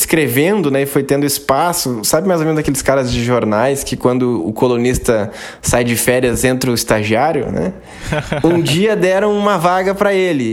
escrevendo, 0.06 0.70
né, 0.70 0.82
e 0.82 0.86
foi 0.86 1.02
tendo 1.02 1.26
espaço. 1.26 2.00
Sabe 2.04 2.28
mais 2.28 2.40
ou 2.40 2.46
menos 2.46 2.60
aqueles 2.60 2.80
caras 2.80 3.10
de 3.10 3.24
jornais 3.24 3.82
que 3.82 3.96
quando 3.96 4.46
o 4.46 4.52
colunista 4.52 5.32
sai 5.60 5.82
de 5.82 5.96
férias 5.96 6.44
entra 6.44 6.70
o 6.70 6.74
estagiário, 6.74 7.50
né? 7.50 7.72
Um 8.44 8.60
dia 8.60 8.94
deram 8.94 9.36
uma 9.36 9.58
vaga 9.58 9.94
para 9.94 10.14
ele 10.14 10.44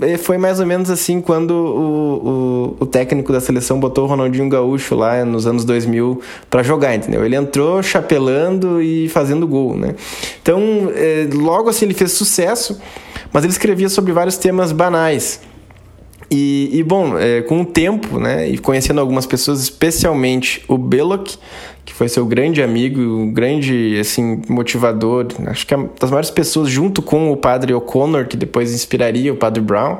e 0.00 0.18
foi 0.18 0.38
mais 0.38 0.60
ou 0.60 0.66
menos 0.66 0.90
assim 0.90 1.20
quando 1.20 1.50
o, 1.50 2.76
o, 2.78 2.84
o, 2.84 2.86
técnico 2.86 3.32
da 3.32 3.40
seleção 3.40 3.80
botou 3.80 4.04
o 4.04 4.06
Ronaldinho 4.06 4.48
Gaúcho 4.48 4.94
lá 4.94 5.24
nos 5.24 5.46
anos 5.46 5.64
2000 5.64 6.20
para 6.48 6.62
jogar, 6.62 6.94
entendeu? 6.94 7.24
Ele 7.24 7.34
entrou 7.34 7.82
chapelando 7.82 8.80
e 8.80 9.08
fazendo 9.08 9.46
gol, 9.48 9.76
né? 9.76 9.94
Então, 10.40 10.92
é, 10.94 11.26
logo 11.32 11.68
assim 11.68 11.86
ele 11.86 11.94
fez 11.94 12.12
sucesso, 12.12 12.80
mas 13.32 13.42
ele 13.42 13.52
escrevia 13.52 13.88
sobre 13.88 14.12
vários 14.12 14.36
temas 14.36 14.70
banais. 14.70 15.40
E, 16.34 16.70
e 16.72 16.82
bom, 16.82 17.18
é, 17.18 17.42
com 17.42 17.60
o 17.60 17.64
tempo, 17.66 18.18
né, 18.18 18.48
e 18.48 18.56
conhecendo 18.56 18.98
algumas 18.98 19.26
pessoas, 19.26 19.60
especialmente 19.60 20.64
o 20.66 20.78
Belloc, 20.78 21.28
que 21.84 21.92
foi 21.92 22.08
seu 22.08 22.24
grande 22.24 22.62
amigo, 22.62 23.02
um 23.02 23.30
grande, 23.30 23.98
assim, 24.00 24.40
motivador, 24.48 25.26
acho 25.48 25.66
que 25.66 25.74
é 25.74 25.76
das 26.00 26.10
maiores 26.10 26.30
pessoas, 26.30 26.70
junto 26.70 27.02
com 27.02 27.30
o 27.30 27.36
padre 27.36 27.74
O'Connor, 27.74 28.26
que 28.26 28.38
depois 28.38 28.72
inspiraria 28.72 29.30
o 29.30 29.36
padre 29.36 29.60
Brown. 29.60 29.98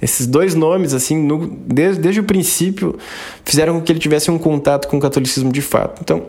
Esses 0.00 0.26
dois 0.26 0.54
nomes, 0.54 0.94
assim, 0.94 1.22
no, 1.22 1.46
desde, 1.46 2.00
desde 2.00 2.20
o 2.20 2.24
princípio, 2.24 2.96
fizeram 3.44 3.74
com 3.74 3.82
que 3.82 3.92
ele 3.92 3.98
tivesse 3.98 4.30
um 4.30 4.38
contato 4.38 4.88
com 4.88 4.96
o 4.96 5.00
catolicismo 5.00 5.52
de 5.52 5.60
fato. 5.60 6.00
Então, 6.00 6.22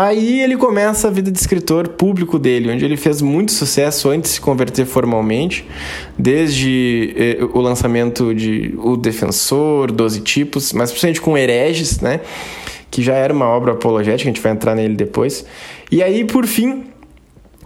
Aí 0.00 0.42
ele 0.42 0.56
começa 0.56 1.08
a 1.08 1.10
vida 1.10 1.28
de 1.28 1.36
escritor 1.36 1.88
público 1.88 2.38
dele, 2.38 2.70
onde 2.70 2.84
ele 2.84 2.96
fez 2.96 3.20
muito 3.20 3.50
sucesso 3.50 4.08
antes 4.10 4.30
de 4.30 4.34
se 4.36 4.40
converter 4.40 4.86
formalmente, 4.86 5.66
desde 6.16 7.12
eh, 7.16 7.38
o 7.52 7.60
lançamento 7.60 8.32
de 8.32 8.76
O 8.78 8.96
Defensor, 8.96 9.90
Doze 9.90 10.20
Tipos, 10.20 10.72
mas 10.72 10.92
principalmente 10.92 11.20
com 11.20 11.36
Hereges, 11.36 11.98
né? 11.98 12.20
Que 12.88 13.02
já 13.02 13.14
era 13.14 13.34
uma 13.34 13.46
obra 13.46 13.72
apologética, 13.72 14.30
a 14.30 14.32
gente 14.32 14.40
vai 14.40 14.52
entrar 14.52 14.76
nele 14.76 14.94
depois. 14.94 15.44
E 15.90 16.00
aí, 16.00 16.24
por 16.24 16.46
fim, 16.46 16.84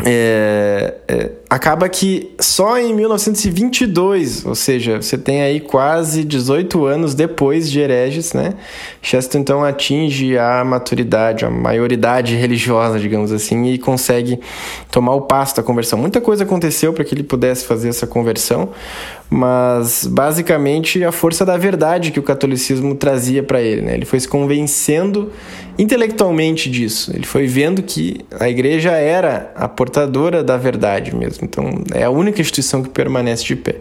é, 0.03 0.95
é, 1.07 1.31
acaba 1.53 1.87
que 1.87 2.31
só 2.41 2.79
em 2.79 2.95
1922, 2.95 4.47
ou 4.47 4.55
seja, 4.55 5.03
você 5.03 5.19
tem 5.19 5.43
aí 5.43 5.61
quase 5.61 6.25
18 6.25 6.87
anos 6.87 7.15
depois 7.15 7.71
de 7.71 7.79
Hereges, 7.79 8.33
né? 8.33 8.55
Chesterton 9.03 9.43
então 9.43 9.63
atinge 9.63 10.39
a 10.39 10.65
maturidade, 10.65 11.45
a 11.45 11.51
maioridade 11.51 12.35
religiosa, 12.37 12.99
digamos 12.99 13.33
assim, 13.33 13.67
e 13.67 13.77
consegue 13.77 14.41
tomar 14.91 15.15
o 15.15 15.23
passo 15.23 15.57
da 15.57 15.63
conversão. 15.63 15.99
Muita 15.99 16.23
coisa 16.23 16.45
aconteceu 16.45 16.91
para 16.95 17.05
que 17.05 17.15
ele 17.15 17.23
pudesse 17.23 17.67
fazer 17.67 17.91
essa 17.91 18.07
conversão, 18.07 18.71
mas 19.29 20.07
basicamente 20.07 21.05
a 21.05 21.13
força 21.13 21.45
da 21.45 21.59
verdade 21.59 22.13
que 22.13 22.21
o 22.21 22.23
catolicismo 22.23 22.95
trazia 22.95 23.43
para 23.43 23.61
ele. 23.61 23.83
Né? 23.83 23.95
Ele 23.95 24.05
foi 24.07 24.21
se 24.21 24.29
convencendo 24.29 25.31
intelectualmente 25.79 26.71
disso. 26.71 27.11
Ele 27.15 27.27
foi 27.27 27.47
vendo 27.47 27.83
que 27.83 28.21
a 28.39 28.49
igreja 28.49 28.93
era 28.93 29.51
a 29.55 29.67
portadora 29.69 30.45
da 30.45 30.57
verdade 30.57 31.15
mesmo. 31.15 31.42
Então 31.43 31.83
é 31.95 32.05
a 32.05 32.11
única 32.11 32.41
instituição 32.41 32.83
que 32.83 32.89
permanece 32.89 33.45
de 33.45 33.57
pé. 33.57 33.77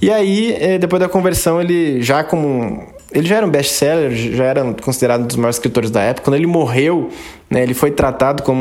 E 0.00 0.10
aí, 0.10 0.56
eh, 0.58 0.78
depois 0.78 1.00
da 1.00 1.08
conversão, 1.08 1.60
ele 1.60 2.02
já 2.02 2.22
como 2.22 2.86
ele 3.10 3.26
já 3.26 3.36
era 3.36 3.46
um 3.46 3.50
best-seller, 3.50 4.12
já 4.14 4.44
era 4.44 4.74
considerado 4.74 5.22
um 5.22 5.26
dos 5.26 5.36
maiores 5.36 5.56
escritores 5.56 5.90
da 5.90 6.02
época. 6.02 6.24
Quando 6.24 6.36
ele 6.36 6.46
morreu, 6.46 7.08
né, 7.48 7.62
ele 7.62 7.72
foi 7.72 7.90
tratado 7.90 8.42
como 8.42 8.60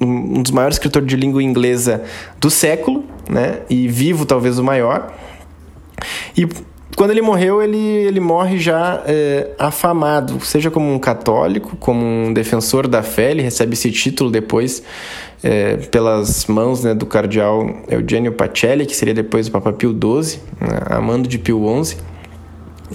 um, 0.00 0.06
um 0.06 0.42
dos 0.42 0.50
maiores 0.50 0.76
escritores 0.76 1.06
de 1.06 1.14
língua 1.14 1.42
inglesa 1.42 2.02
do 2.40 2.48
século, 2.48 3.04
né, 3.28 3.60
e 3.68 3.86
vivo 3.86 4.24
talvez 4.24 4.58
o 4.58 4.64
maior. 4.64 5.14
E 6.36 6.48
quando 6.96 7.10
ele 7.10 7.20
morreu, 7.20 7.62
ele, 7.62 7.76
ele 7.76 8.18
morre 8.20 8.58
já 8.58 9.02
é, 9.06 9.50
afamado, 9.58 10.40
seja 10.40 10.70
como 10.70 10.90
um 10.90 10.98
católico, 10.98 11.76
como 11.76 12.02
um 12.02 12.32
defensor 12.32 12.88
da 12.88 13.02
fé, 13.02 13.32
ele 13.32 13.42
recebe 13.42 13.74
esse 13.74 13.92
título 13.92 14.30
depois 14.30 14.82
é, 15.42 15.76
pelas 15.76 16.46
mãos 16.46 16.82
né, 16.82 16.94
do 16.94 17.04
cardeal 17.04 17.66
Eugenio 17.88 18.32
Pacelli, 18.32 18.86
que 18.86 18.96
seria 18.96 19.12
depois 19.12 19.46
o 19.46 19.50
Papa 19.50 19.74
Pio 19.74 19.90
XII, 19.90 20.40
né, 20.58 20.78
amando 20.88 21.28
de 21.28 21.38
Pio 21.38 21.62
XI. 21.84 21.98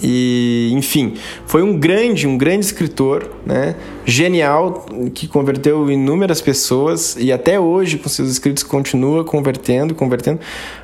E, 0.00 0.70
enfim, 0.72 1.14
foi 1.46 1.62
um 1.62 1.78
grande, 1.78 2.26
um 2.26 2.38
grande 2.38 2.64
escritor, 2.64 3.30
né? 3.44 3.74
Genial, 4.06 4.86
que 5.14 5.28
converteu 5.28 5.90
inúmeras 5.90 6.40
pessoas 6.40 7.16
e 7.18 7.30
até 7.30 7.60
hoje 7.60 7.98
com 7.98 8.08
seus 8.08 8.30
escritos 8.30 8.62
continua 8.62 9.24
convertendo, 9.24 9.94
convertendo. 9.94 10.40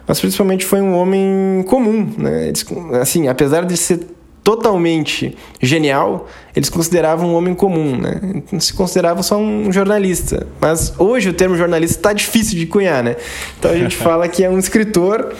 Mas 0.06 0.20
principalmente 0.20 0.64
foi 0.64 0.80
um 0.80 0.94
homem 0.94 1.64
comum, 1.66 2.10
né? 2.18 2.52
Assim, 3.00 3.28
apesar 3.28 3.64
de 3.64 3.76
ser 3.76 4.00
totalmente 4.48 5.36
genial, 5.60 6.26
eles 6.56 6.70
consideravam 6.70 7.28
um 7.28 7.34
homem 7.34 7.54
comum, 7.54 7.96
né? 7.96 8.42
Não 8.50 8.58
se 8.58 8.72
considerava 8.72 9.22
só 9.22 9.36
um 9.36 9.70
jornalista. 9.70 10.46
Mas 10.58 10.94
hoje 10.98 11.28
o 11.28 11.34
termo 11.34 11.54
jornalista 11.54 11.98
está 11.98 12.12
difícil 12.14 12.58
de 12.58 12.64
cunhar, 12.64 13.04
né? 13.04 13.16
Então 13.58 13.70
a 13.70 13.76
gente 13.76 13.94
fala 13.98 14.26
que 14.26 14.42
é 14.42 14.48
um 14.48 14.58
escritor 14.58 15.34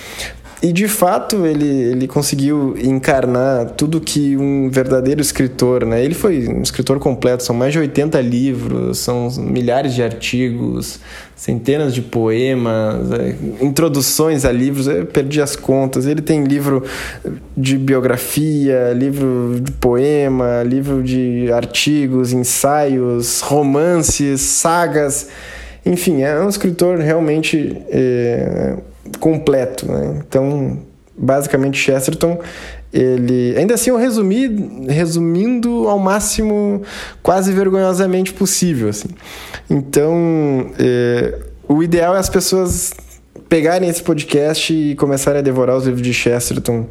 e 0.61 0.73
de 0.73 0.89
fato 0.89 1.47
ele, 1.47 1.67
ele 1.67 2.09
conseguiu 2.09 2.77
encarnar 2.77 3.71
tudo 3.71 4.01
que 4.01 4.37
um 4.37 4.69
verdadeiro 4.69 5.21
escritor, 5.21 5.87
né? 5.87 6.05
Ele 6.05 6.15
foi 6.15 6.49
um 6.49 6.63
escritor 6.63 6.99
completo, 6.99 7.45
são 7.45 7.55
mais 7.55 7.73
de 7.73 7.79
80 7.79 8.21
livros, 8.21 8.99
são 8.99 9.31
milhares 9.39 9.95
de 9.95 10.03
artigos, 10.03 10.99
centenas 11.37 11.95
de 11.95 12.03
poemas, 12.03 13.13
é, 13.13 13.37
introduções 13.61 14.45
a 14.45 14.51
livros, 14.51 14.89
eu 14.89 15.07
perdi 15.07 15.41
as 15.41 15.55
contas. 15.55 16.07
Ele 16.07 16.21
tem 16.21 16.43
livro 16.43 16.83
de 17.57 17.79
biografia, 17.79 18.93
livro 18.93 19.61
de 19.63 19.71
poema, 19.71 20.65
livro 20.65 21.05
de 21.05 21.53
artigos, 21.53 22.33
ensaios, 22.33 23.41
romances, 23.43 24.41
sagas. 24.41 25.29
Enfim, 25.87 26.23
é 26.23 26.41
um 26.41 26.49
escritor 26.49 26.99
realmente 26.99 27.81
é, 27.91 28.75
completo. 29.19 29.91
Né? 29.91 30.23
Então, 30.27 30.79
basicamente, 31.17 31.79
Chesterton, 31.79 32.41
ele. 32.93 33.55
Ainda 33.57 33.75
assim, 33.75 33.91
eu 33.91 33.97
resumi, 33.97 34.87
resumindo 34.89 35.89
ao 35.89 35.99
máximo, 35.99 36.83
quase 37.23 37.53
vergonhosamente 37.53 38.33
possível. 38.33 38.89
Assim. 38.89 39.09
Então, 39.69 40.71
é, 40.79 41.39
o 41.69 41.83
ideal 41.83 42.17
é 42.17 42.19
as 42.19 42.29
pessoas 42.29 42.95
pegarem 43.49 43.89
esse 43.89 44.03
podcast 44.03 44.73
e 44.73 44.95
começarem 44.97 45.39
a 45.39 45.43
devorar 45.43 45.77
os 45.77 45.85
livros 45.87 46.03
de 46.03 46.13
Chesterton, 46.13 46.87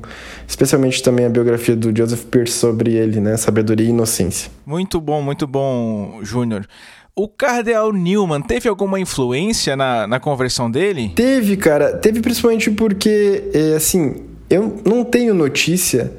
especialmente 0.47 1.03
também 1.03 1.25
a 1.25 1.29
biografia 1.29 1.75
do 1.75 1.95
Joseph 1.95 2.25
Pierce 2.25 2.53
sobre 2.53 2.93
ele, 2.93 3.19
né? 3.19 3.37
Sabedoria 3.37 3.85
e 3.85 3.89
Inocência. 3.89 4.49
Muito 4.65 4.99
bom, 4.99 5.21
muito 5.21 5.45
bom, 5.45 6.19
Júnior. 6.23 6.67
O 7.19 7.27
Cardeal 7.27 7.91
Newman 7.91 8.43
teve 8.43 8.69
alguma 8.69 8.99
influência 8.99 9.75
na, 9.75 10.05
na 10.05 10.19
conversão 10.19 10.69
dele? 10.69 11.11
Teve, 11.15 11.57
cara. 11.57 11.93
Teve 11.93 12.21
principalmente 12.21 12.69
porque, 12.69 13.45
é, 13.55 13.75
assim, 13.75 14.17
eu 14.47 14.77
não 14.85 15.03
tenho 15.03 15.33
notícia, 15.33 16.11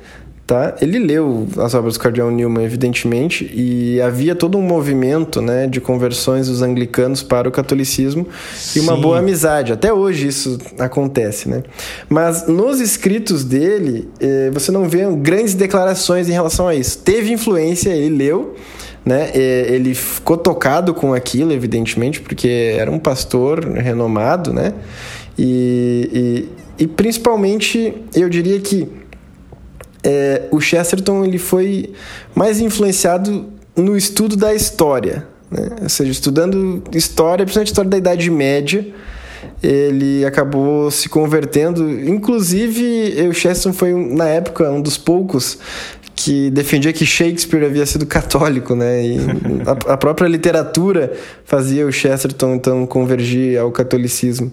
tá? 0.45 0.75
Ele 0.83 0.99
leu 0.99 1.47
as 1.59 1.73
obras 1.73 1.95
do 1.95 2.01
Cardeal 2.01 2.33
Newman, 2.33 2.65
evidentemente, 2.65 3.49
e 3.55 4.01
havia 4.01 4.35
todo 4.35 4.59
um 4.59 4.61
movimento, 4.61 5.41
né, 5.41 5.69
de 5.69 5.81
conversões 5.81 6.49
dos 6.49 6.63
anglicanos 6.63 7.23
para 7.23 7.49
o 7.49 7.53
catolicismo 7.53 8.27
Sim. 8.57 8.81
e 8.81 8.83
uma 8.83 8.97
boa 8.97 9.21
amizade. 9.21 9.73
Até 9.73 9.93
hoje 9.93 10.27
isso 10.27 10.59
acontece, 10.81 11.49
né? 11.49 11.63
Mas 12.09 12.49
nos 12.49 12.81
escritos 12.81 13.45
dele, 13.45 14.09
é, 14.19 14.51
você 14.51 14.73
não 14.73 14.89
vê 14.89 15.07
grandes 15.15 15.55
declarações 15.55 16.29
em 16.29 16.33
relação 16.33 16.67
a 16.67 16.75
isso. 16.75 16.99
Teve 16.99 17.31
influência, 17.33 17.91
ele 17.91 18.17
leu, 18.17 18.57
né? 19.09 19.31
Ele 19.35 19.95
ficou 19.95 20.37
tocado 20.37 20.93
com 20.93 21.15
aquilo, 21.15 21.51
evidentemente, 21.51 22.21
porque 22.21 22.77
era 22.79 22.91
um 22.91 22.99
pastor 22.99 23.65
renomado, 23.65 24.53
né? 24.53 24.75
E, 25.39 26.47
e, 26.79 26.85
e 26.85 26.87
principalmente, 26.87 27.95
eu 28.15 28.29
diria 28.29 28.61
que 28.61 28.87
é, 30.05 30.43
o 30.51 30.61
Chesterton 30.61 31.25
ele 31.25 31.39
foi 31.39 31.93
mais 32.35 32.61
influenciado 32.61 33.47
no 33.75 33.97
estudo 33.97 34.37
da 34.37 34.55
história, 34.55 35.27
né? 35.51 35.71
ou 35.83 35.89
seja, 35.89 36.11
estudando 36.11 36.83
história, 36.93 37.45
principalmente 37.45 37.69
história 37.69 37.91
da 37.91 37.97
Idade 37.97 38.31
Média, 38.31 38.87
ele 39.63 40.25
acabou 40.25 40.91
se 40.91 41.09
convertendo. 41.09 41.89
Inclusive, 41.91 43.29
o 43.29 43.33
Chesterton 43.33 43.77
foi, 43.77 43.93
na 43.95 44.27
época, 44.27 44.71
um 44.71 44.81
dos 44.81 44.97
poucos 44.97 45.59
que 46.29 46.51
defendia 46.51 46.93
que 46.93 47.07
Shakespeare 47.07 47.65
havia 47.65 47.87
sido 47.87 48.05
católico, 48.05 48.75
né? 48.75 49.03
E 49.03 49.17
a, 49.67 49.95
a, 49.95 49.97
própria 49.97 50.29
literatura 50.29 51.11
fazia 51.43 51.87
o 51.87 51.91
Chesterton 51.91 52.55
então 52.55 52.87
convergir 52.87 53.59
ao 53.59 53.73
catolicismo. 53.73 54.53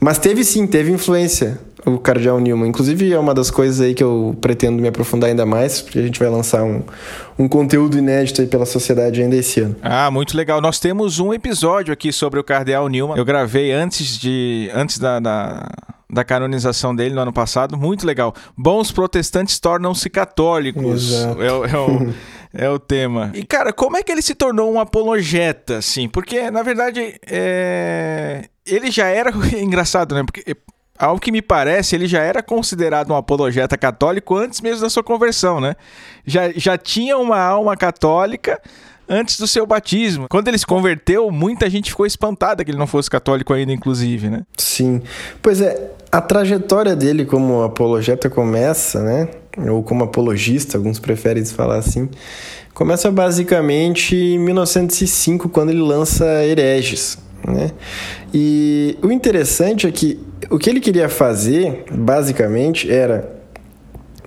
Mas 0.00 0.16
teve 0.16 0.42
sim, 0.42 0.66
teve 0.66 0.90
influência 0.90 1.60
o 1.84 1.98
Cardeal 1.98 2.40
Newman. 2.40 2.70
Inclusive 2.70 3.12
é 3.12 3.18
uma 3.18 3.34
das 3.34 3.50
coisas 3.50 3.82
aí 3.82 3.92
que 3.92 4.02
eu 4.02 4.34
pretendo 4.40 4.80
me 4.80 4.88
aprofundar 4.88 5.28
ainda 5.28 5.44
mais, 5.44 5.82
porque 5.82 5.98
a 5.98 6.02
gente 6.02 6.18
vai 6.18 6.30
lançar 6.30 6.64
um, 6.64 6.80
um 7.38 7.46
conteúdo 7.46 7.98
inédito 7.98 8.40
aí 8.40 8.46
pela 8.46 8.64
sociedade 8.64 9.20
ainda 9.20 9.36
esse 9.36 9.60
ano. 9.60 9.76
Ah, 9.82 10.10
muito 10.10 10.34
legal. 10.34 10.62
Nós 10.62 10.80
temos 10.80 11.18
um 11.18 11.34
episódio 11.34 11.92
aqui 11.92 12.10
sobre 12.10 12.40
o 12.40 12.44
Cardeal 12.44 12.88
Newman. 12.88 13.18
Eu 13.18 13.24
gravei 13.24 13.70
antes 13.70 14.16
de 14.18 14.70
antes 14.72 14.98
da, 14.98 15.20
da 15.20 15.68
da 16.12 16.22
canonização 16.22 16.94
dele 16.94 17.14
no 17.14 17.22
ano 17.22 17.32
passado, 17.32 17.76
muito 17.76 18.06
legal. 18.06 18.34
Bons 18.56 18.92
protestantes 18.92 19.58
tornam-se 19.58 20.10
católicos. 20.10 21.10
É, 21.10 21.46
é, 21.46 21.52
o, 21.52 22.14
é 22.52 22.68
o 22.68 22.78
tema. 22.78 23.30
E, 23.32 23.42
cara, 23.42 23.72
como 23.72 23.96
é 23.96 24.02
que 24.02 24.12
ele 24.12 24.20
se 24.20 24.34
tornou 24.34 24.70
um 24.70 24.78
apologeta, 24.78 25.78
assim? 25.78 26.10
Porque, 26.10 26.50
na 26.50 26.62
verdade, 26.62 27.18
é... 27.26 28.44
ele 28.66 28.90
já 28.90 29.06
era 29.06 29.32
engraçado, 29.58 30.14
né? 30.14 30.22
Porque 30.22 30.54
ao 30.98 31.18
que 31.18 31.32
me 31.32 31.40
parece, 31.40 31.96
ele 31.96 32.06
já 32.06 32.20
era 32.20 32.42
considerado 32.42 33.10
um 33.10 33.16
apologeta 33.16 33.78
católico 33.78 34.36
antes 34.36 34.60
mesmo 34.60 34.82
da 34.82 34.90
sua 34.90 35.02
conversão, 35.02 35.62
né? 35.62 35.74
Já, 36.26 36.52
já 36.54 36.76
tinha 36.76 37.16
uma 37.16 37.40
alma 37.40 37.74
católica 37.74 38.60
antes 39.12 39.38
do 39.38 39.46
seu 39.46 39.66
batismo. 39.66 40.26
Quando 40.28 40.48
ele 40.48 40.56
se 40.56 40.66
converteu, 40.66 41.30
muita 41.30 41.68
gente 41.68 41.90
ficou 41.90 42.06
espantada 42.06 42.64
que 42.64 42.70
ele 42.70 42.78
não 42.78 42.86
fosse 42.86 43.10
católico 43.10 43.52
ainda, 43.52 43.72
inclusive, 43.72 44.30
né? 44.30 44.42
Sim. 44.56 45.02
Pois 45.42 45.60
é, 45.60 45.90
a 46.10 46.20
trajetória 46.20 46.96
dele 46.96 47.26
como 47.26 47.62
apologeta 47.62 48.30
começa, 48.30 49.02
né? 49.02 49.28
Ou 49.70 49.82
como 49.82 50.04
apologista, 50.04 50.78
alguns 50.78 50.98
preferem 50.98 51.44
falar 51.44 51.76
assim. 51.76 52.08
Começa 52.72 53.10
basicamente 53.10 54.16
em 54.16 54.38
1905, 54.38 55.50
quando 55.50 55.68
ele 55.68 55.82
lança 55.82 56.24
Hereges, 56.42 57.18
né? 57.46 57.70
E 58.32 58.96
o 59.02 59.12
interessante 59.12 59.86
é 59.86 59.92
que 59.92 60.18
o 60.48 60.58
que 60.58 60.70
ele 60.70 60.80
queria 60.80 61.08
fazer, 61.08 61.84
basicamente, 61.92 62.90
era 62.90 63.41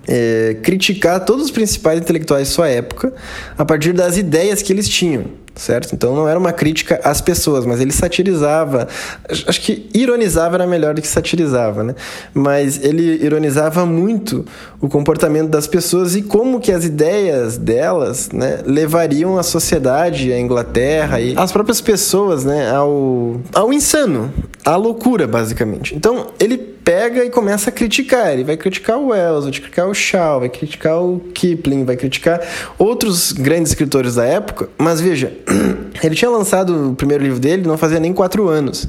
é, 0.08 0.56
criticar 0.62 1.24
todos 1.24 1.46
os 1.46 1.50
principais 1.50 2.00
intelectuais 2.00 2.48
de 2.48 2.54
sua 2.54 2.68
época 2.68 3.12
a 3.56 3.64
partir 3.64 3.92
das 3.92 4.16
ideias 4.16 4.62
que 4.62 4.72
eles 4.72 4.88
tinham 4.88 5.24
certo? 5.56 5.94
Então 5.94 6.14
não 6.14 6.28
era 6.28 6.38
uma 6.38 6.52
crítica 6.52 7.00
às 7.02 7.20
pessoas, 7.20 7.64
mas 7.64 7.80
ele 7.80 7.92
satirizava, 7.92 8.86
acho 9.28 9.60
que 9.60 9.88
ironizava 9.94 10.56
era 10.56 10.66
melhor 10.66 10.94
do 10.94 11.00
que 11.00 11.08
satirizava, 11.08 11.82
né? 11.82 11.94
Mas 12.32 12.82
ele 12.84 13.24
ironizava 13.24 13.84
muito 13.86 14.44
o 14.80 14.88
comportamento 14.88 15.48
das 15.48 15.66
pessoas 15.66 16.14
e 16.14 16.22
como 16.22 16.60
que 16.60 16.70
as 16.70 16.84
ideias 16.84 17.56
delas, 17.56 18.28
né, 18.30 18.60
levariam 18.64 19.38
a 19.38 19.42
sociedade, 19.42 20.32
a 20.32 20.38
Inglaterra 20.38 21.20
e 21.20 21.34
as 21.36 21.50
próprias 21.50 21.80
pessoas, 21.80 22.44
né, 22.44 22.70
ao 22.70 23.40
ao 23.54 23.72
insano, 23.72 24.32
à 24.64 24.76
loucura, 24.76 25.26
basicamente. 25.26 25.94
Então, 25.94 26.26
ele 26.38 26.76
pega 26.86 27.24
e 27.24 27.30
começa 27.30 27.70
a 27.70 27.72
criticar. 27.72 28.32
Ele 28.32 28.44
vai 28.44 28.56
criticar 28.56 28.96
o 28.96 29.08
Wells, 29.08 29.42
vai 29.42 29.52
criticar 29.52 29.88
o 29.88 29.94
Shaw, 29.94 30.40
vai 30.40 30.48
criticar 30.48 31.02
o 31.02 31.18
Kipling, 31.34 31.84
vai 31.84 31.96
criticar 31.96 32.40
outros 32.78 33.32
grandes 33.32 33.72
escritores 33.72 34.14
da 34.14 34.24
época. 34.24 34.68
Mas 34.78 35.00
veja, 35.00 35.32
ele 36.02 36.14
tinha 36.14 36.30
lançado 36.30 36.90
o 36.90 36.94
primeiro 36.94 37.22
livro 37.22 37.38
dele 37.38 37.66
não 37.66 37.78
fazia 37.78 38.00
nem 38.00 38.12
quatro 38.12 38.48
anos. 38.48 38.88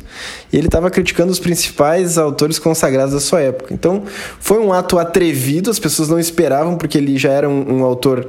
E 0.51 0.57
ele 0.57 0.67
estava 0.67 0.89
criticando 0.89 1.31
os 1.31 1.39
principais 1.39 2.17
autores 2.17 2.59
consagrados 2.59 3.13
da 3.13 3.19
sua 3.19 3.41
época. 3.41 3.73
Então, 3.73 4.03
foi 4.39 4.59
um 4.59 4.73
ato 4.73 4.97
atrevido, 4.97 5.69
as 5.69 5.79
pessoas 5.79 6.09
não 6.09 6.19
esperavam, 6.19 6.75
porque 6.77 6.97
ele 6.97 7.17
já 7.17 7.31
era 7.31 7.47
um, 7.47 7.79
um 7.79 7.83
autor 7.83 8.27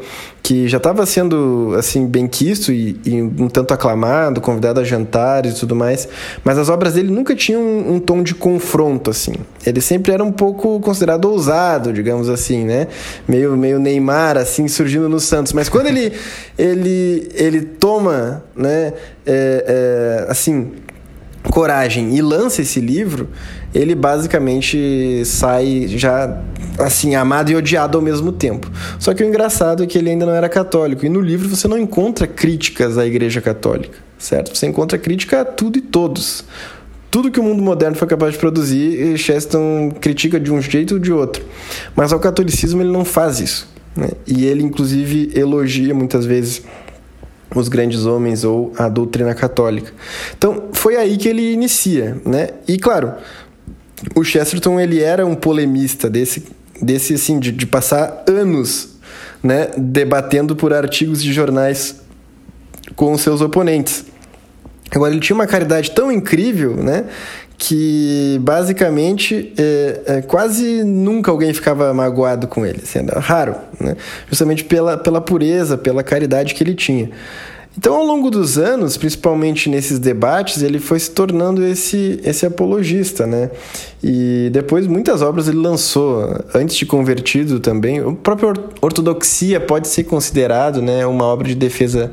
que 0.48 0.66
já 0.66 0.78
estava 0.78 1.04
sendo 1.04 1.74
assim 1.76 2.06
bem 2.06 2.26
quisto 2.26 2.72
e, 2.72 2.98
e, 3.04 3.20
um 3.20 3.50
tanto 3.50 3.74
aclamado, 3.74 4.40
convidado 4.40 4.80
a 4.80 4.82
jantares 4.82 5.52
e 5.52 5.60
tudo 5.60 5.76
mais. 5.76 6.08
Mas 6.42 6.56
as 6.56 6.70
obras 6.70 6.94
dele 6.94 7.12
nunca 7.12 7.36
tinham 7.36 7.60
um, 7.60 7.96
um 7.96 8.00
tom 8.00 8.22
de 8.22 8.34
confronto, 8.34 9.10
assim. 9.10 9.34
Ele 9.66 9.82
sempre 9.82 10.10
era 10.10 10.24
um 10.24 10.32
pouco 10.32 10.80
considerado 10.80 11.26
ousado, 11.26 11.92
digamos 11.92 12.30
assim, 12.30 12.64
né? 12.64 12.88
Meio, 13.28 13.58
meio 13.58 13.78
Neymar, 13.78 14.38
assim, 14.38 14.66
surgindo 14.68 15.06
no 15.06 15.20
Santos. 15.20 15.52
Mas 15.52 15.68
quando 15.68 15.88
ele, 15.88 16.14
ele, 16.56 17.28
ele 17.34 17.60
toma, 17.60 18.42
né, 18.56 18.94
é, 19.26 20.24
é, 20.26 20.30
assim, 20.30 20.72
coragem 21.50 22.16
e 22.16 22.22
lança 22.22 22.62
esse 22.62 22.80
livro, 22.80 23.28
ele 23.78 23.94
basicamente 23.94 25.24
sai 25.24 25.86
já 25.88 26.42
assim 26.78 27.14
amado 27.14 27.50
e 27.50 27.56
odiado 27.56 27.96
ao 27.96 28.02
mesmo 28.02 28.32
tempo. 28.32 28.70
Só 28.98 29.14
que 29.14 29.22
o 29.22 29.26
engraçado 29.26 29.82
é 29.82 29.86
que 29.86 29.96
ele 29.96 30.10
ainda 30.10 30.26
não 30.26 30.34
era 30.34 30.48
católico 30.48 31.06
e 31.06 31.08
no 31.08 31.20
livro 31.20 31.48
você 31.48 31.68
não 31.68 31.78
encontra 31.78 32.26
críticas 32.26 32.98
à 32.98 33.06
Igreja 33.06 33.40
Católica, 33.40 33.98
certo? 34.18 34.56
Você 34.56 34.66
encontra 34.66 34.98
crítica 34.98 35.42
a 35.42 35.44
tudo 35.44 35.78
e 35.78 35.80
todos 35.80 36.44
tudo 37.10 37.30
que 37.30 37.40
o 37.40 37.42
mundo 37.42 37.62
moderno 37.62 37.96
foi 37.96 38.06
capaz 38.06 38.34
de 38.34 38.38
produzir, 38.38 39.16
Chesterton 39.16 39.92
critica 39.98 40.38
de 40.38 40.52
um 40.52 40.60
jeito 40.60 40.94
ou 40.94 41.00
de 41.00 41.10
outro. 41.10 41.42
Mas 41.96 42.12
ao 42.12 42.20
catolicismo 42.20 42.82
ele 42.82 42.90
não 42.90 43.04
faz 43.04 43.40
isso. 43.40 43.68
Né? 43.96 44.10
E 44.26 44.44
ele, 44.44 44.62
inclusive, 44.62 45.32
elogia 45.34 45.94
muitas 45.94 46.26
vezes 46.26 46.62
os 47.54 47.68
grandes 47.68 48.04
homens 48.04 48.44
ou 48.44 48.72
a 48.76 48.88
doutrina 48.88 49.34
católica. 49.34 49.90
Então, 50.36 50.64
foi 50.72 50.96
aí 50.96 51.16
que 51.16 51.28
ele 51.28 51.52
inicia, 51.52 52.20
né? 52.26 52.50
E 52.68 52.76
claro, 52.76 53.14
o 54.14 54.24
Chesterton 54.24 54.78
ele 54.78 55.00
era 55.00 55.26
um 55.26 55.34
polemista 55.34 56.08
desse 56.08 56.44
desse 56.80 57.14
assim 57.14 57.38
de, 57.38 57.50
de 57.50 57.66
passar 57.66 58.24
anos, 58.28 58.96
né, 59.42 59.68
debatendo 59.76 60.54
por 60.54 60.72
artigos 60.72 61.22
de 61.22 61.32
jornais 61.32 61.96
com 62.94 63.12
os 63.12 63.20
seus 63.20 63.40
oponentes. 63.40 64.04
Agora 64.90 65.12
ele 65.12 65.20
tinha 65.20 65.34
uma 65.34 65.46
caridade 65.46 65.90
tão 65.90 66.10
incrível, 66.10 66.76
né, 66.76 67.04
que 67.58 68.38
basicamente 68.42 69.52
é, 69.58 70.00
é, 70.06 70.22
quase 70.22 70.84
nunca 70.84 71.30
alguém 71.30 71.52
ficava 71.52 71.92
magoado 71.92 72.46
com 72.46 72.64
ele, 72.64 72.80
era 72.94 73.18
raro, 73.18 73.56
né? 73.80 73.96
justamente 74.28 74.62
pela, 74.64 74.96
pela 74.96 75.20
pureza, 75.20 75.76
pela 75.76 76.04
caridade 76.04 76.54
que 76.54 76.62
ele 76.62 76.74
tinha. 76.74 77.10
Então, 77.78 77.94
ao 77.94 78.04
longo 78.04 78.28
dos 78.28 78.58
anos, 78.58 78.96
principalmente 78.96 79.70
nesses 79.70 80.00
debates, 80.00 80.64
ele 80.64 80.80
foi 80.80 80.98
se 80.98 81.12
tornando 81.12 81.64
esse, 81.64 82.18
esse 82.24 82.44
apologista, 82.44 83.24
né? 83.24 83.52
E 84.02 84.48
depois 84.52 84.86
muitas 84.88 85.22
obras 85.22 85.46
ele 85.46 85.58
lançou, 85.58 86.44
antes 86.52 86.76
de 86.76 86.84
convertido 86.84 87.60
também. 87.60 88.00
O 88.00 88.16
próprio 88.16 88.52
Ortodoxia 88.80 89.60
pode 89.60 89.86
ser 89.86 90.04
considerado 90.04 90.82
né, 90.82 91.06
uma 91.06 91.24
obra 91.24 91.46
de 91.46 91.54
defesa 91.54 92.10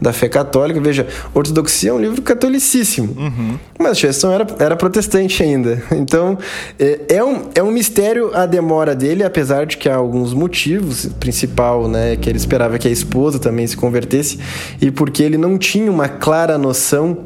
da 0.00 0.12
fé 0.12 0.28
católica. 0.28 0.80
Veja, 0.80 1.06
Ortodoxia 1.34 1.90
é 1.90 1.92
um 1.92 2.00
livro 2.00 2.22
catolicíssimo, 2.22 3.16
uhum. 3.18 3.58
mas 3.78 3.98
Chesterton 3.98 4.34
era, 4.34 4.46
era 4.58 4.76
protestante 4.76 5.42
ainda. 5.42 5.82
Então, 5.98 6.38
é, 6.78 7.00
é, 7.08 7.24
um, 7.24 7.48
é 7.54 7.62
um 7.62 7.70
mistério 7.70 8.30
a 8.32 8.46
demora 8.46 8.94
dele, 8.94 9.24
apesar 9.24 9.66
de 9.66 9.76
que 9.76 9.88
há 9.88 9.96
alguns 9.96 10.32
motivos. 10.32 11.04
O 11.04 11.10
principal, 11.14 11.88
né, 11.88 12.16
que 12.16 12.30
ele 12.30 12.38
esperava 12.38 12.78
que 12.78 12.86
a 12.86 12.90
esposa 12.90 13.38
também 13.38 13.66
se 13.66 13.76
convertesse, 13.76 14.38
e 14.80 14.90
porque 15.08 15.22
ele 15.22 15.38
não 15.38 15.56
tinha 15.56 15.90
uma 15.90 16.06
clara 16.06 16.58
noção 16.58 17.16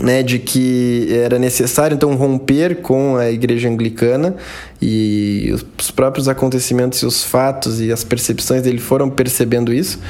né, 0.00 0.24
de 0.24 0.40
que 0.40 1.06
era 1.12 1.38
necessário 1.38 1.94
então 1.94 2.16
romper 2.16 2.82
com 2.82 3.16
a 3.16 3.30
igreja 3.30 3.68
anglicana 3.68 4.34
e 4.82 5.54
os 5.78 5.92
próprios 5.92 6.28
acontecimentos 6.28 6.98
e 7.02 7.06
os 7.06 7.22
fatos 7.22 7.80
e 7.80 7.92
as 7.92 8.02
percepções 8.02 8.62
dele 8.62 8.80
foram 8.80 9.08
percebendo 9.08 9.72
isso, 9.72 10.00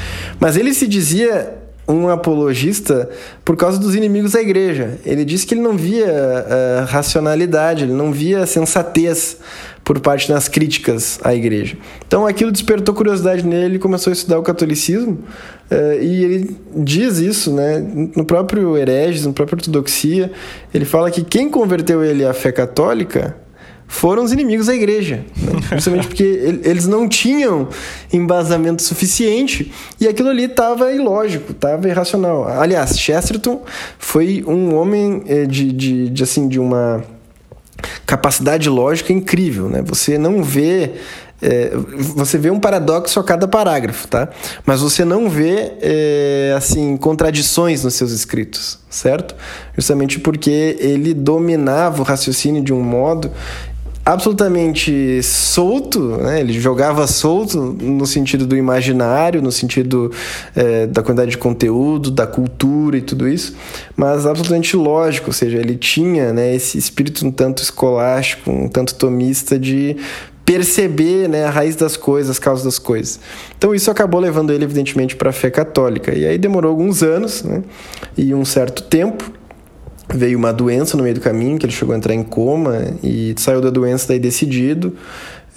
mas 0.41 0.57
ele 0.57 0.73
se 0.73 0.89
dizia 0.89 1.55
um 1.87 2.09
apologista 2.09 3.11
por 3.45 3.59
causa 3.59 3.79
dos 3.79 3.95
inimigos 3.95 4.33
da 4.33 4.41
igreja. 4.41 4.99
Ele 5.05 5.23
disse 5.23 5.47
que 5.47 5.53
ele 5.53 5.61
não 5.61 5.77
via 5.77 6.07
uh, 6.07 6.87
racionalidade, 6.87 7.85
ele 7.85 7.93
não 7.93 8.11
via 8.11 8.47
sensatez 8.47 9.37
por 9.87 10.01
parte 10.01 10.29
das 10.29 10.49
críticas 10.49 11.21
à 11.23 11.33
igreja. 11.33 11.79
Então 12.05 12.27
aquilo 12.27 12.51
despertou 12.51 12.93
curiosidade 12.93 13.47
nele, 13.47 13.67
ele 13.67 13.79
começou 13.79 14.11
a 14.11 14.15
estudar 14.15 14.37
o 14.37 14.43
catolicismo 14.43 15.21
uh, 15.71 16.03
e 16.03 16.25
ele 16.25 16.57
diz 16.75 17.19
isso, 17.19 17.53
né, 17.53 17.79
no 18.17 18.25
próprio 18.25 18.77
Hereges, 18.77 19.25
no 19.25 19.33
próprio 19.33 19.59
Ortodoxia, 19.59 20.33
ele 20.75 20.85
fala 20.85 21.09
que 21.09 21.23
quem 21.23 21.49
converteu 21.49 22.03
ele 22.03 22.25
à 22.25 22.35
fé 22.35 22.51
católica 22.51 23.37
foram 23.87 24.25
os 24.25 24.33
inimigos 24.33 24.67
da 24.67 24.75
igreja. 24.75 25.25
Né? 25.37 25.53
Justamente 25.77 26.09
porque 26.09 26.61
eles 26.65 26.89
não 26.89 27.09
tinham 27.09 27.69
embasamento 28.13 28.83
suficiente 28.83 29.73
e 30.01 30.09
aquilo 30.09 30.31
ali 30.31 30.47
estava 30.47 30.91
ilógico, 30.91 31.53
estava 31.53 31.89
irracional. 31.89 32.49
Aliás, 32.49 32.99
Chesterton 32.99 33.63
foi 34.01 34.43
um 34.49 34.75
homem 34.75 35.23
eh, 35.29 35.47
de, 35.47 35.71
de, 35.71 36.11
de, 36.11 36.23
assim, 36.25 36.49
de 36.49 36.59
uma 36.59 37.05
capacidade 38.05 38.69
lógica 38.69 39.13
incrível. 39.13 39.69
Né? 39.69 39.83
Você 39.83 40.19
não 40.19 40.43
vê 40.43 40.93
é, 41.41 41.71
você 42.15 42.39
vê 42.39 42.51
um 42.51 42.59
paradoxo 42.59 43.21
a 43.21 43.25
cada 43.25 43.47
parágrafo, 43.47 44.09
tá? 44.09 44.29
Mas 44.65 44.81
você 44.81 45.05
não 45.05 45.29
vê 45.29 45.73
é, 45.83 46.55
assim 46.57 46.97
contradições 46.97 47.85
nos 47.85 47.95
seus 47.95 48.11
escritos, 48.11 48.79
certo? 48.89 49.35
Justamente 49.77 50.19
porque 50.19 50.77
ele 50.81 51.13
dominava 51.13 52.01
o 52.01 52.05
raciocínio 52.05 52.63
de 52.63 52.73
um 52.73 52.81
modo 52.81 53.31
absolutamente 54.07 55.21
solto, 55.21 55.99
né? 56.19 56.39
ele 56.39 56.53
jogava 56.53 57.05
solto 57.09 57.61
no 57.61 58.07
sentido 58.07 58.47
do 58.47 58.57
imaginário, 58.57 59.43
no 59.43 59.51
sentido 59.51 60.13
é, 60.55 60.87
da 60.87 61.03
quantidade 61.03 61.33
de 61.33 61.39
conteúdo, 61.39 62.09
da 62.09 62.25
cultura 62.25 62.97
e 62.97 63.03
tudo 63.03 63.27
isso, 63.27 63.57
mas 63.97 64.25
absolutamente 64.25 64.77
lógico, 64.77 65.31
ou 65.31 65.33
seja, 65.33 65.59
ele 65.59 65.75
tinha 65.75 66.33
né, 66.33 66.55
esse 66.55 66.79
espírito 66.79 67.27
um 67.27 67.33
tanto 67.33 67.65
escolástico, 67.65 68.49
um 68.49 68.69
tanto 68.69 68.95
tomista 68.95 69.59
de 69.59 69.97
perceber 70.45 71.29
né, 71.29 71.45
a 71.45 71.51
raiz 71.51 71.75
das 71.75 71.97
coisas, 71.97 72.31
as 72.31 72.39
causas 72.39 72.65
das 72.65 72.79
coisas. 72.79 73.19
Então 73.59 73.75
isso 73.75 73.91
acabou 73.91 74.21
levando 74.21 74.53
ele, 74.53 74.63
evidentemente, 74.63 75.17
para 75.17 75.31
a 75.31 75.33
fé 75.33 75.51
católica. 75.51 76.15
E 76.15 76.25
aí 76.25 76.39
demorou 76.39 76.71
alguns 76.71 77.03
anos 77.03 77.43
né, 77.43 77.65
e 78.17 78.33
um 78.33 78.45
certo 78.45 78.85
tempo 78.85 79.33
veio 80.15 80.39
uma 80.39 80.53
doença 80.53 80.97
no 80.97 81.03
meio 81.03 81.15
do 81.15 81.21
caminho, 81.21 81.59
que 81.59 81.67
ele 81.67 81.73
chegou 81.73 81.95
a 81.95 81.99
entrar 81.99 82.15
em 82.15 82.23
coma 82.23 82.83
e 83.03 83.35
saiu 83.37 83.61
da 83.61 83.71
doença 83.71 84.09
daí 84.09 84.19
decidido. 84.19 84.95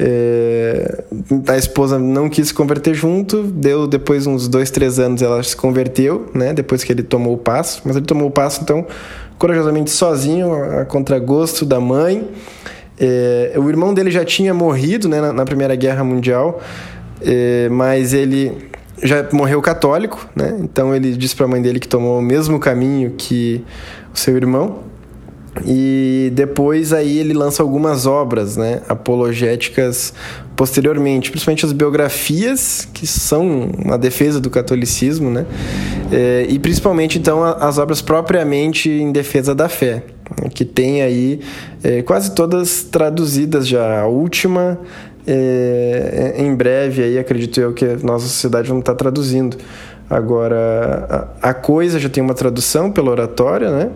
É, 0.02 1.04
a 1.48 1.58
esposa 1.58 2.00
não 2.00 2.30
quis 2.30 2.48
se 2.48 2.54
converter 2.54 2.94
junto, 2.94 3.44
deu 3.44 3.86
depois 3.86 4.26
uns 4.26 4.48
dois, 4.48 4.72
três 4.72 4.98
anos 4.98 5.22
ela 5.22 5.44
se 5.44 5.56
converteu, 5.56 6.30
né? 6.34 6.54
Depois 6.54 6.84
que 6.84 6.92
ele 6.92 7.04
tomou 7.04 7.34
o 7.34 7.38
passo, 7.38 7.82
mas 7.84 7.98
ele 7.98 8.06
tomou 8.06 8.30
o 8.30 8.32
passo 8.32 8.62
então 8.64 8.88
corajosamente 9.38 9.92
sozinho, 9.92 10.54
a 10.54 10.86
contragosto 10.86 11.66
da 11.66 11.80
mãe. 11.80 12.28
É, 12.98 13.54
o 13.58 13.70
irmão 13.70 13.94
dele 13.94 14.10
já 14.12 14.26
tinha 14.26 14.54
morrido, 14.54 15.08
né, 15.08 15.22
na, 15.22 15.32
na 15.32 15.46
Primeira 15.46 15.74
Guerra 15.76 16.04
Mundial, 16.04 16.62
é, 17.22 17.70
mas 17.70 18.14
ele 18.14 18.70
já 19.02 19.26
morreu 19.32 19.62
católico, 19.62 20.28
né? 20.36 20.58
Então 20.62 20.94
ele 20.94 21.14
disse 21.14 21.36
para 21.36 21.46
a 21.46 21.48
mãe 21.48 21.62
dele 21.62 21.80
que 21.80 21.88
tomou 21.88 22.20
o 22.20 22.22
mesmo 22.22 22.60
caminho 22.60 23.12
que 23.18 23.64
seu 24.14 24.36
irmão. 24.36 24.90
E 25.66 26.32
depois 26.34 26.94
aí 26.94 27.18
ele 27.18 27.34
lança 27.34 27.62
algumas 27.64 28.06
obras, 28.06 28.56
né, 28.56 28.82
apologéticas 28.88 30.14
posteriormente, 30.56 31.32
principalmente 31.32 31.66
as 31.66 31.72
biografias, 31.72 32.88
que 32.94 33.08
são 33.08 33.70
uma 33.78 33.98
defesa 33.98 34.40
do 34.40 34.50
catolicismo, 34.50 35.30
né, 35.30 35.46
é, 36.12 36.46
e 36.50 36.60
principalmente 36.60 37.18
então 37.18 37.44
as 37.44 37.78
obras 37.78 38.02
propriamente 38.02 38.90
em 38.90 39.12
defesa 39.12 39.56
da 39.56 39.68
fé, 39.68 40.04
que 40.54 40.64
tem 40.64 41.02
aí 41.02 41.40
é, 41.84 42.02
quase 42.04 42.32
todas 42.36 42.84
traduzidas 42.84 43.68
já. 43.68 44.02
A 44.02 44.08
última, 44.08 44.80
é, 45.26 46.36
em 46.38 46.54
breve 46.56 47.04
aí 47.04 47.18
acredito 47.18 47.60
eu 47.60 47.74
que 47.74 47.86
a 47.86 47.98
nossa 47.98 48.28
sociedade 48.28 48.70
não 48.70 48.80
está 48.80 48.94
traduzindo. 48.94 49.58
Agora, 50.10 51.30
a, 51.40 51.54
coisa 51.54 52.00
já 52.00 52.10
tem 52.10 52.24
uma 52.24 52.34
tradução 52.34 52.92
pela 52.92 53.12
oratória, 53.12 53.70
né? 53.70 53.92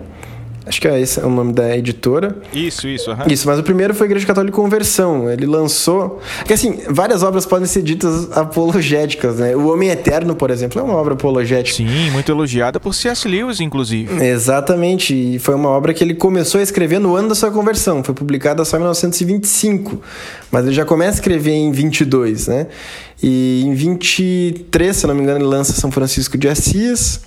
Acho 0.65 0.79
que 0.79 0.87
é 0.87 0.99
esse 0.99 1.19
é 1.19 1.25
o 1.25 1.29
nome 1.29 1.51
da 1.51 1.75
editora. 1.75 2.37
Isso, 2.53 2.87
isso. 2.87 3.11
Uhum. 3.11 3.17
Isso, 3.29 3.47
mas 3.47 3.59
o 3.59 3.63
primeiro 3.63 3.93
foi 3.93 4.07
Igreja 4.07 4.25
Católica 4.25 4.55
Conversão. 4.55 5.29
Ele 5.29 5.45
lançou. 5.45 6.21
Que 6.45 6.53
assim, 6.53 6.79
várias 6.89 7.21
obras 7.21 7.45
podem 7.45 7.67
ser 7.67 7.81
ditas 7.81 8.31
apologéticas, 8.31 9.37
né? 9.37 9.55
O 9.55 9.67
Homem 9.67 9.89
Eterno, 9.89 10.35
por 10.35 10.49
exemplo, 10.49 10.79
é 10.79 10.83
uma 10.83 10.95
obra 10.95 11.15
apologética. 11.15 11.77
Sim, 11.77 12.11
muito 12.11 12.31
elogiada 12.31 12.79
por 12.79 12.93
C.S. 12.95 13.27
Lewis, 13.27 13.59
inclusive. 13.59 14.23
Exatamente. 14.23 15.13
E 15.13 15.39
foi 15.39 15.55
uma 15.55 15.69
obra 15.69 15.93
que 15.93 16.03
ele 16.03 16.13
começou 16.13 16.59
a 16.59 16.63
escrever 16.63 16.99
no 16.99 17.15
ano 17.15 17.29
da 17.29 17.35
sua 17.35 17.51
conversão. 17.51 18.03
Foi 18.03 18.15
publicada 18.15 18.63
só 18.63 18.77
em 18.77 18.79
1925. 18.79 20.01
Mas 20.49 20.65
ele 20.65 20.73
já 20.73 20.85
começa 20.85 21.11
a 21.11 21.15
escrever 21.15 21.51
em 21.51 21.71
22, 21.71 22.47
né? 22.47 22.67
E 23.21 23.63
em 23.65 23.73
23, 23.73 24.95
se 24.95 25.07
não 25.07 25.15
me 25.15 25.21
engano, 25.21 25.39
ele 25.39 25.45
lança 25.45 25.73
São 25.73 25.91
Francisco 25.91 26.37
de 26.37 26.47
Assis. 26.47 27.21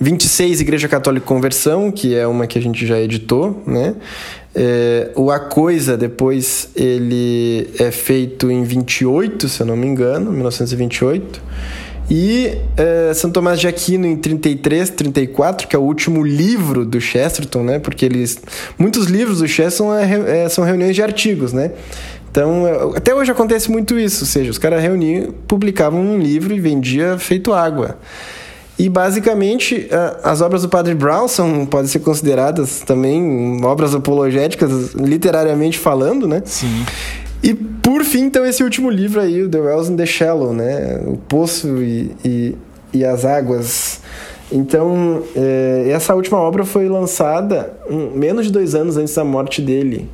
26, 0.00 0.62
Igreja 0.62 0.88
Católica 0.88 1.26
Conversão, 1.26 1.90
que 1.90 2.14
é 2.14 2.26
uma 2.26 2.46
que 2.46 2.58
a 2.58 2.62
gente 2.62 2.86
já 2.86 2.98
editou, 2.98 3.62
né? 3.66 3.94
É, 4.54 5.10
o 5.14 5.30
A 5.30 5.38
Coisa, 5.38 5.96
depois, 5.96 6.70
ele 6.74 7.68
é 7.78 7.90
feito 7.90 8.50
em 8.50 8.64
28, 8.64 9.48
se 9.48 9.60
eu 9.60 9.66
não 9.66 9.76
me 9.76 9.86
engano, 9.86 10.32
1928. 10.32 11.42
E 12.10 12.56
é, 12.76 13.12
São 13.14 13.30
Tomás 13.30 13.60
de 13.60 13.68
Aquino 13.68 14.06
em 14.06 14.16
33, 14.16 14.90
34, 14.90 15.68
que 15.68 15.76
é 15.76 15.78
o 15.78 15.82
último 15.82 16.24
livro 16.24 16.84
do 16.84 17.00
Chesterton, 17.00 17.62
né? 17.62 17.78
Porque 17.78 18.04
eles, 18.06 18.40
muitos 18.78 19.06
livros 19.06 19.38
do 19.38 19.46
Chesterton 19.46 19.94
é, 19.94 20.44
é, 20.44 20.48
são 20.48 20.64
reuniões 20.64 20.96
de 20.96 21.02
artigos, 21.02 21.52
né? 21.52 21.72
Então, 22.30 22.66
é, 22.66 22.96
até 22.96 23.14
hoje 23.14 23.30
acontece 23.30 23.70
muito 23.70 23.98
isso, 23.98 24.24
ou 24.24 24.26
seja, 24.26 24.50
os 24.50 24.58
caras 24.58 24.82
reuniam, 24.82 25.32
publicavam 25.46 26.00
um 26.00 26.18
livro 26.18 26.54
e 26.54 26.58
vendia 26.58 27.18
feito 27.18 27.52
água. 27.52 27.98
E 28.80 28.88
basicamente 28.88 29.90
as 30.22 30.40
obras 30.40 30.62
do 30.62 30.68
Padre 30.70 30.94
Brown 30.94 31.28
são, 31.28 31.66
podem 31.66 31.86
ser 31.86 31.98
consideradas 31.98 32.80
também 32.80 33.62
obras 33.62 33.94
apologéticas, 33.94 34.94
literariamente 34.94 35.78
falando, 35.78 36.26
né? 36.26 36.40
Sim. 36.46 36.86
E 37.42 37.52
por 37.52 38.02
fim, 38.04 38.20
então, 38.20 38.46
esse 38.46 38.64
último 38.64 38.88
livro 38.88 39.20
aí, 39.20 39.46
The 39.46 39.58
Wells 39.58 39.92
in 39.92 39.96
the 39.96 40.06
Shallow, 40.06 40.54
né? 40.54 40.98
O 41.06 41.18
Poço 41.18 41.82
e, 41.82 42.16
e, 42.24 42.56
e 42.94 43.04
as 43.04 43.26
Águas. 43.26 44.00
Então, 44.50 45.24
é, 45.36 45.90
essa 45.90 46.14
última 46.14 46.38
obra 46.38 46.64
foi 46.64 46.88
lançada 46.88 47.74
menos 48.14 48.46
de 48.46 48.52
dois 48.52 48.74
anos 48.74 48.96
antes 48.96 49.14
da 49.14 49.24
morte 49.24 49.60
dele. 49.60 50.08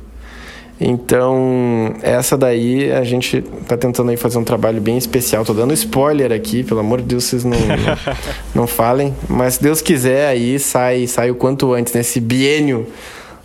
Então, 0.79 1.95
essa 2.03 2.37
daí 2.37 2.91
a 2.91 3.03
gente 3.03 3.41
tá 3.67 3.75
tentando 3.75 4.11
aí 4.11 4.17
fazer 4.17 4.37
um 4.37 4.43
trabalho 4.43 4.79
bem 4.79 4.97
especial. 4.97 5.43
Tô 5.43 5.53
dando 5.53 5.73
spoiler 5.73 6.31
aqui, 6.31 6.63
pelo 6.63 6.79
amor 6.79 7.01
de 7.01 7.07
Deus, 7.07 7.23
vocês 7.23 7.43
não, 7.43 7.57
não, 7.57 8.15
não 8.53 8.67
falem. 8.67 9.13
Mas 9.27 9.55
se 9.55 9.63
Deus 9.63 9.81
quiser, 9.81 10.27
aí 10.27 10.59
sai, 10.59 11.07
sai 11.07 11.31
o 11.31 11.35
quanto 11.35 11.73
antes, 11.73 11.93
nesse 11.93 12.19
biênio 12.19 12.87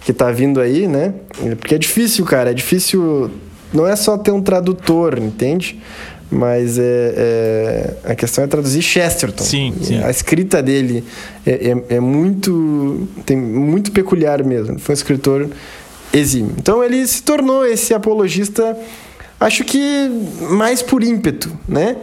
que 0.05 0.13
tá 0.13 0.31
vindo 0.31 0.61
aí, 0.61 0.87
né? 0.87 1.15
Porque 1.59 1.75
é 1.75 1.79
difícil, 1.79 2.25
cara, 2.25 2.51
é 2.51 2.55
difícil. 2.55 3.31
Não 3.73 3.87
é 3.87 3.97
só 3.97 4.19
ter 4.19 4.33
um 4.33 4.43
tradutor, 4.43 5.19
entende? 5.19 5.81
Mas 6.31 6.79
é, 6.79 6.83
é, 6.85 7.95
a 8.05 8.15
questão 8.15 8.43
é 8.43 8.47
traduzir 8.47 8.83
Chesterton. 8.83 9.45
Sim, 9.45 9.75
sim. 9.83 10.03
A 10.03 10.11
escrita 10.11 10.63
dele 10.63 11.05
é, 11.47 11.71
é, 11.71 11.97
é 11.97 12.01
muito. 12.01 13.07
tem 13.25 13.37
muito 13.37 13.93
peculiar 13.93 14.43
mesmo. 14.43 14.79
Foi 14.79 14.95
um 14.95 14.97
escritor 14.97 15.49
exímio. 16.13 16.55
Então 16.59 16.83
ele 16.83 17.07
se 17.07 17.23
tornou 17.23 17.65
esse 17.67 17.95
apologista, 17.95 18.77
acho 19.41 19.65
que 19.65 20.09
mais 20.51 20.83
por 20.83 21.03
ímpeto, 21.03 21.57
né? 21.69 21.97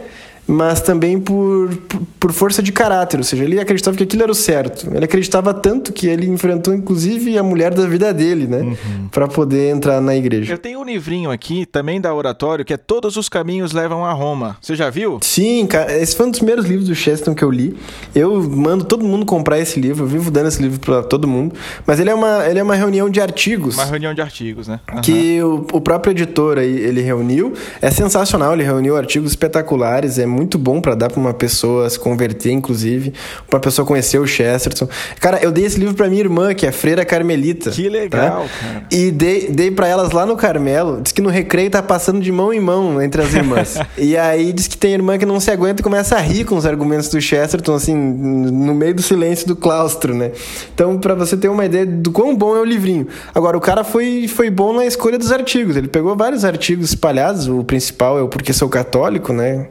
Mas 0.46 0.80
também 0.80 1.18
por, 1.18 1.70
por, 2.18 2.32
força 2.32 2.62
de 2.62 2.72
caráter, 2.72 3.18
ou 3.18 3.24
seja, 3.24 3.44
ele 3.44 3.60
acreditava 3.60 3.96
que 3.96 4.02
aquilo 4.02 4.22
era 4.22 4.32
o 4.32 4.34
certo. 4.34 4.88
Ele 4.92 5.04
acreditava 5.04 5.54
tanto 5.54 5.92
que 5.92 6.06
ele 6.06 6.26
enfrentou 6.26 6.74
inclusive 6.74 7.38
a 7.38 7.42
mulher 7.42 7.72
da 7.72 7.86
vida 7.86 8.12
dele, 8.12 8.46
né, 8.46 8.58
uhum. 8.58 9.08
para 9.10 9.28
poder 9.28 9.70
entrar 9.70 10.00
na 10.00 10.16
igreja. 10.16 10.52
Eu 10.52 10.58
tenho 10.58 10.80
um 10.80 10.84
livrinho 10.84 11.30
aqui 11.30 11.64
também 11.66 12.00
da 12.00 12.12
Oratório 12.12 12.64
que 12.64 12.74
é 12.74 12.76
Todos 12.76 13.16
os 13.16 13.28
caminhos 13.28 13.72
levam 13.72 14.04
a 14.04 14.12
Roma. 14.12 14.56
Você 14.60 14.74
já 14.74 14.90
viu? 14.90 15.18
Sim, 15.22 15.66
cara, 15.66 15.96
esse 15.96 16.16
foi 16.16 16.26
um 16.26 16.30
dos 16.30 16.40
primeiros 16.40 16.66
livros 16.66 16.88
do 16.88 16.94
Chesterton 16.94 17.34
que 17.34 17.44
eu 17.44 17.50
li. 17.50 17.76
Eu 18.14 18.42
mando 18.42 18.84
todo 18.84 19.04
mundo 19.04 19.24
comprar 19.24 19.60
esse 19.60 19.78
livro, 19.78 20.04
eu 20.04 20.08
vivo 20.08 20.30
dando 20.30 20.48
esse 20.48 20.60
livro 20.60 20.80
para 20.80 21.02
todo 21.02 21.28
mundo, 21.28 21.54
mas 21.86 22.00
ele 22.00 22.10
é 22.10 22.14
uma 22.14 22.46
ele 22.48 22.58
é 22.58 22.62
uma 22.62 22.74
reunião 22.74 23.08
de 23.08 23.20
artigos. 23.20 23.74
Uma 23.74 23.84
reunião 23.84 24.12
de 24.12 24.20
artigos, 24.20 24.66
né? 24.66 24.80
Uhum. 24.92 25.00
Que 25.00 25.42
o, 25.42 25.66
o 25.72 25.80
próprio 25.80 26.10
editor 26.10 26.58
aí 26.58 26.80
ele 26.80 27.00
reuniu. 27.00 27.52
É 27.80 27.90
sensacional, 27.90 28.54
ele 28.54 28.64
reuniu 28.64 28.96
artigos 28.96 29.30
espetaculares, 29.30 30.18
é 30.18 30.26
muito 30.26 30.39
muito 30.40 30.56
bom 30.56 30.80
para 30.80 30.94
dar 30.94 31.10
para 31.10 31.20
uma 31.20 31.34
pessoa 31.34 31.88
se 31.90 31.98
converter, 31.98 32.50
inclusive, 32.50 33.12
para 33.46 33.56
uma 33.56 33.60
pessoa 33.60 33.86
conhecer 33.86 34.18
o 34.18 34.26
Chesterton. 34.26 34.88
Cara, 35.20 35.38
eu 35.42 35.52
dei 35.52 35.66
esse 35.66 35.78
livro 35.78 35.94
para 35.94 36.08
minha 36.08 36.22
irmã, 36.22 36.54
que 36.54 36.66
é 36.66 36.72
freira 36.72 37.04
carmelita. 37.04 37.70
Que 37.70 37.90
legal, 37.90 38.44
tá? 38.44 38.48
cara. 38.58 38.86
E 38.90 39.10
dei, 39.10 39.48
dei 39.50 39.70
para 39.70 39.86
elas 39.86 40.12
lá 40.12 40.24
no 40.24 40.36
Carmelo. 40.36 41.02
Diz 41.02 41.12
que 41.12 41.20
no 41.20 41.28
recreio 41.28 41.70
tá 41.70 41.82
passando 41.82 42.20
de 42.20 42.32
mão 42.32 42.54
em 42.54 42.60
mão 42.60 43.02
entre 43.02 43.20
as 43.20 43.34
irmãs. 43.34 43.76
e 43.98 44.16
aí 44.16 44.50
diz 44.50 44.66
que 44.66 44.78
tem 44.78 44.94
irmã 44.94 45.18
que 45.18 45.26
não 45.26 45.38
se 45.38 45.50
aguenta 45.50 45.82
e 45.82 45.84
começa 45.84 46.16
a 46.16 46.20
rir 46.20 46.44
com 46.44 46.56
os 46.56 46.64
argumentos 46.64 47.10
do 47.10 47.20
Chesterton, 47.20 47.74
assim, 47.74 47.94
no 47.94 48.74
meio 48.74 48.94
do 48.94 49.02
silêncio 49.02 49.46
do 49.46 49.54
claustro, 49.54 50.14
né? 50.14 50.32
Então, 50.72 50.96
para 50.98 51.14
você 51.14 51.36
ter 51.36 51.48
uma 51.48 51.66
ideia 51.66 51.84
do 51.84 52.10
quão 52.10 52.34
bom 52.34 52.56
é 52.56 52.60
o 52.60 52.64
livrinho. 52.64 53.06
Agora, 53.34 53.58
o 53.58 53.60
cara 53.60 53.84
foi, 53.84 54.26
foi 54.26 54.48
bom 54.48 54.72
na 54.72 54.86
escolha 54.86 55.18
dos 55.18 55.30
artigos. 55.30 55.76
Ele 55.76 55.88
pegou 55.88 56.16
vários 56.16 56.46
artigos 56.46 56.88
espalhados. 56.88 57.46
O 57.46 57.62
principal 57.62 58.18
é 58.18 58.22
o 58.22 58.28
Porque 58.28 58.54
Sou 58.54 58.70
Católico, 58.70 59.34
né? 59.34 59.68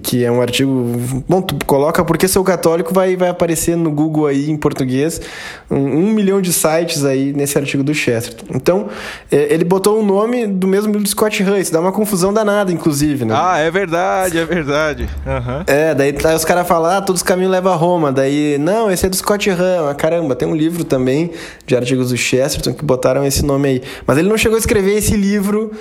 Que 0.00 0.24
é 0.24 0.30
um 0.30 0.40
artigo. 0.40 0.72
Bom, 1.28 1.42
tu 1.42 1.56
coloca 1.66 2.04
porque 2.04 2.26
sou 2.28 2.42
católico, 2.42 2.94
vai, 2.94 3.16
vai 3.16 3.28
aparecer 3.28 3.76
no 3.76 3.90
Google 3.90 4.26
aí 4.26 4.50
em 4.50 4.56
português 4.56 5.20
um, 5.70 5.76
um 5.76 6.12
milhão 6.12 6.40
de 6.40 6.52
sites 6.52 7.04
aí 7.04 7.32
nesse 7.32 7.58
artigo 7.58 7.82
do 7.82 7.94
Chesterton. 7.94 8.46
Então, 8.54 8.88
é, 9.30 9.52
ele 9.52 9.64
botou 9.64 10.00
o 10.00 10.04
nome 10.04 10.46
do 10.46 10.66
mesmo 10.66 10.88
livro 10.88 11.02
do 11.02 11.08
Scott 11.08 11.42
isso 11.60 11.72
dá 11.72 11.80
uma 11.80 11.92
confusão 11.92 12.32
danada, 12.32 12.72
inclusive, 12.72 13.24
né? 13.24 13.34
Ah, 13.36 13.58
é 13.58 13.70
verdade, 13.70 14.38
é 14.38 14.44
verdade. 14.44 15.08
Uhum. 15.26 15.64
É, 15.66 15.94
daí, 15.94 16.12
daí 16.12 16.36
os 16.36 16.44
caras 16.44 16.66
falam, 16.66 16.90
ah, 16.90 17.00
todos 17.00 17.20
os 17.20 17.26
caminhos 17.26 17.50
levam 17.50 17.72
a 17.72 17.76
Roma. 17.76 18.12
Daí, 18.12 18.58
não, 18.58 18.90
esse 18.90 19.06
é 19.06 19.08
do 19.08 19.16
Scott 19.16 19.48
Hahn. 19.50 19.88
Ah, 19.88 19.94
caramba, 19.94 20.34
tem 20.34 20.46
um 20.46 20.54
livro 20.54 20.84
também 20.84 21.30
de 21.66 21.76
artigos 21.76 22.10
do 22.10 22.16
Chesterton 22.16 22.72
que 22.74 22.84
botaram 22.84 23.24
esse 23.24 23.44
nome 23.44 23.68
aí. 23.68 23.82
Mas 24.06 24.18
ele 24.18 24.28
não 24.28 24.38
chegou 24.38 24.56
a 24.56 24.58
escrever 24.58 24.96
esse 24.96 25.16
livro 25.16 25.72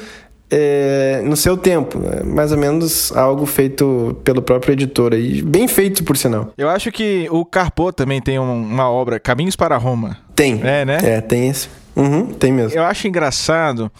é, 0.51 1.21
no 1.23 1.37
seu 1.37 1.55
tempo. 1.55 1.97
Né? 1.97 2.21
Mais 2.23 2.51
ou 2.51 2.57
menos 2.57 3.15
algo 3.15 3.45
feito 3.45 4.17
pelo 4.23 4.41
próprio 4.41 4.73
editor 4.73 5.13
aí. 5.13 5.41
Bem 5.41 5.67
feito, 5.67 6.03
por 6.03 6.17
sinal. 6.17 6.51
Eu 6.57 6.69
acho 6.69 6.91
que 6.91 7.27
o 7.31 7.45
Carpo 7.45 7.91
também 7.93 8.21
tem 8.21 8.37
uma 8.37 8.89
obra, 8.89 9.19
Caminhos 9.19 9.55
para 9.55 9.77
Roma. 9.77 10.17
Tem. 10.35 10.59
É, 10.63 10.83
né? 10.83 10.99
É, 11.01 11.21
tem 11.21 11.49
esse. 11.49 11.69
Uhum, 11.95 12.27
tem 12.27 12.51
mesmo. 12.51 12.77
Eu 12.77 12.83
acho 12.83 13.07
engraçado, 13.07 13.91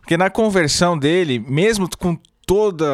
porque 0.00 0.16
na 0.16 0.30
conversão 0.30 0.98
dele, 0.98 1.44
mesmo 1.48 1.88
com 1.98 2.16
toda 2.50 2.84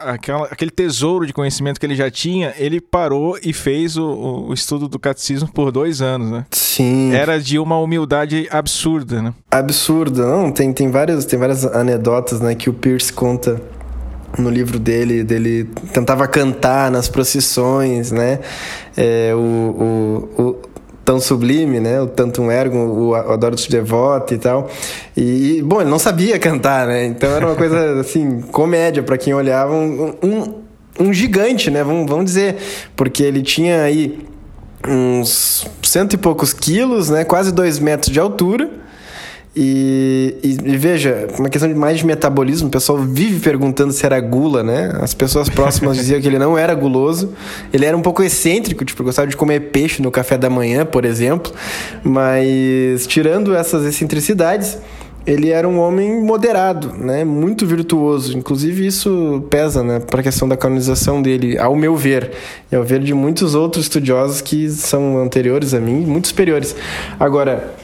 aquela, 0.00 0.46
aquele 0.46 0.70
tesouro 0.70 1.26
de 1.26 1.34
conhecimento 1.34 1.78
que 1.78 1.84
ele 1.84 1.94
já 1.94 2.10
tinha, 2.10 2.54
ele 2.56 2.80
parou 2.80 3.38
e 3.42 3.52
fez 3.52 3.98
o, 3.98 4.46
o, 4.48 4.54
estudo 4.54 4.88
do 4.88 4.98
catecismo 4.98 5.52
por 5.52 5.70
dois 5.70 6.00
anos, 6.00 6.30
né? 6.30 6.46
Sim. 6.50 7.12
Era 7.12 7.38
de 7.38 7.58
uma 7.58 7.78
humildade 7.78 8.48
absurda, 8.50 9.20
né? 9.20 9.34
Absurda, 9.50 10.26
não? 10.26 10.50
Tem, 10.50 10.72
tem, 10.72 10.90
várias, 10.90 11.26
tem 11.26 11.38
várias 11.38 11.66
anedotas, 11.66 12.40
né, 12.40 12.54
que 12.54 12.70
o 12.70 12.72
Pierce 12.72 13.12
conta 13.12 13.60
no 14.38 14.48
livro 14.48 14.78
dele, 14.78 15.24
dele 15.24 15.64
tentava 15.92 16.26
cantar 16.26 16.90
nas 16.90 17.06
procissões, 17.06 18.10
né? 18.10 18.38
É, 18.96 19.34
o, 19.34 20.30
o, 20.38 20.42
o 20.42 20.69
tão 21.04 21.20
sublime, 21.20 21.80
né? 21.80 22.00
O 22.00 22.06
Tantum 22.06 22.50
Ergo, 22.50 22.78
o 22.78 23.14
Adoro-te 23.14 23.70
Devoto 23.70 24.34
e 24.34 24.38
tal. 24.38 24.68
E, 25.16 25.62
bom, 25.64 25.80
ele 25.80 25.90
não 25.90 25.98
sabia 25.98 26.38
cantar, 26.38 26.86
né? 26.86 27.06
Então 27.06 27.30
era 27.30 27.46
uma 27.46 27.56
coisa, 27.56 27.98
assim, 28.00 28.40
comédia 28.40 29.02
para 29.02 29.18
quem 29.18 29.34
olhava. 29.34 29.72
Um, 29.72 30.14
um, 30.22 30.54
um, 31.00 31.12
gigante, 31.12 31.70
né? 31.70 31.82
Vamos, 31.82 32.08
vamos 32.08 32.26
dizer. 32.26 32.56
Porque 32.94 33.22
ele 33.22 33.42
tinha 33.42 33.82
aí 33.82 34.18
uns 34.86 35.66
cento 35.82 36.14
e 36.14 36.16
poucos 36.16 36.52
quilos, 36.52 37.10
né? 37.10 37.24
Quase 37.24 37.52
dois 37.52 37.78
metros 37.78 38.12
de 38.12 38.20
altura 38.20 38.70
e, 39.54 40.36
e, 40.44 40.76
veja, 40.76 41.26
uma 41.36 41.48
questão 41.48 41.68
de 41.68 41.74
mais 41.74 41.98
de 41.98 42.06
metabolismo, 42.06 42.68
o 42.68 42.70
pessoal 42.70 42.98
vive 42.98 43.40
perguntando 43.40 43.92
se 43.92 44.06
era 44.06 44.20
gula, 44.20 44.62
né? 44.62 44.92
As 45.00 45.12
pessoas 45.12 45.48
próximas 45.48 45.96
diziam 45.96 46.20
que 46.20 46.26
ele 46.28 46.38
não 46.38 46.56
era 46.56 46.72
guloso. 46.72 47.32
Ele 47.72 47.84
era 47.84 47.96
um 47.96 48.02
pouco 48.02 48.22
excêntrico, 48.22 48.84
tipo, 48.84 49.02
gostava 49.02 49.26
de 49.26 49.36
comer 49.36 49.70
peixe 49.72 50.00
no 50.00 50.10
café 50.10 50.38
da 50.38 50.48
manhã, 50.48 50.86
por 50.86 51.04
exemplo. 51.04 51.52
Mas, 52.04 53.08
tirando 53.08 53.52
essas 53.52 53.84
excentricidades, 53.84 54.78
ele 55.26 55.50
era 55.50 55.68
um 55.68 55.80
homem 55.80 56.22
moderado, 56.22 56.92
né? 56.96 57.24
Muito 57.24 57.66
virtuoso. 57.66 58.38
Inclusive, 58.38 58.86
isso 58.86 59.44
pesa, 59.50 59.82
né? 59.82 59.98
Para 59.98 60.20
a 60.20 60.22
questão 60.22 60.48
da 60.48 60.56
canonização 60.56 61.20
dele, 61.20 61.58
ao 61.58 61.74
meu 61.74 61.96
ver. 61.96 62.30
E 62.70 62.76
ao 62.76 62.84
ver 62.84 63.00
de 63.00 63.12
muitos 63.12 63.56
outros 63.56 63.86
estudiosos 63.86 64.40
que 64.40 64.70
são 64.70 65.18
anteriores 65.18 65.74
a 65.74 65.80
mim, 65.80 66.06
muito 66.06 66.28
superiores. 66.28 66.76
Agora 67.18 67.79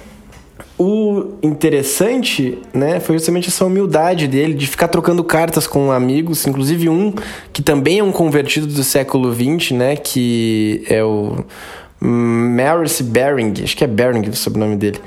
o 0.79 1.35
interessante, 1.43 2.59
né, 2.74 3.01
foi 3.01 3.16
justamente 3.16 3.49
essa 3.49 3.64
humildade 3.64 4.29
dele 4.29 4.53
de 4.53 4.66
ficar 4.66 4.89
trocando 4.89 5.24
cartas 5.24 5.66
com 5.66 5.91
amigos, 5.91 6.47
inclusive 6.47 6.89
um 6.89 7.14
que 7.53 7.62
também 7.62 8.01
é 8.01 8.05
um 8.05 8.12
convertido 8.12 8.66
do 8.66 8.85
século 8.85 9.35
XX, 9.35 9.70
né, 9.72 9.97
que 9.97 10.85
é 10.89 11.03
o 11.03 11.45
Maurice 11.99 13.03
Bering, 13.03 13.55
acho 13.62 13.77
que 13.77 13.85
é 13.85 13.87
Bering 13.87 14.29
o 14.29 14.37
sobrenome 14.37 14.77
dele. 14.77 15.01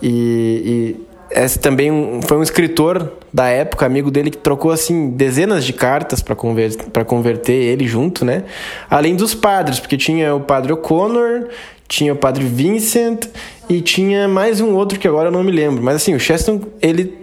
E, 0.00 0.96
e 1.02 1.06
esse 1.30 1.58
também 1.58 2.20
foi 2.22 2.36
um 2.36 2.42
escritor 2.42 3.12
da 3.32 3.48
época, 3.48 3.84
amigo 3.84 4.10
dele, 4.10 4.30
que 4.30 4.38
trocou 4.38 4.70
assim 4.70 5.10
dezenas 5.10 5.64
de 5.64 5.72
cartas 5.72 6.22
para 6.22 6.36
converter, 6.36 7.04
converter 7.04 7.52
ele 7.52 7.86
junto, 7.86 8.24
né? 8.24 8.44
Além 8.88 9.16
dos 9.16 9.34
padres, 9.34 9.80
porque 9.80 9.96
tinha 9.96 10.34
o 10.34 10.40
padre 10.40 10.72
O'Connor, 10.72 11.48
tinha 11.88 12.12
o 12.12 12.16
padre 12.16 12.44
Vincent 12.44 13.26
e 13.68 13.80
tinha 13.80 14.28
mais 14.28 14.60
um 14.60 14.74
outro 14.74 14.98
que 14.98 15.08
agora 15.08 15.28
eu 15.28 15.32
não 15.32 15.42
me 15.42 15.52
lembro. 15.52 15.82
Mas 15.82 15.96
assim, 15.96 16.14
o 16.14 16.20
Cheston, 16.20 16.60
ele 16.80 17.16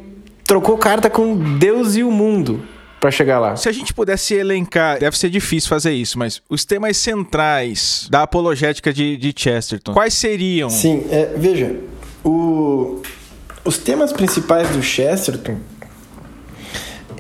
trocou 0.44 0.78
carta 0.78 1.10
com 1.10 1.36
Deus 1.58 1.96
e 1.96 2.04
o 2.04 2.12
mundo 2.12 2.62
para 3.00 3.12
chegar 3.12 3.40
lá. 3.40 3.56
Se 3.56 3.68
a 3.68 3.72
gente 3.72 3.94
pudesse 3.94 4.34
elencar, 4.34 5.00
deve 5.00 5.18
ser 5.18 5.30
difícil 5.30 5.70
fazer 5.70 5.92
isso, 5.92 6.18
mas 6.18 6.42
os 6.50 6.64
temas 6.64 6.96
centrais 6.96 8.08
da 8.10 8.24
apologética 8.24 8.94
de, 8.94 9.18
de 9.18 9.34
Chesterton, 9.36 9.94
quais 9.94 10.14
seriam? 10.14 10.70
Sim, 10.70 11.04
é, 11.10 11.34
veja, 11.36 11.76
o, 12.24 13.02
os 13.66 13.78
temas 13.78 14.14
principais 14.14 14.70
do 14.70 14.82
Chesterton 14.82 15.58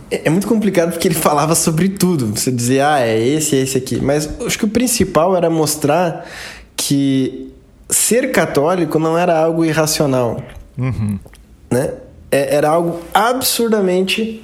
é, 0.09 0.21
é 0.25 0.29
muito 0.29 0.47
complicado 0.47 0.91
porque 0.91 1.07
ele 1.07 1.15
falava 1.19 1.55
sobre 1.55 1.89
tudo. 1.89 2.27
Você 2.27 2.51
dizia, 2.51 2.93
ah, 2.93 2.99
é 3.01 3.19
esse, 3.19 3.55
é 3.55 3.59
esse 3.59 3.77
aqui. 3.77 3.99
Mas 3.99 4.29
acho 4.41 4.57
que 4.57 4.65
o 4.65 4.69
principal 4.69 5.35
era 5.35 5.49
mostrar 5.49 6.25
que 6.77 7.51
ser 7.93 8.31
católico 8.31 8.99
não 8.99 9.17
era 9.17 9.37
algo 9.37 9.63
irracional. 9.63 10.41
Uhum. 10.77 11.19
Né? 11.71 11.93
É, 12.31 12.55
era 12.55 12.69
algo 12.69 12.99
absurdamente 13.13 14.43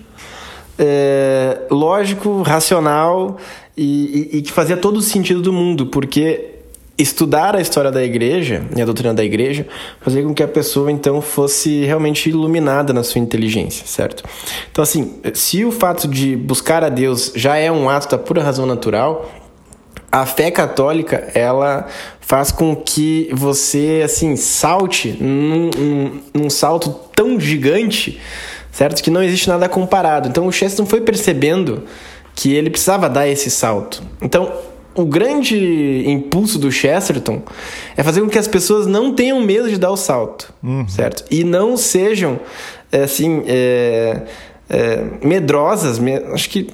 é, 0.78 1.62
lógico, 1.70 2.42
racional 2.42 3.38
e, 3.76 4.30
e, 4.34 4.38
e 4.38 4.42
que 4.42 4.52
fazia 4.52 4.78
todo 4.78 4.98
o 4.98 5.02
sentido 5.02 5.42
do 5.42 5.52
mundo, 5.52 5.88
porque 5.88 6.56
estudar 6.98 7.56
a 7.56 7.62
história 7.62 7.90
da 7.90 8.04
igreja 8.04 8.66
e 8.76 8.82
a 8.82 8.86
doutrina 8.86 9.14
da 9.14 9.24
igreja 9.24 9.66
fazia 10.02 10.22
com 10.22 10.34
que 10.34 10.44
a 10.44 10.48
pessoa 10.48 10.92
então 10.92 11.22
fosse 11.22 11.86
realmente 11.86 12.30
iluminada 12.30 12.92
na 12.92 13.04
sua 13.04 13.22
inteligência, 13.22 13.88
certo? 13.88 14.24
Então 14.70 14.84
assim, 14.84 15.16
se 15.34 15.64
o 15.64 15.72
fato 15.72 16.08
de 16.08 16.36
buscar 16.36 16.84
a 16.84 16.90
Deus 16.90 17.32
já 17.36 17.56
é 17.56 17.72
um 17.72 17.90
ato 17.90 18.12
da 18.12 18.18
pura 18.18 18.44
razão 18.44 18.66
natural, 18.66 19.30
a 20.12 20.26
fé 20.26 20.52
católica 20.52 21.30
ela 21.34 21.88
faz 22.20 22.52
com 22.52 22.76
que 22.76 23.30
você 23.32 24.02
assim 24.04 24.36
salte 24.36 25.18
num, 25.20 25.70
num, 25.78 26.22
num 26.34 26.50
salto 26.50 26.90
tão 27.16 27.40
gigante 27.40 28.20
certo? 28.72 29.04
Que 29.04 29.10
não 29.10 29.22
existe 29.22 29.50
nada 29.50 29.68
comparado. 29.68 30.30
Então 30.30 30.48
o 30.48 30.52
Chesterton 30.52 30.86
foi 30.86 31.02
percebendo 31.02 31.84
que 32.36 32.54
ele 32.54 32.70
precisava 32.70 33.10
dar 33.10 33.28
esse 33.28 33.50
salto. 33.50 34.02
Então 34.22 34.52
o 34.96 35.06
grande 35.06 36.04
impulso 36.08 36.58
do 36.58 36.72
Chesterton 36.72 37.42
é 37.96 38.04
fazer 38.04 38.22
com 38.22 38.30
que 38.30 38.38
as 38.38 38.48
pessoas 38.48 38.88
não 38.88 39.14
tenham 39.14 39.42
medo 39.42 39.70
de 39.70 39.78
dar 39.78 39.92
o 39.92 39.98
salto, 39.98 40.54
uhum. 40.64 40.88
certo? 40.88 41.26
E 41.30 41.44
não 41.44 41.78
sejam, 41.78 42.40
assim, 42.92 43.44
é, 43.48 44.24
é, 44.70 45.04
medrosas, 45.24 46.00
me, 46.00 46.16
acho 46.16 46.50
que, 46.50 46.70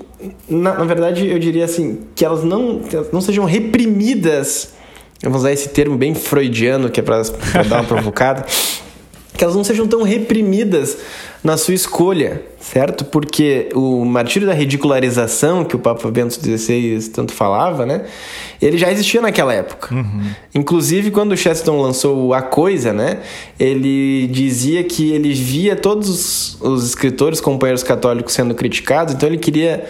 na, 0.47 0.73
na, 0.73 0.85
verdade, 0.85 1.27
eu 1.27 1.39
diria 1.39 1.65
assim, 1.65 1.99
que 2.15 2.23
elas 2.23 2.43
não, 2.43 2.81
não 3.11 3.21
sejam 3.21 3.45
reprimidas, 3.45 4.73
vamos 5.21 5.39
usar 5.39 5.51
esse 5.51 5.69
termo 5.69 5.97
bem 5.97 6.13
freudiano, 6.15 6.89
que 6.89 6.99
é 6.99 7.03
para 7.03 7.21
dar 7.67 7.81
uma 7.81 7.83
provocada, 7.87 8.45
que 9.37 9.43
elas 9.43 9.55
não 9.55 9.63
sejam 9.63 9.87
tão 9.87 10.03
reprimidas 10.03 10.97
na 11.43 11.57
sua 11.57 11.75
escolha, 11.75 12.41
certo? 12.59 13.05
Porque 13.05 13.69
o 13.75 14.03
martírio 14.03 14.47
da 14.47 14.53
ridicularização, 14.53 15.63
que 15.63 15.75
o 15.75 15.79
Papa 15.79 16.09
Bento 16.09 16.33
XVI 16.33 17.09
tanto 17.13 17.33
falava, 17.33 17.85
né? 17.85 18.05
Ele 18.59 18.77
já 18.79 18.91
existia 18.91 19.21
naquela 19.21 19.53
época. 19.53 19.93
Uhum. 19.93 20.23
Inclusive, 20.55 21.11
quando 21.11 21.33
o 21.33 21.37
Chesterton 21.37 21.79
lançou 21.79 22.33
A 22.33 22.41
Coisa, 22.41 22.91
né? 22.91 23.19
Ele 23.59 24.27
dizia 24.27 24.83
que 24.83 25.11
ele 25.11 25.33
via 25.33 25.75
todos 25.75 26.09
os, 26.09 26.61
os 26.61 26.85
escritores, 26.87 27.39
companheiros 27.39 27.83
católicos 27.83 28.33
sendo 28.33 28.55
criticados, 28.55 29.13
então 29.13 29.29
ele 29.29 29.37
queria 29.37 29.85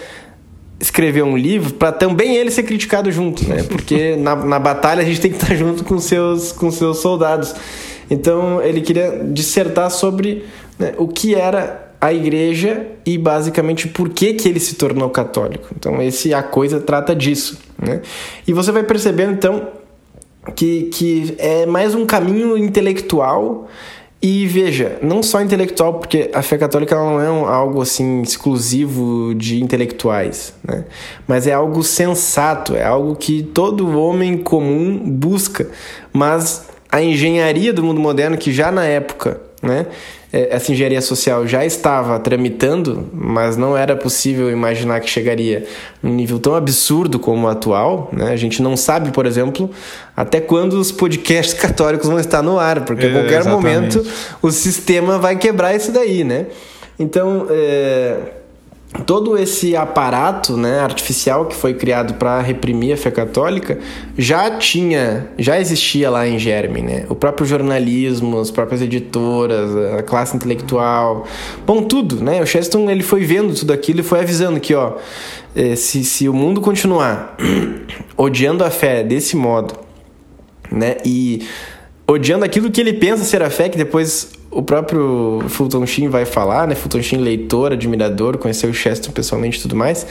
escrever 0.78 1.22
um 1.22 1.36
livro 1.36 1.74
para 1.74 1.90
também 1.92 2.36
ele 2.36 2.50
ser 2.50 2.62
criticado 2.62 3.10
junto, 3.10 3.48
né? 3.48 3.62
Porque 3.62 4.16
na, 4.16 4.36
na 4.36 4.58
batalha 4.58 5.02
a 5.02 5.04
gente 5.04 5.20
tem 5.20 5.30
que 5.30 5.42
estar 5.42 5.54
junto 5.56 5.84
com 5.84 5.98
seus, 5.98 6.52
com 6.52 6.70
seus 6.70 6.98
soldados. 6.98 7.54
Então 8.10 8.62
ele 8.62 8.80
queria 8.80 9.24
dissertar 9.32 9.90
sobre 9.90 10.44
né, 10.78 10.94
o 10.98 11.08
que 11.08 11.34
era 11.34 11.86
a 12.00 12.12
igreja 12.12 12.86
e 13.04 13.16
basicamente 13.16 13.88
por 13.88 14.10
que, 14.10 14.34
que 14.34 14.48
ele 14.48 14.60
se 14.60 14.74
tornou 14.74 15.08
católico. 15.10 15.68
Então, 15.76 16.00
esse 16.00 16.34
a 16.34 16.42
coisa 16.42 16.78
trata 16.78 17.14
disso. 17.14 17.58
Né? 17.78 18.02
E 18.46 18.52
você 18.52 18.70
vai 18.70 18.82
percebendo 18.82 19.32
então 19.32 19.68
que, 20.54 20.84
que 20.84 21.34
é 21.38 21.66
mais 21.66 21.94
um 21.94 22.06
caminho 22.06 22.56
intelectual. 22.56 23.68
E 24.20 24.46
veja, 24.46 24.98
não 25.02 25.22
só 25.22 25.42
intelectual, 25.42 25.94
porque 25.94 26.30
a 26.32 26.42
fé 26.42 26.56
católica 26.56 26.96
não 26.96 27.20
é 27.20 27.30
um, 27.30 27.44
algo 27.44 27.82
assim 27.82 28.22
exclusivo 28.22 29.34
de 29.34 29.62
intelectuais, 29.62 30.54
né? 30.64 30.84
mas 31.28 31.46
é 31.46 31.52
algo 31.52 31.82
sensato, 31.82 32.74
é 32.74 32.84
algo 32.84 33.14
que 33.14 33.42
todo 33.42 33.98
homem 34.00 34.38
comum 34.38 34.98
busca. 34.98 35.68
Mas 36.12 36.66
a 36.90 37.02
engenharia 37.02 37.72
do 37.72 37.84
mundo 37.84 38.00
moderno, 38.00 38.38
que 38.38 38.50
já 38.50 38.72
na 38.72 38.84
época 38.84 39.40
né, 39.62 39.86
essa 40.32 40.72
engenharia 40.72 41.00
social 41.00 41.46
já 41.46 41.64
estava 41.64 42.18
tramitando, 42.18 43.08
mas 43.12 43.56
não 43.56 43.76
era 43.76 43.96
possível 43.96 44.50
imaginar 44.50 45.00
que 45.00 45.08
chegaria 45.08 45.64
num 46.02 46.12
nível 46.12 46.38
tão 46.38 46.54
absurdo 46.54 47.18
como 47.18 47.46
o 47.46 47.50
atual. 47.50 48.10
Né? 48.12 48.32
A 48.32 48.36
gente 48.36 48.60
não 48.60 48.76
sabe, 48.76 49.12
por 49.12 49.24
exemplo, 49.24 49.70
até 50.16 50.40
quando 50.40 50.74
os 50.74 50.90
podcasts 50.90 51.54
católicos 51.58 52.08
vão 52.08 52.18
estar 52.18 52.42
no 52.42 52.58
ar, 52.58 52.84
porque 52.84 53.06
a 53.06 53.12
qualquer 53.12 53.46
é, 53.46 53.48
momento 53.48 54.04
o 54.42 54.50
sistema 54.50 55.18
vai 55.18 55.36
quebrar 55.36 55.74
isso 55.74 55.92
daí. 55.92 56.24
Né? 56.24 56.46
Então, 56.98 57.46
é 57.48 58.35
todo 59.04 59.36
esse 59.36 59.76
aparato 59.76 60.56
né, 60.56 60.80
artificial 60.80 61.46
que 61.46 61.54
foi 61.54 61.74
criado 61.74 62.14
para 62.14 62.40
reprimir 62.40 62.94
a 62.94 62.96
fé 62.96 63.10
católica 63.10 63.78
já 64.16 64.50
tinha, 64.58 65.28
já 65.38 65.60
existia 65.60 66.08
lá 66.08 66.26
em 66.26 66.38
germe, 66.38 66.82
né? 66.82 67.04
O 67.08 67.14
próprio 67.14 67.46
jornalismo, 67.46 68.40
as 68.40 68.50
próprias 68.50 68.80
editoras, 68.80 69.74
a 69.98 70.02
classe 70.02 70.36
intelectual, 70.36 71.26
bom, 71.66 71.82
tudo, 71.82 72.22
né? 72.22 72.40
O 72.40 72.46
Chesterton 72.46 72.90
ele 72.90 73.02
foi 73.02 73.24
vendo 73.24 73.54
tudo 73.54 73.72
aquilo 73.72 74.00
e 74.00 74.02
foi 74.02 74.20
avisando 74.20 74.60
que, 74.60 74.74
ó, 74.74 74.94
eh, 75.54 75.76
se, 75.76 76.04
se 76.04 76.28
o 76.28 76.32
mundo 76.32 76.60
continuar 76.60 77.36
odiando 78.16 78.64
a 78.64 78.70
fé 78.70 79.02
desse 79.02 79.36
modo, 79.36 79.74
né? 80.70 80.96
E 81.04 81.46
odiando 82.08 82.44
aquilo 82.44 82.70
que 82.70 82.80
ele 82.80 82.92
pensa 82.92 83.24
ser 83.24 83.42
a 83.42 83.50
fé, 83.50 83.68
que 83.68 83.76
depois 83.76 84.30
o 84.50 84.62
próprio 84.62 85.42
Fulton 85.48 85.84
Sheen 85.84 86.08
vai 86.08 86.24
falar, 86.24 86.66
né? 86.66 86.74
Fulton 86.74 87.02
Sheen, 87.02 87.20
leitor, 87.20 87.72
admirador, 87.72 88.38
conheceu 88.38 88.70
o 88.70 88.74
Chester 88.74 89.12
pessoalmente 89.12 89.58
e 89.58 89.62
tudo 89.62 89.76
mais. 89.76 90.06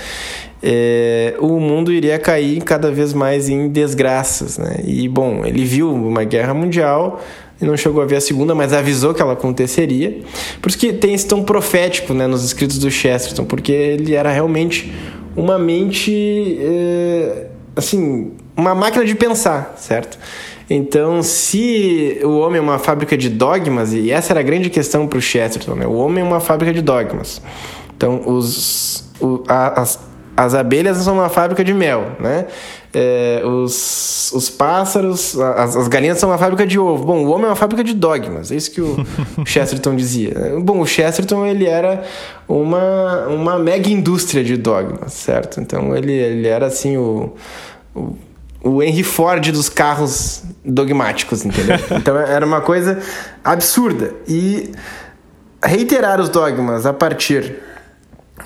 É, 0.61 1.35
o 1.39 1.59
mundo 1.59 1.91
iria 1.91 2.19
cair 2.19 2.61
cada 2.61 2.91
vez 2.91 3.13
mais 3.13 3.49
em 3.49 3.69
desgraças, 3.69 4.57
né? 4.57 4.81
E, 4.85 5.07
bom, 5.07 5.45
ele 5.45 5.63
viu 5.63 5.91
uma 5.93 6.23
guerra 6.23 6.53
mundial 6.53 7.21
não 7.61 7.77
chegou 7.77 8.01
a 8.01 8.05
ver 8.05 8.17
a 8.17 8.21
segunda, 8.21 8.53
mas 8.53 8.73
avisou 8.73 9.13
que 9.13 9.21
ela 9.21 9.33
aconteceria. 9.33 10.19
Por 10.61 10.69
isso 10.69 10.77
que 10.77 10.91
tem 10.91 11.13
esse 11.13 11.25
tom 11.25 11.43
profético 11.43 12.13
né, 12.13 12.27
nos 12.27 12.43
escritos 12.43 12.77
do 12.77 12.91
Chesterton, 12.91 13.45
porque 13.45 13.71
ele 13.71 14.13
era 14.13 14.31
realmente 14.31 14.93
uma 15.35 15.57
mente, 15.57 16.57
é, 16.59 17.47
assim, 17.75 18.33
uma 18.57 18.75
máquina 18.75 19.05
de 19.05 19.15
pensar, 19.15 19.75
certo? 19.77 20.17
Então, 20.70 21.22
se 21.22 22.20
o 22.24 22.39
homem 22.39 22.57
é 22.57 22.61
uma 22.61 22.80
fábrica 22.80 23.16
de 23.16 23.30
dogmas, 23.30 23.93
e 23.93 24.11
essa 24.11 24.34
era 24.34 24.39
a 24.39 24.43
grande 24.43 24.70
questão 24.70 25.07
para 25.07 25.20
o 25.20 25.22
Chesterton, 25.22 25.76
né? 25.76 25.86
o 25.86 25.93
homem 25.93 26.24
é 26.24 26.28
uma 26.28 26.39
fábrica 26.39 26.74
de 26.74 26.82
dogmas. 26.82 27.41
Então, 27.95 28.22
os, 28.26 29.07
o, 29.22 29.43
a, 29.47 29.82
as, 29.82 29.99
as 30.36 30.53
abelhas 30.53 30.97
são 30.97 31.16
uma 31.16 31.30
fábrica 31.30 31.63
de 31.63 31.74
mel, 31.74 32.11
né? 32.20 32.47
É, 32.93 33.41
os, 33.45 34.32
os 34.34 34.49
pássaros, 34.49 35.38
as, 35.39 35.76
as, 35.76 35.88
galinhas 35.88 36.18
são 36.18 36.30
uma 36.30 36.38
fábrica 36.38 36.66
de 36.66 36.80
ovo. 36.80 37.05
Bom, 37.05 37.26
o 37.26 37.30
homem 37.30 37.45
é 37.45 37.49
uma 37.49 37.55
fábrica 37.55 37.84
de 37.84 37.93
dogmas, 37.93 38.51
é 38.51 38.55
isso 38.55 38.72
que 38.72 38.82
o 38.82 39.05
Chesterton 39.45 39.95
dizia. 39.95 40.34
Bom, 40.61 40.80
o 40.80 40.86
Chesterton 40.86 41.45
ele 41.45 41.66
era 41.66 42.03
uma, 42.47 43.28
uma 43.28 43.59
mega 43.59 43.89
indústria 43.89 44.43
de 44.43 44.55
dogmas, 44.57 45.13
certo? 45.13 45.59
Então 45.59 45.95
ele, 45.95 46.13
ele 46.13 46.47
era 46.47 46.68
assim 46.68 46.95
o, 46.97 47.34
o 47.93 48.16
o 48.66 48.82
Henry 48.82 49.03
Ford 49.03 49.51
dos 49.51 49.70
carros 49.70 50.41
dogmáticos, 50.66 51.45
entendeu? 51.45 51.78
Então 51.91 52.18
era 52.18 52.43
uma 52.43 52.61
coisa 52.61 52.99
absurda. 53.43 54.11
E 54.28 54.72
reiterar 55.63 56.20
os 56.20 56.30
dogmas 56.30 56.88
a 56.88 56.91
partir 56.91 57.59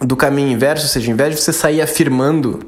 do 0.02 0.18
caminho 0.18 0.52
inverso, 0.52 0.84
ou 0.84 0.90
seja, 0.90 1.10
em 1.10 1.16
vez 1.16 1.36
de 1.36 1.42
você 1.42 1.54
sair 1.54 1.82
afirmando 1.82 2.60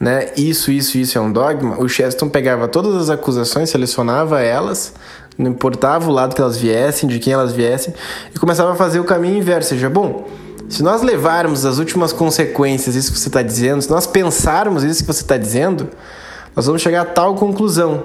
né, 0.00 0.30
isso, 0.38 0.72
isso, 0.72 0.96
isso 0.96 1.18
é 1.18 1.20
um 1.20 1.30
dogma, 1.30 1.78
o 1.78 1.86
Cheston 1.86 2.30
pegava 2.30 2.66
todas 2.66 2.94
as 2.94 3.10
acusações, 3.10 3.68
selecionava 3.68 4.40
elas, 4.40 4.94
não 5.36 5.50
importava 5.50 6.08
o 6.08 6.12
lado 6.12 6.34
que 6.34 6.40
elas 6.40 6.56
viessem, 6.56 7.06
de 7.06 7.18
quem 7.18 7.34
elas 7.34 7.52
viessem, 7.52 7.92
e 8.34 8.38
começava 8.38 8.72
a 8.72 8.74
fazer 8.74 8.98
o 8.98 9.04
caminho 9.04 9.36
inverso. 9.36 9.74
Ou 9.74 9.78
seja, 9.78 9.90
bom, 9.90 10.26
se 10.66 10.82
nós 10.82 11.02
levarmos 11.02 11.66
as 11.66 11.78
últimas 11.78 12.10
consequências 12.10 12.96
isso 12.96 13.12
que 13.12 13.18
você 13.18 13.28
está 13.28 13.42
dizendo, 13.42 13.82
se 13.82 13.90
nós 13.90 14.06
pensarmos 14.06 14.82
isso 14.82 15.02
que 15.02 15.06
você 15.06 15.20
está 15.20 15.36
dizendo, 15.36 15.90
nós 16.54 16.66
vamos 16.66 16.82
chegar 16.82 17.02
a 17.02 17.04
tal 17.04 17.34
conclusão. 17.34 18.04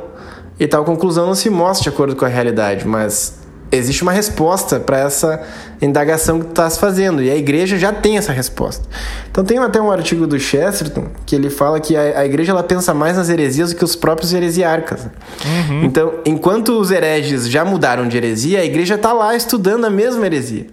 E 0.60 0.68
tal 0.68 0.86
conclusão 0.86 1.26
não 1.28 1.36
se 1.36 1.50
mostra 1.50 1.84
de 1.84 1.89
acordo 1.89 2.16
com 2.16 2.24
a 2.24 2.30
realidade, 2.30 2.88
mas 2.88 3.39
existe 3.72 4.04
uma 4.04 4.12
resposta 4.12 4.80
para 4.80 5.00
essa 5.00 5.41
indagação 5.82 6.39
que 6.39 6.46
tu 6.46 6.50
estás 6.50 6.78
fazendo, 6.78 7.22
e 7.22 7.30
a 7.30 7.36
igreja 7.36 7.78
já 7.78 7.91
tem 7.91 8.18
essa 8.18 8.32
resposta. 8.32 8.88
Então 9.30 9.43
tem 9.43 9.58
até 9.58 9.82
um 9.82 9.91
artigo 9.91 10.26
do 10.26 10.39
Chesterton 10.39 11.08
que 11.26 11.36
ele 11.36 11.50
fala 11.50 11.80
que 11.80 11.96
a, 11.96 12.20
a 12.20 12.26
igreja 12.26 12.52
ela 12.52 12.64
pensa 12.64 12.93
mais 12.93 13.18
nas 13.18 13.30
heresias 13.30 13.72
do 13.72 13.76
que 13.78 13.84
os 13.84 13.96
próprios 13.96 14.34
heresiarcas. 14.34 15.06
Uhum. 15.46 15.84
Então, 15.84 16.14
enquanto 16.26 16.80
os 16.80 16.91
hereges 16.91 17.50
já 17.50 17.66
mudaram 17.66 18.08
de 18.08 18.16
heresia, 18.16 18.62
a 18.62 18.66
igreja 18.66 18.96
está 18.96 19.12
lá 19.12 19.36
estudando 19.36 19.86
a 19.86 19.89
mesma 19.89 20.26
heresia. 20.26 20.68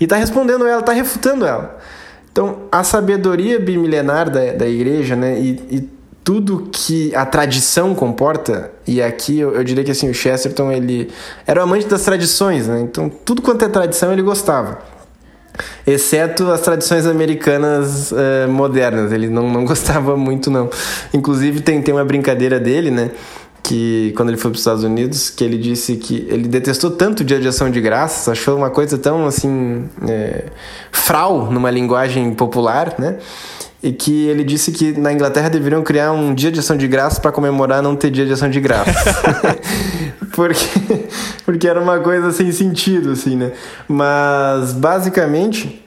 E 0.00 0.04
está 0.04 0.16
respondendo 0.16 0.66
ela, 0.66 0.80
está 0.80 0.92
refutando 0.92 1.46
ela. 1.46 1.78
Então, 2.32 2.62
a 2.72 2.82
sabedoria 2.82 3.60
bimilenar 3.60 4.30
da, 4.30 4.52
da 4.52 4.66
igreja, 4.66 5.14
né, 5.14 5.38
e, 5.38 5.50
e 5.70 5.88
tudo 6.24 6.68
que 6.70 7.14
a 7.14 7.26
tradição 7.26 7.94
comporta, 7.94 8.70
e 8.86 9.02
aqui 9.02 9.38
eu, 9.38 9.54
eu, 9.54 9.64
diria 9.64 9.82
que 9.82 9.90
assim, 9.90 10.08
o 10.08 10.14
Chesterton 10.14 10.70
ele 10.70 11.10
era 11.46 11.60
um 11.60 11.64
amante 11.64 11.86
das 11.86 12.02
tradições, 12.02 12.68
né? 12.68 12.80
Então 12.80 13.08
tudo 13.08 13.42
quanto 13.42 13.64
é 13.64 13.68
tradição 13.68 14.12
ele 14.12 14.22
gostava. 14.22 14.78
Exceto 15.86 16.50
as 16.50 16.60
tradições 16.60 17.06
americanas 17.06 18.12
uh, 18.12 18.48
modernas, 18.48 19.12
ele 19.12 19.28
não, 19.28 19.50
não 19.50 19.64
gostava 19.66 20.16
muito 20.16 20.50
não. 20.50 20.70
Inclusive 21.12 21.60
tem, 21.60 21.82
tem 21.82 21.92
uma 21.92 22.04
brincadeira 22.04 22.58
dele, 22.60 22.90
né? 22.90 23.10
que 23.62 24.12
quando 24.16 24.30
ele 24.30 24.36
foi 24.36 24.50
para 24.50 24.56
os 24.56 24.60
Estados 24.60 24.82
Unidos, 24.82 25.30
que 25.30 25.44
ele 25.44 25.56
disse 25.56 25.96
que 25.96 26.26
ele 26.28 26.48
detestou 26.48 26.90
tanto 26.90 27.20
o 27.20 27.24
dia 27.24 27.38
de 27.38 27.46
ação 27.46 27.70
de 27.70 27.80
graças, 27.80 28.28
achou 28.28 28.56
uma 28.56 28.70
coisa 28.70 28.98
tão 28.98 29.24
assim 29.24 29.88
é, 30.08 30.46
frau 30.90 31.50
numa 31.50 31.70
linguagem 31.70 32.34
popular, 32.34 32.96
né? 32.98 33.18
E 33.82 33.92
que 33.92 34.28
ele 34.28 34.44
disse 34.44 34.70
que 34.70 34.92
na 34.92 35.12
Inglaterra 35.12 35.48
deveriam 35.48 35.82
criar 35.82 36.12
um 36.12 36.34
dia 36.34 36.52
de 36.52 36.60
ação 36.60 36.76
de 36.76 36.86
graça 36.86 37.20
para 37.20 37.32
comemorar 37.32 37.82
não 37.82 37.96
ter 37.96 38.10
dia 38.10 38.24
de 38.24 38.32
ação 38.32 38.48
de 38.48 38.60
graça. 38.60 38.92
porque, 40.32 41.06
porque 41.44 41.66
era 41.66 41.80
uma 41.80 41.98
coisa 41.98 42.30
sem 42.30 42.52
sentido, 42.52 43.10
assim, 43.10 43.36
né? 43.36 43.52
Mas, 43.88 44.72
basicamente, 44.72 45.84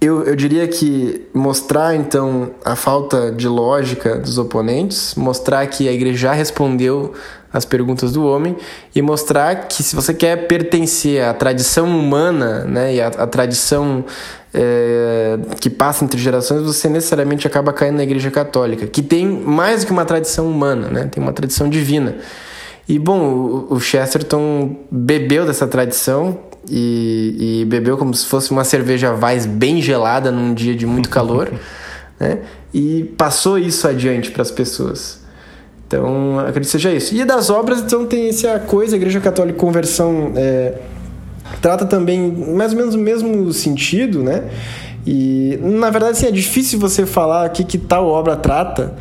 eu, 0.00 0.24
eu 0.24 0.34
diria 0.34 0.66
que 0.66 1.28
mostrar, 1.32 1.94
então, 1.94 2.50
a 2.64 2.74
falta 2.74 3.30
de 3.30 3.46
lógica 3.46 4.18
dos 4.18 4.36
oponentes, 4.36 5.14
mostrar 5.14 5.64
que 5.68 5.88
a 5.88 5.92
igreja 5.92 6.18
já 6.18 6.32
respondeu 6.32 7.12
as 7.52 7.64
perguntas 7.64 8.12
do 8.12 8.26
homem 8.26 8.56
e 8.94 9.00
mostrar 9.00 9.68
que 9.68 9.82
se 9.82 9.94
você 9.94 10.12
quer 10.12 10.48
pertencer 10.48 11.22
à 11.22 11.32
tradição 11.32 11.86
humana, 11.86 12.64
né, 12.64 12.94
e 12.94 13.00
à, 13.00 13.08
à 13.08 13.26
tradição 13.26 14.04
é, 14.54 15.38
que 15.60 15.70
passa 15.70 16.04
entre 16.04 16.20
gerações, 16.20 16.62
você 16.62 16.88
necessariamente 16.88 17.46
acaba 17.46 17.72
caindo 17.72 17.96
na 17.96 18.02
Igreja 18.02 18.30
Católica, 18.30 18.86
que 18.86 19.02
tem 19.02 19.26
mais 19.26 19.80
do 19.80 19.86
que 19.86 19.92
uma 19.92 20.04
tradição 20.04 20.46
humana, 20.46 20.88
né, 20.88 21.08
tem 21.10 21.22
uma 21.22 21.32
tradição 21.32 21.68
divina. 21.68 22.16
E 22.88 22.98
bom, 22.98 23.66
o 23.70 23.80
Chesterton 23.80 24.76
bebeu 24.90 25.46
dessa 25.46 25.66
tradição 25.66 26.38
e, 26.68 27.60
e 27.62 27.64
bebeu 27.64 27.96
como 27.96 28.12
se 28.12 28.26
fosse 28.26 28.50
uma 28.50 28.64
cerveja 28.64 29.14
Weiss 29.14 29.46
bem 29.46 29.80
gelada 29.80 30.30
num 30.30 30.52
dia 30.52 30.74
de 30.74 30.84
muito 30.84 31.08
calor, 31.08 31.52
né? 32.18 32.40
E 32.74 33.04
passou 33.16 33.58
isso 33.58 33.86
adiante 33.86 34.30
para 34.30 34.42
as 34.42 34.50
pessoas. 34.50 35.20
Então, 35.86 36.38
acredito 36.38 36.64
que 36.64 36.70
seja 36.72 36.92
isso. 36.92 37.14
E 37.14 37.24
das 37.24 37.50
obras, 37.50 37.80
então, 37.80 38.06
tem 38.06 38.28
essa 38.28 38.58
coisa, 38.58 38.96
a 38.96 38.98
Igreja 38.98 39.20
Católica 39.20 39.58
Conversão 39.58 40.32
é, 40.34 40.74
trata 41.60 41.84
também 41.84 42.32
mais 42.56 42.72
ou 42.72 42.78
menos 42.78 42.94
o 42.94 42.98
mesmo 42.98 43.52
sentido, 43.52 44.22
né? 44.22 44.44
E, 45.06 45.58
na 45.60 45.90
verdade, 45.90 46.12
assim, 46.12 46.26
é 46.26 46.30
difícil 46.30 46.78
você 46.78 47.04
falar 47.04 47.44
aqui 47.44 47.64
que 47.64 47.76
tal 47.76 48.06
obra 48.06 48.36
trata, 48.36 48.94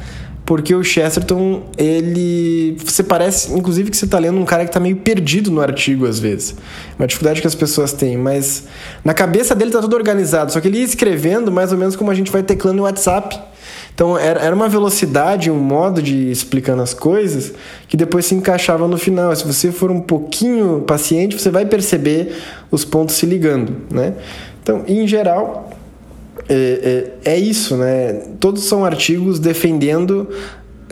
porque 0.46 0.74
o 0.74 0.84
Chesterton, 0.84 1.64
ele. 1.78 2.76
Você 2.84 3.04
parece, 3.04 3.54
inclusive, 3.54 3.92
que 3.92 3.98
você 3.98 4.06
está 4.06 4.18
lendo 4.18 4.40
um 4.40 4.46
cara 4.46 4.64
que 4.64 4.70
está 4.70 4.80
meio 4.80 4.98
perdido 4.98 5.52
no 5.52 5.62
artigo 5.62 6.08
às 6.08 6.20
vezes. 6.20 6.56
Uma 6.98 7.08
dificuldade 7.08 7.40
que 7.40 7.48
as 7.48 7.56
pessoas 7.56 7.94
têm, 7.94 8.18
mas 8.18 8.66
na 9.06 9.14
cabeça 9.14 9.54
dele 9.54 9.70
está 9.70 9.82
tudo 9.82 9.96
organizado, 9.96 10.52
só 10.52 10.60
que 10.60 10.68
ele 10.68 10.80
ia 10.80 10.84
escrevendo 10.84 11.52
mais 11.52 11.72
ou 11.72 11.78
menos 11.78 11.96
como 11.96 12.10
a 12.10 12.16
gente 12.16 12.32
vai 12.32 12.42
teclando 12.42 12.78
no 12.78 12.84
WhatsApp. 12.84 13.40
Então 13.94 14.18
era 14.18 14.56
uma 14.56 14.68
velocidade, 14.68 15.52
um 15.52 15.60
modo 15.60 16.02
de 16.02 16.32
explicando 16.32 16.82
as 16.82 16.94
coisas 16.94 17.54
que 17.88 17.96
depois 17.96 18.26
se 18.26 18.34
encaixava 18.34 18.88
no 18.88 18.98
final. 18.98 19.36
Se 19.36 19.46
você 19.46 19.72
for 19.72 19.92
um 19.92 20.00
pouquinho 20.00 20.82
paciente, 20.82 21.40
você 21.40 21.50
vai 21.50 21.66
perceber 21.66 22.36
os 22.72 22.84
pontos 22.84 23.16
se 23.16 23.26
ligando, 23.26 23.76
né? 23.92 24.14
Então, 24.64 24.84
em 24.88 25.08
geral, 25.08 25.70
é, 26.48 27.12
é, 27.26 27.34
é 27.34 27.40
isso, 27.40 27.76
né? 27.78 28.14
Todos 28.40 28.64
são 28.64 28.86
artigos 28.86 29.40
defendendo 29.40 30.28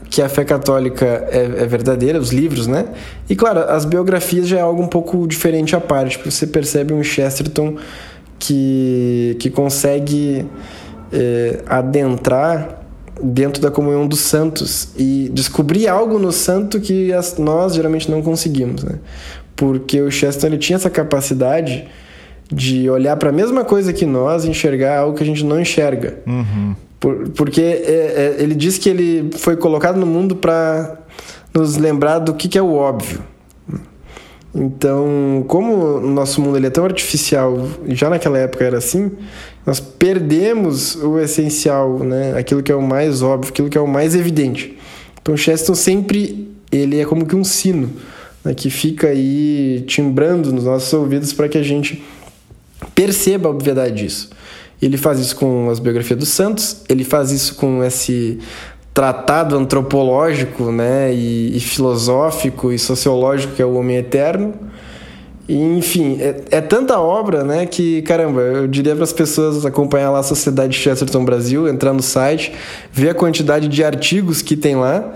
que 0.10 0.22
a 0.22 0.30
fé 0.30 0.44
católica 0.44 1.06
é, 1.32 1.38
é, 1.38 1.66
verdadeira, 1.68 2.20
os 2.20 2.32
livros, 2.32 2.66
né? 2.66 2.86
E 3.30 3.36
claro, 3.36 3.60
as 3.60 3.86
biografias 3.86 4.48
já 4.48 4.58
é 4.58 4.62
algo 4.62 4.82
um 4.82 4.88
pouco 4.88 5.28
diferente 5.28 5.76
à 5.76 5.80
parte, 5.80 6.18
porque 6.18 6.32
você 6.32 6.48
percebe 6.48 6.94
um 6.94 7.04
Chesterton 7.04 7.76
que, 8.40 9.38
que 9.40 9.50
consegue 9.50 10.46
é, 11.12 11.60
adentrar 11.68 12.79
dentro 13.22 13.62
da 13.62 13.70
comunhão 13.72 14.08
dos 14.08 14.20
santos 14.20 14.90
e 14.98 15.30
descobrir 15.34 15.88
algo 15.88 16.20
no 16.20 16.32
santo 16.32 16.80
que 16.80 17.12
as, 17.14 17.38
nós 17.38 17.74
geralmente 17.74 18.10
não 18.10 18.22
conseguimos, 18.22 18.84
né? 18.84 18.96
Porque 19.56 20.02
o 20.02 20.10
Chesterton 20.10 20.48
ele 20.48 20.58
tinha 20.58 20.78
essa 20.78 20.90
capacidade 20.90 21.88
de 22.52 22.90
olhar 22.90 23.16
para 23.18 23.30
a 23.30 23.32
mesma 23.32 23.64
coisa 23.64 23.94
que 23.94 24.06
nós 24.06 24.46
e 24.46 24.50
enxergar 24.50 25.00
algo 25.00 25.16
que 25.16 25.24
a 25.24 25.26
gente 25.26 25.44
não 25.44 25.60
enxerga. 25.60 26.18
Uhum. 26.26 26.76
Por, 27.00 27.30
porque 27.30 27.62
é, 27.62 28.36
é, 28.38 28.44
ele 28.44 28.56
diz 28.56 28.78
que 28.78 28.90
ele 28.90 29.30
foi 29.38 29.56
colocado 29.56 29.98
no 29.98 30.06
mundo 30.06 30.36
para 30.36 30.98
nos 31.54 31.78
lembrar 31.78 32.20
do 32.20 32.34
que, 32.34 32.48
que, 32.48 32.58
é 32.58 32.62
o 32.62 32.74
óbvio. 32.74 33.22
Então, 34.54 35.46
como 35.48 35.98
o 35.98 36.10
nosso 36.10 36.42
mundo 36.42 36.58
ele 36.58 36.68
é 36.68 36.70
tão 36.70 36.84
artificial, 36.84 37.68
já 37.88 38.10
naquela 38.10 38.38
época 38.38 38.66
era 38.66 38.80
assim, 38.80 39.12
nós 39.70 39.80
perdemos 39.80 40.96
o 40.96 41.20
essencial, 41.20 42.00
né? 42.00 42.36
aquilo 42.36 42.64
que 42.64 42.72
é 42.72 42.76
o 42.76 42.82
mais 42.82 43.22
óbvio, 43.22 43.52
aquilo 43.52 43.70
que 43.70 43.78
é 43.78 43.82
o 43.82 43.88
mais 43.88 44.16
evidente. 44.16 44.76
Então, 45.22 45.38
Chesterton 45.38 45.76
sempre 45.76 46.50
ele 46.72 47.00
é 47.00 47.06
como 47.06 47.24
que 47.24 47.36
um 47.36 47.44
sino 47.44 47.92
né? 48.44 48.56
que 48.56 48.72
fica 48.72 49.10
aí 49.10 49.84
timbrando 49.86 50.52
nos 50.52 50.64
nossos 50.64 50.92
ouvidos 50.92 51.34
para 51.34 51.48
que 51.48 51.56
a 51.56 51.62
gente 51.62 52.04
perceba 52.96 53.48
a 53.48 53.52
obviedade 53.52 54.04
disso. 54.04 54.32
Ele 54.82 54.98
faz 54.98 55.20
isso 55.20 55.36
com 55.36 55.70
as 55.70 55.78
biografias 55.78 56.18
dos 56.18 56.30
santos, 56.30 56.78
ele 56.90 57.04
faz 57.04 57.30
isso 57.30 57.54
com 57.54 57.84
esse 57.84 58.40
tratado 58.92 59.56
antropológico 59.56 60.72
né, 60.72 61.14
e, 61.14 61.56
e 61.56 61.60
filosófico 61.60 62.72
e 62.72 62.80
sociológico 62.80 63.54
que 63.54 63.62
é 63.62 63.66
o 63.66 63.76
Homem 63.76 63.98
Eterno. 63.98 64.52
Enfim, 65.52 66.20
é, 66.22 66.44
é, 66.52 66.62
tanta 66.62 67.00
obra 67.00 67.44
né, 67.44 67.66
que, 67.66 68.04
caramba, 68.04 68.40
eu 68.40 68.68
diria 68.68 68.94
para 68.94 69.04
as 69.04 69.12
pessoas 69.12 69.66
acompanhar 69.66 70.12
lá 70.12 70.20
a 70.20 70.24
Sociedade 70.24 70.78
Chesterton 70.78 71.26
Brasil, 71.26 71.68
entrar 71.68 71.92
no 71.92 72.04
site, 72.04 72.54
ver 72.94 73.10
a 73.10 73.14
quantidade 73.16 73.68
de 73.68 73.84
artigos 73.84 74.44
que 74.44 74.56
tem 74.56 74.76
lá 74.76 75.12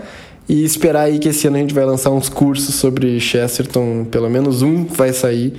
e 0.48 0.64
esperar 0.64 1.02
aí 1.02 1.20
que 1.20 1.28
esse 1.28 1.46
ano 1.46 1.56
a 1.56 1.60
gente 1.60 1.72
vai 1.72 1.84
lançar 1.84 2.10
uns 2.10 2.28
cursos 2.28 2.74
sobre 2.74 3.20
Chesterton, 3.20 4.04
pelo 4.10 4.28
menos 4.28 4.60
um 4.60 4.84
vai 4.84 5.12
sair 5.12 5.54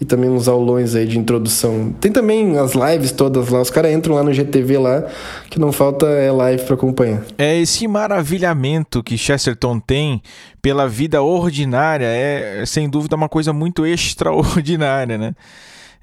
e 0.00 0.04
também 0.04 0.30
uns 0.30 0.48
aulões 0.48 0.94
aí 0.94 1.06
de 1.06 1.18
introdução. 1.18 1.92
Tem 2.00 2.12
também 2.12 2.56
as 2.58 2.72
lives 2.72 3.12
todas 3.12 3.48
lá, 3.48 3.60
os 3.60 3.70
caras 3.70 3.92
entram 3.92 4.14
lá 4.14 4.22
no 4.22 4.32
GTV 4.32 4.78
lá, 4.78 5.04
que 5.50 5.58
não 5.58 5.72
falta 5.72 6.06
é 6.06 6.30
live 6.30 6.62
para 6.64 6.74
acompanhar. 6.74 7.22
É 7.36 7.56
esse 7.58 7.86
maravilhamento 7.88 9.02
que 9.02 9.18
Chesterton 9.18 9.80
tem 9.80 10.22
pela 10.62 10.88
vida 10.88 11.22
ordinária 11.22 12.06
é 12.06 12.64
sem 12.66 12.88
dúvida 12.88 13.16
uma 13.16 13.28
coisa 13.28 13.52
muito 13.52 13.84
extraordinária, 13.86 15.18
né? 15.18 15.34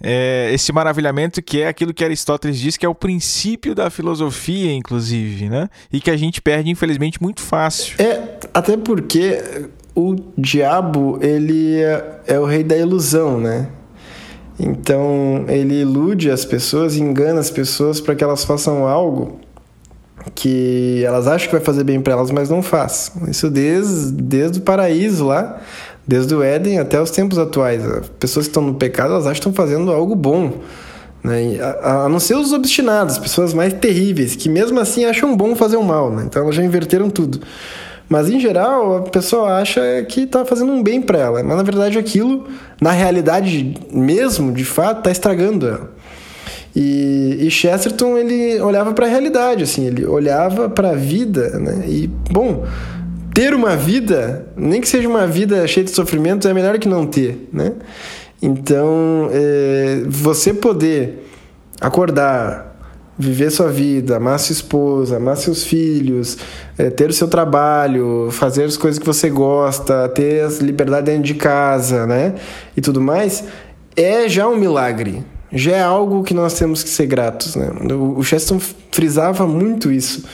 É 0.03 0.49
esse 0.53 0.73
maravilhamento 0.73 1.41
que 1.41 1.61
é 1.61 1.69
aquilo 1.69 1.93
que 1.93 2.03
Aristóteles 2.03 2.59
diz 2.59 2.75
que 2.75 2.85
é 2.85 2.89
o 2.89 2.93
princípio 2.93 3.73
da 3.73 3.89
filosofia, 3.89 4.73
inclusive, 4.73 5.47
né? 5.47 5.69
E 5.91 6.01
que 6.01 6.11
a 6.11 6.17
gente 6.17 6.41
perde, 6.41 6.69
infelizmente, 6.69 7.21
muito 7.21 7.41
fácil. 7.41 7.95
É, 7.97 8.21
até 8.53 8.75
porque 8.75 9.69
o 9.95 10.15
diabo, 10.37 11.17
ele 11.21 11.81
é, 11.81 12.19
é 12.27 12.39
o 12.39 12.45
rei 12.45 12.63
da 12.63 12.75
ilusão, 12.75 13.39
né? 13.39 13.69
Então 14.59 15.45
ele 15.47 15.81
ilude 15.81 16.31
as 16.31 16.45
pessoas, 16.45 16.95
engana 16.95 17.39
as 17.39 17.49
pessoas 17.49 17.99
para 17.99 18.15
que 18.15 18.23
elas 18.23 18.45
façam 18.45 18.87
algo 18.87 19.39
que 20.33 21.03
elas 21.05 21.27
acham 21.27 21.47
que 21.47 21.55
vai 21.55 21.63
fazer 21.63 21.83
bem 21.83 22.01
para 22.01 22.13
elas, 22.13 22.31
mas 22.31 22.49
não 22.49 22.63
faz. 22.63 23.11
Isso 23.27 23.49
desde, 23.49 24.11
desde 24.13 24.59
o 24.59 24.61
paraíso 24.61 25.25
lá, 25.25 25.61
desde 26.07 26.33
o 26.33 26.41
Éden 26.41 26.79
até 26.79 26.99
os 26.99 27.11
tempos 27.11 27.37
atuais. 27.37 27.85
As 27.85 28.09
pessoas 28.09 28.45
que 28.45 28.49
estão 28.49 28.63
no 28.63 28.75
pecado, 28.75 29.13
elas 29.13 29.25
acham 29.25 29.33
que 29.33 29.39
estão 29.39 29.53
fazendo 29.53 29.91
algo 29.91 30.15
bom. 30.15 30.53
Né? 31.23 31.59
A, 31.59 32.05
a, 32.05 32.09
não 32.09 32.19
ser 32.19 32.35
os 32.35 32.53
obstinados, 32.53 33.17
pessoas 33.17 33.53
mais 33.53 33.73
terríveis, 33.73 34.35
que 34.35 34.49
mesmo 34.49 34.79
assim 34.79 35.05
acham 35.05 35.35
bom 35.35 35.55
fazer 35.55 35.77
o 35.77 35.83
mal. 35.83 36.11
Né? 36.11 36.23
Então 36.25 36.43
elas 36.43 36.55
já 36.55 36.63
inverteram 36.63 37.09
tudo. 37.09 37.41
Mas 38.07 38.29
em 38.29 38.39
geral, 38.39 38.97
a 38.97 39.01
pessoa 39.01 39.57
acha 39.57 39.81
que 40.07 40.21
está 40.21 40.45
fazendo 40.45 40.71
um 40.71 40.83
bem 40.83 41.01
para 41.01 41.17
ela, 41.17 41.43
mas 41.43 41.57
na 41.57 41.63
verdade 41.63 41.97
aquilo, 41.97 42.47
na 42.79 42.91
realidade 42.91 43.75
mesmo, 43.91 44.51
de 44.51 44.63
fato, 44.63 44.99
está 44.99 45.11
estragando 45.11 45.67
ela. 45.67 45.91
E, 46.75 47.37
e, 47.41 47.49
Chesterton 47.49 48.17
ele 48.17 48.59
olhava 48.59 48.93
para 48.93 49.05
a 49.05 49.09
realidade, 49.09 49.63
assim, 49.63 49.85
ele 49.85 50.05
olhava 50.05 50.69
para 50.69 50.89
a 50.89 50.95
vida, 50.95 51.57
né? 51.57 51.85
E 51.87 52.07
bom, 52.29 52.65
ter 53.33 53.53
uma 53.53 53.77
vida, 53.77 54.45
nem 54.57 54.81
que 54.81 54.87
seja 54.87 55.07
uma 55.07 55.25
vida 55.25 55.65
cheia 55.67 55.85
de 55.85 55.91
sofrimentos, 55.91 56.47
é 56.47 56.53
melhor 56.53 56.77
que 56.77 56.87
não 56.87 57.07
ter, 57.07 57.47
né? 57.51 57.73
Então, 58.41 59.29
é, 59.31 60.03
você 60.05 60.53
poder 60.53 61.25
acordar, 61.81 62.64
viver 63.17 63.49
sua 63.49 63.69
vida, 63.69 64.17
amar 64.17 64.39
sua 64.39 64.53
esposa, 64.53 65.17
amar 65.17 65.37
seus 65.37 65.63
filhos, 65.63 66.37
é, 66.77 66.89
ter 66.89 67.09
o 67.09 67.13
seu 67.13 67.27
trabalho, 67.27 68.29
fazer 68.31 68.65
as 68.65 68.75
coisas 68.75 68.99
que 68.99 69.05
você 69.05 69.29
gosta, 69.29 70.09
ter 70.09 70.43
a 70.43 70.49
liberdade 70.63 71.05
dentro 71.05 71.23
de 71.23 71.35
casa, 71.35 72.05
né? 72.05 72.35
E 72.75 72.81
tudo 72.81 72.99
mais, 72.99 73.45
é 73.95 74.27
já 74.27 74.47
um 74.47 74.57
milagre. 74.57 75.23
Já 75.51 75.71
é 75.77 75.81
algo 75.81 76.23
que 76.23 76.33
nós 76.33 76.53
temos 76.55 76.83
que 76.83 76.89
ser 76.89 77.05
gratos, 77.05 77.55
né? 77.55 77.69
O 77.93 78.21
Cheston 78.23 78.59
frisava 78.91 79.47
muito 79.47 79.89
isso, 79.89 80.25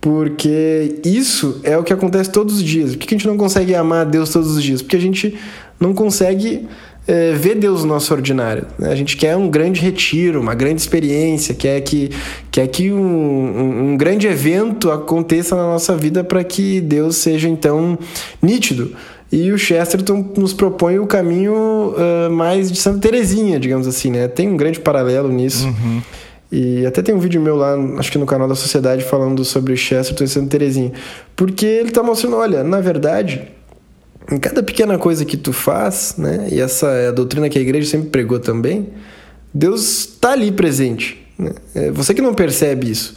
porque 0.00 1.00
isso 1.04 1.60
é 1.64 1.76
o 1.76 1.82
que 1.82 1.92
acontece 1.92 2.30
todos 2.30 2.56
os 2.56 2.62
dias. 2.62 2.94
Por 2.94 2.98
que 2.98 3.14
a 3.14 3.18
gente 3.18 3.26
não 3.26 3.36
consegue 3.36 3.74
amar 3.74 4.02
a 4.02 4.04
Deus 4.04 4.30
todos 4.30 4.56
os 4.56 4.62
dias? 4.62 4.80
Porque 4.80 4.96
a 4.96 5.00
gente 5.00 5.36
não 5.80 5.92
consegue 5.92 6.68
é, 7.08 7.32
ver 7.32 7.54
Deus 7.54 7.82
no 7.82 7.88
nosso 7.88 8.12
ordinário. 8.12 8.66
Né? 8.78 8.92
A 8.92 8.94
gente 8.94 9.16
quer 9.16 9.34
um 9.34 9.48
grande 9.48 9.80
retiro, 9.80 10.38
uma 10.40 10.54
grande 10.54 10.80
experiência, 10.82 11.54
quer 11.54 11.80
que, 11.80 12.10
quer 12.50 12.66
que 12.68 12.92
um, 12.92 13.00
um, 13.00 13.92
um 13.92 13.96
grande 13.96 14.26
evento 14.26 14.90
aconteça 14.90 15.56
na 15.56 15.62
nossa 15.62 15.96
vida 15.96 16.22
para 16.22 16.44
que 16.44 16.82
Deus 16.82 17.16
seja 17.16 17.48
então 17.48 17.98
nítido. 18.42 18.92
E 19.32 19.50
o 19.50 19.58
Chesterton 19.58 20.32
nos 20.36 20.52
propõe 20.52 20.98
o 20.98 21.06
caminho 21.06 21.54
uh, 21.54 22.30
mais 22.30 22.70
de 22.70 22.78
Santa 22.78 23.00
Teresinha, 23.00 23.58
digamos 23.58 23.86
assim, 23.86 24.10
né? 24.10 24.26
Tem 24.26 24.48
um 24.48 24.56
grande 24.56 24.80
paralelo 24.80 25.28
nisso. 25.30 25.66
Uhum. 25.66 26.02
E 26.50 26.86
até 26.86 27.02
tem 27.02 27.14
um 27.14 27.18
vídeo 27.18 27.40
meu 27.40 27.54
lá, 27.54 27.74
acho 27.98 28.10
que 28.10 28.16
no 28.16 28.24
canal 28.24 28.48
da 28.48 28.54
Sociedade, 28.54 29.04
falando 29.04 29.44
sobre 29.44 29.74
o 29.74 29.76
Chesterton 29.76 30.24
e 30.24 30.28
Santa 30.28 30.48
Teresinha. 30.48 30.92
Porque 31.36 31.66
ele 31.66 31.88
está 31.88 32.02
mostrando, 32.02 32.36
olha, 32.36 32.64
na 32.64 32.80
verdade, 32.80 33.42
em 34.30 34.38
cada 34.38 34.62
pequena 34.62 34.98
coisa 34.98 35.24
que 35.24 35.36
tu 35.36 35.52
faz, 35.52 36.14
né? 36.18 36.48
E 36.50 36.60
essa 36.60 36.88
é 36.88 37.08
a 37.08 37.12
doutrina 37.12 37.48
que 37.48 37.58
a 37.58 37.62
igreja 37.62 37.90
sempre 37.90 38.10
pregou 38.10 38.38
também. 38.38 38.88
Deus 39.52 40.00
está 40.00 40.32
ali 40.32 40.52
presente. 40.52 41.26
Né? 41.38 41.52
É 41.74 41.90
você 41.90 42.12
que 42.12 42.20
não 42.20 42.34
percebe 42.34 42.90
isso. 42.90 43.14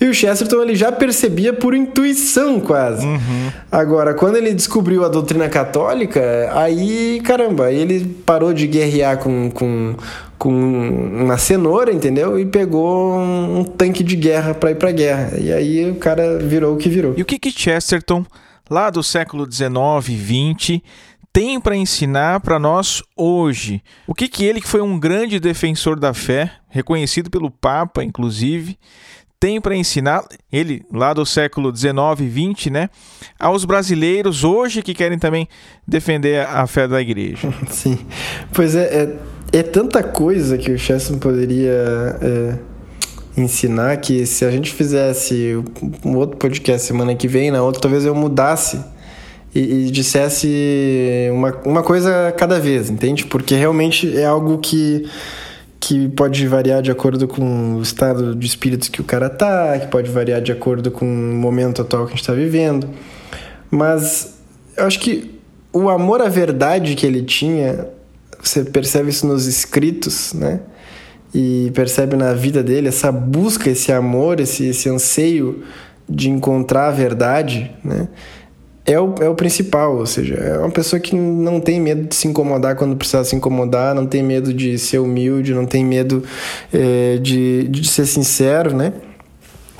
E 0.00 0.06
o 0.06 0.14
Chesterton 0.14 0.62
ele 0.62 0.74
já 0.74 0.90
percebia 0.90 1.52
por 1.52 1.74
intuição 1.74 2.58
quase. 2.58 3.06
Uhum. 3.06 3.52
Agora, 3.70 4.14
quando 4.14 4.36
ele 4.36 4.52
descobriu 4.52 5.04
a 5.04 5.08
doutrina 5.08 5.48
católica, 5.48 6.50
aí, 6.54 7.20
caramba, 7.24 7.70
ele 7.70 8.04
parou 8.26 8.52
de 8.52 8.66
guerrear 8.66 9.18
com, 9.18 9.48
com, 9.50 9.94
com 10.36 10.50
uma 10.50 11.38
cenoura, 11.38 11.92
entendeu? 11.92 12.36
E 12.36 12.44
pegou 12.44 13.12
um, 13.16 13.60
um 13.60 13.64
tanque 13.64 14.02
de 14.02 14.16
guerra 14.16 14.54
para 14.54 14.72
ir 14.72 14.74
pra 14.74 14.90
guerra. 14.90 15.34
E 15.38 15.52
aí 15.52 15.88
o 15.90 15.94
cara 15.94 16.36
virou 16.38 16.74
o 16.74 16.76
que 16.76 16.88
virou. 16.88 17.14
E 17.16 17.22
o 17.22 17.24
que 17.24 17.38
que 17.38 17.52
Chesterton, 17.52 18.24
lá 18.72 18.88
do 18.88 19.02
século 19.02 19.46
19 19.46 20.14
e 20.14 20.16
20, 20.16 20.84
tem 21.30 21.60
para 21.60 21.76
ensinar 21.76 22.40
para 22.40 22.58
nós 22.58 23.02
hoje? 23.14 23.82
O 24.06 24.14
que 24.14 24.26
que 24.26 24.44
ele, 24.44 24.62
que 24.62 24.68
foi 24.68 24.80
um 24.80 24.98
grande 24.98 25.38
defensor 25.38 26.00
da 26.00 26.14
fé, 26.14 26.50
reconhecido 26.70 27.30
pelo 27.30 27.50
Papa, 27.50 28.02
inclusive, 28.02 28.78
tem 29.38 29.60
para 29.60 29.76
ensinar, 29.76 30.24
ele 30.50 30.82
lá 30.90 31.12
do 31.12 31.26
século 31.26 31.70
19 31.70 32.24
e 32.24 32.28
20, 32.28 32.70
né, 32.70 32.88
aos 33.38 33.66
brasileiros 33.66 34.42
hoje 34.42 34.82
que 34.82 34.94
querem 34.94 35.18
também 35.18 35.46
defender 35.86 36.46
a 36.46 36.66
fé 36.66 36.88
da 36.88 37.00
igreja? 37.00 37.52
Sim, 37.68 37.98
pois 38.54 38.74
é, 38.74 39.02
é, 39.52 39.58
é 39.58 39.62
tanta 39.62 40.02
coisa 40.02 40.56
que 40.56 40.70
o 40.70 40.78
Chesterton 40.78 41.18
poderia 41.18 41.72
é, 42.22 42.58
ensinar 43.36 43.96
que 43.98 44.26
se 44.26 44.44
a 44.44 44.50
gente 44.50 44.72
fizesse 44.72 45.62
um 46.04 46.16
outro 46.16 46.36
podcast 46.36 46.86
semana 46.86 47.14
que 47.14 47.26
vem, 47.26 47.50
na 47.50 47.62
outra 47.62 47.80
talvez 47.80 48.04
eu 48.04 48.14
mudasse 48.14 48.80
e, 49.54 49.86
e 49.86 49.90
dissesse 49.90 51.28
uma, 51.32 51.52
uma 51.64 51.82
coisa 51.82 52.32
cada 52.36 52.58
vez, 52.58 52.90
entende? 52.90 53.26
Porque 53.26 53.54
realmente 53.54 54.16
é 54.16 54.24
algo 54.24 54.58
que 54.58 55.06
que 55.82 56.08
pode 56.10 56.46
variar 56.46 56.80
de 56.80 56.92
acordo 56.92 57.26
com 57.26 57.74
o 57.74 57.82
estado 57.82 58.36
de 58.36 58.46
espírito 58.46 58.88
que 58.88 59.00
o 59.00 59.04
cara 59.04 59.28
tá, 59.28 59.76
que 59.80 59.88
pode 59.88 60.08
variar 60.12 60.40
de 60.40 60.52
acordo 60.52 60.92
com 60.92 61.04
o 61.04 61.34
momento 61.34 61.82
atual 61.82 62.04
que 62.04 62.12
a 62.12 62.14
gente 62.14 62.20
está 62.20 62.32
vivendo. 62.32 62.88
Mas 63.68 64.38
eu 64.76 64.86
acho 64.86 65.00
que 65.00 65.40
o 65.72 65.90
amor 65.90 66.22
à 66.22 66.28
verdade 66.28 66.94
que 66.94 67.04
ele 67.04 67.22
tinha, 67.22 67.88
você 68.40 68.62
percebe 68.62 69.10
isso 69.10 69.26
nos 69.26 69.46
escritos, 69.46 70.32
né? 70.34 70.60
E 71.34 71.70
percebe 71.74 72.16
na 72.16 72.34
vida 72.34 72.62
dele 72.62 72.88
essa 72.88 73.10
busca, 73.10 73.70
esse 73.70 73.90
amor, 73.90 74.38
esse, 74.40 74.66
esse 74.66 74.88
anseio 74.88 75.62
de 76.08 76.28
encontrar 76.28 76.88
a 76.88 76.90
verdade, 76.90 77.70
né? 77.82 78.08
é 78.84 78.98
o, 78.98 79.14
é 79.20 79.28
o 79.28 79.34
principal, 79.34 79.96
ou 79.96 80.06
seja, 80.06 80.34
é 80.34 80.58
uma 80.58 80.70
pessoa 80.70 80.98
que 80.98 81.14
não 81.14 81.60
tem 81.60 81.80
medo 81.80 82.08
de 82.08 82.14
se 82.14 82.26
incomodar 82.26 82.74
quando 82.74 82.96
precisar 82.96 83.24
se 83.24 83.36
incomodar, 83.36 83.94
não 83.94 84.06
tem 84.06 84.22
medo 84.22 84.52
de 84.52 84.78
ser 84.78 84.98
humilde, 84.98 85.54
não 85.54 85.66
tem 85.66 85.84
medo 85.84 86.22
é, 86.72 87.16
de, 87.18 87.68
de 87.68 87.88
ser 87.88 88.06
sincero, 88.06 88.76
né? 88.76 88.92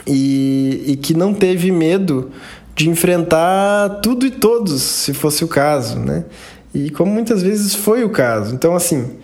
E, 0.07 0.84
e 0.86 0.96
que 0.96 1.14
não 1.14 1.34
teve 1.34 1.70
medo 1.72 2.30
de 2.74 2.88
enfrentar 2.88 4.00
tudo 4.03 4.24
e 4.24 4.30
todos, 4.30 4.80
se 4.82 5.12
fosse 5.12 5.44
o 5.44 5.48
caso, 5.48 5.98
né? 5.98 6.24
E 6.72 6.88
como 6.90 7.12
muitas 7.12 7.42
vezes 7.42 7.74
foi 7.74 8.05
o 8.05 8.11
caso. 8.11 8.55
Então, 8.55 8.74
assim, 8.74 9.16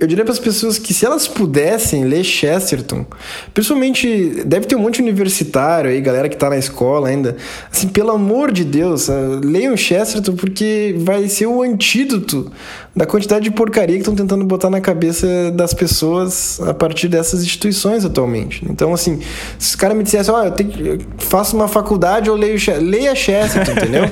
eu 0.00 0.06
diria 0.06 0.24
para 0.24 0.32
as 0.32 0.38
pessoas 0.38 0.78
que 0.78 0.92
se 0.92 1.06
elas 1.06 1.26
pudessem 1.26 2.04
ler 2.04 2.22
Chesterton, 2.22 3.06
principalmente 3.54 4.42
deve 4.44 4.66
ter 4.66 4.76
um 4.76 4.80
monte 4.80 4.96
de 4.96 5.02
universitário 5.02 5.90
aí, 5.90 6.00
galera 6.00 6.28
que 6.28 6.34
está 6.34 6.50
na 6.50 6.58
escola 6.58 7.08
ainda, 7.08 7.36
assim, 7.72 7.88
pelo 7.88 8.10
amor 8.10 8.52
de 8.52 8.64
Deus, 8.64 9.08
ah, 9.08 9.40
leiam 9.42 9.76
Chesterton 9.76 10.34
porque 10.36 10.94
vai 10.98 11.28
ser 11.28 11.46
o 11.46 11.62
antídoto 11.62 12.50
da 12.94 13.06
quantidade 13.06 13.44
de 13.44 13.50
porcaria 13.50 13.94
que 13.94 14.02
estão 14.02 14.14
tentando 14.14 14.44
botar 14.44 14.68
na 14.68 14.80
cabeça 14.80 15.26
das 15.52 15.72
pessoas 15.72 16.60
a 16.66 16.74
partir 16.74 17.08
dessas 17.08 17.42
instituições 17.42 18.04
atualmente. 18.04 18.64
Então, 18.68 18.92
assim, 18.92 19.20
se 19.58 19.70
os 19.70 19.74
caras 19.76 19.96
me 19.96 20.02
dissessem, 20.02 20.34
ó, 20.34 20.40
oh, 20.40 20.44
eu, 20.44 20.50
tenho, 20.50 20.86
eu 20.86 20.98
faço 21.18 21.54
uma 21.54 21.68
faculdade, 21.68 22.28
eu 22.28 22.34
leio, 22.34 22.58
leia 22.80 23.14
Chesterton, 23.14 23.72
entendeu? 23.78 24.04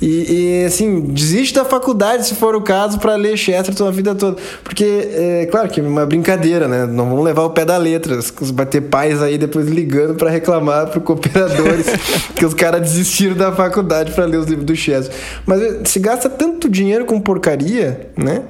E, 0.00 0.62
e, 0.62 0.64
assim, 0.64 1.00
desiste 1.00 1.54
da 1.54 1.64
faculdade 1.64 2.26
se 2.26 2.34
for 2.34 2.54
o 2.54 2.60
caso 2.60 2.98
para 2.98 3.16
ler 3.16 3.36
Chesterton 3.36 3.86
a 3.86 3.90
vida 3.90 4.14
toda, 4.14 4.36
porque 4.62 5.08
é 5.12 5.48
claro 5.50 5.68
que 5.68 5.80
é 5.80 5.82
uma 5.82 6.06
brincadeira, 6.06 6.68
né? 6.68 6.86
Não 6.86 7.08
vamos 7.08 7.24
levar 7.24 7.42
o 7.42 7.50
pé 7.50 7.64
da 7.64 7.76
letra. 7.76 8.18
Vai 8.54 8.66
ter 8.66 8.82
pais 8.82 9.20
aí 9.22 9.36
depois 9.36 9.68
ligando 9.68 10.14
para 10.14 10.30
reclamar 10.30 10.86
pro 10.88 11.00
cooperadores 11.00 11.86
que 12.34 12.46
os 12.46 12.54
caras 12.54 12.80
desistiram 12.82 13.36
da 13.36 13.52
faculdade 13.52 14.12
para 14.12 14.24
ler 14.24 14.38
os 14.38 14.46
livros 14.46 14.66
do 14.66 14.76
Chess. 14.76 15.10
Mas 15.44 15.60
eh, 15.60 15.80
se 15.84 15.98
gasta 15.98 16.28
tanto 16.28 16.68
dinheiro 16.68 17.04
com 17.04 17.20
porcaria, 17.20 18.10
né? 18.22 18.42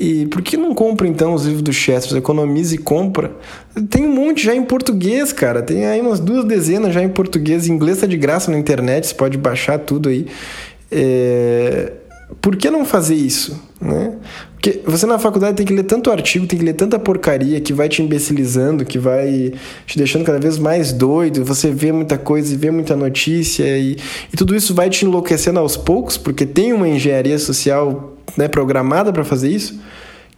E 0.00 0.26
por 0.26 0.42
que 0.42 0.56
não 0.56 0.74
compra 0.74 1.08
então 1.08 1.34
os 1.34 1.44
livros 1.44 1.62
do 1.62 1.72
Chester? 1.72 2.16
Economiza 2.16 2.76
e 2.76 2.78
compra. 2.78 3.32
Tem 3.90 4.06
um 4.06 4.14
monte 4.14 4.44
já 4.44 4.54
em 4.54 4.62
português, 4.62 5.32
cara. 5.32 5.60
Tem 5.60 5.86
aí 5.86 6.00
umas 6.00 6.20
duas 6.20 6.44
dezenas 6.44 6.94
já 6.94 7.02
em 7.02 7.08
português. 7.08 7.68
Em 7.68 7.72
inglês 7.72 7.98
tá 7.98 8.06
de 8.06 8.16
graça 8.16 8.50
na 8.50 8.58
internet, 8.58 9.08
você 9.08 9.14
pode 9.14 9.36
baixar 9.36 9.78
tudo 9.78 10.08
aí. 10.08 10.26
É 10.90 11.92
por 12.40 12.56
que 12.56 12.70
não 12.70 12.84
fazer 12.84 13.14
isso? 13.14 13.58
Né? 13.80 14.16
Porque 14.52 14.82
você 14.84 15.06
na 15.06 15.18
faculdade 15.18 15.56
tem 15.56 15.64
que 15.64 15.72
ler 15.72 15.84
tanto 15.84 16.10
artigo, 16.10 16.46
tem 16.46 16.58
que 16.58 16.64
ler 16.64 16.74
tanta 16.74 16.98
porcaria 16.98 17.60
que 17.60 17.72
vai 17.72 17.88
te 17.88 18.02
imbecilizando, 18.02 18.84
que 18.84 18.98
vai 18.98 19.52
te 19.86 19.96
deixando 19.96 20.24
cada 20.24 20.38
vez 20.38 20.58
mais 20.58 20.92
doido. 20.92 21.44
Você 21.44 21.70
vê 21.70 21.90
muita 21.90 22.18
coisa 22.18 22.52
e 22.52 22.56
vê 22.56 22.70
muita 22.70 22.94
notícia, 22.94 23.64
e, 23.78 23.96
e 24.32 24.36
tudo 24.36 24.54
isso 24.54 24.74
vai 24.74 24.90
te 24.90 25.04
enlouquecendo 25.04 25.58
aos 25.58 25.76
poucos, 25.76 26.18
porque 26.18 26.44
tem 26.44 26.72
uma 26.72 26.88
engenharia 26.88 27.38
social 27.38 28.17
né, 28.36 28.48
programada 28.48 29.12
para 29.12 29.24
fazer 29.24 29.50
isso. 29.50 29.80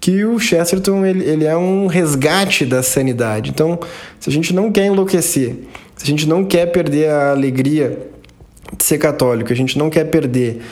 Que 0.01 0.25
o 0.25 0.39
Chesterton 0.39 1.05
ele, 1.05 1.25
ele 1.25 1.45
é 1.45 1.57
um 1.57 1.87
resgate 1.87 2.65
da 2.65 2.83
sanidade. 2.83 3.51
Então, 3.51 3.79
se 4.19 4.31
a 4.31 4.33
gente 4.33 4.55
não 4.55 4.73
quer 4.73 4.87
enlouquecer, 4.87 5.57
se 5.95 6.05
a 6.05 6.07
gente 6.07 6.27
não 6.27 6.45
quer 6.45 6.67
perder 6.67 7.11
a 7.11 7.33
alegria 7.33 7.99
de 8.77 8.85
ser 8.85 8.99
católico, 8.99 9.53
a 9.53 9.57
gente 9.57 9.77
não 9.77 9.91
quer 9.91 10.05
perder 10.05 10.63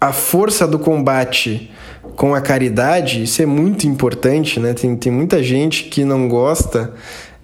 a 0.00 0.12
força 0.12 0.66
do 0.66 0.78
combate 0.78 1.70
com 2.16 2.34
a 2.34 2.40
caridade, 2.40 3.22
isso 3.22 3.42
é 3.42 3.46
muito 3.46 3.86
importante, 3.86 4.60
né? 4.60 4.74
Tem, 4.74 4.94
tem 4.94 5.10
muita 5.10 5.42
gente 5.42 5.84
que 5.84 6.04
não 6.04 6.28
gosta, 6.28 6.92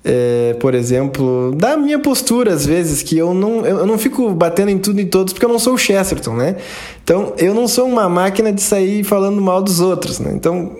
é, 0.02 0.56
por 0.58 0.74
exemplo, 0.74 1.54
da 1.54 1.76
minha 1.76 1.98
postura, 1.98 2.54
às 2.54 2.64
vezes, 2.64 3.02
que 3.02 3.18
eu 3.18 3.34
não, 3.34 3.66
eu 3.66 3.86
não 3.86 3.98
fico 3.98 4.30
batendo 4.30 4.70
em 4.70 4.78
tudo 4.78 4.98
e 5.00 5.04
todos 5.04 5.32
porque 5.32 5.44
eu 5.44 5.50
não 5.50 5.58
sou 5.58 5.74
o 5.74 5.78
Chesterton, 5.78 6.34
né? 6.34 6.56
Então, 7.04 7.34
eu 7.36 7.52
não 7.52 7.68
sou 7.68 7.86
uma 7.86 8.08
máquina 8.08 8.50
de 8.50 8.62
sair 8.62 9.04
falando 9.04 9.40
mal 9.42 9.62
dos 9.62 9.78
outros, 9.78 10.18
né? 10.18 10.32
Então, 10.34 10.74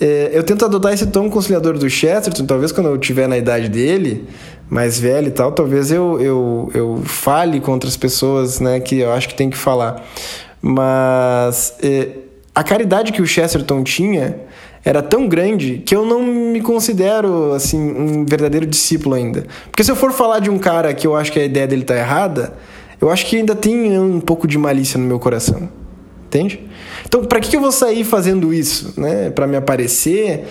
é, 0.00 0.30
eu 0.32 0.42
tento 0.42 0.64
adotar 0.64 0.94
esse 0.94 1.06
tom 1.08 1.28
conciliador 1.28 1.76
do 1.76 1.90
Chesterton, 1.90 2.46
talvez 2.46 2.72
quando 2.72 2.86
eu 2.86 2.96
estiver 2.96 3.28
na 3.28 3.36
idade 3.36 3.68
dele, 3.68 4.26
mais 4.70 4.98
velho 4.98 5.28
e 5.28 5.32
tal, 5.32 5.52
talvez 5.52 5.90
eu, 5.90 6.18
eu, 6.20 6.70
eu 6.72 7.02
fale 7.04 7.60
contra 7.60 7.88
as 7.88 7.98
pessoas, 7.98 8.60
né, 8.60 8.80
que 8.80 9.00
eu 9.00 9.12
acho 9.12 9.28
que 9.28 9.34
tem 9.34 9.50
que 9.50 9.58
falar. 9.58 10.02
Mas 10.62 11.74
é, 11.82 12.08
a 12.54 12.64
caridade 12.64 13.12
que 13.12 13.20
o 13.20 13.26
Chesterton 13.26 13.84
tinha 13.84 14.36
era 14.84 15.02
tão 15.02 15.26
grande 15.26 15.82
que 15.84 15.96
eu 15.96 16.04
não 16.04 16.22
me 16.22 16.60
considero 16.60 17.52
assim 17.52 17.78
um 17.78 18.24
verdadeiro 18.24 18.66
discípulo 18.66 19.14
ainda. 19.14 19.46
Porque 19.70 19.82
se 19.82 19.90
eu 19.90 19.96
for 19.96 20.12
falar 20.12 20.40
de 20.40 20.50
um 20.50 20.58
cara 20.58 20.92
que 20.92 21.06
eu 21.06 21.16
acho 21.16 21.32
que 21.32 21.38
a 21.38 21.44
ideia 21.44 21.66
dele 21.66 21.84
tá 21.84 21.96
errada, 21.96 22.52
eu 23.00 23.10
acho 23.10 23.26
que 23.26 23.36
ainda 23.36 23.54
tem 23.54 23.98
um 23.98 24.20
pouco 24.20 24.46
de 24.46 24.58
malícia 24.58 24.98
no 24.98 25.06
meu 25.06 25.18
coração. 25.18 25.68
Entende? 26.26 26.60
Então, 27.06 27.24
para 27.24 27.40
que 27.40 27.56
eu 27.56 27.60
vou 27.60 27.72
sair 27.72 28.04
fazendo 28.04 28.52
isso, 28.52 28.92
né? 29.00 29.30
Para 29.30 29.46
me 29.46 29.56
aparecer, 29.56 30.44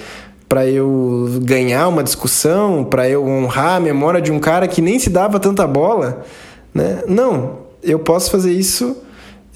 para 0.48 0.66
eu 0.66 1.40
ganhar 1.42 1.88
uma 1.88 2.04
discussão, 2.04 2.84
para 2.84 3.10
eu 3.10 3.26
honrar 3.26 3.76
a 3.76 3.80
memória 3.80 4.22
de 4.22 4.32
um 4.32 4.40
cara 4.40 4.68
que 4.68 4.82
nem 4.82 4.98
se 4.98 5.10
dava 5.10 5.40
tanta 5.40 5.68
bola, 5.68 6.24
né? 6.74 7.04
Não, 7.08 7.60
eu 7.84 8.00
posso 8.00 8.32
fazer 8.32 8.54
isso 8.54 8.96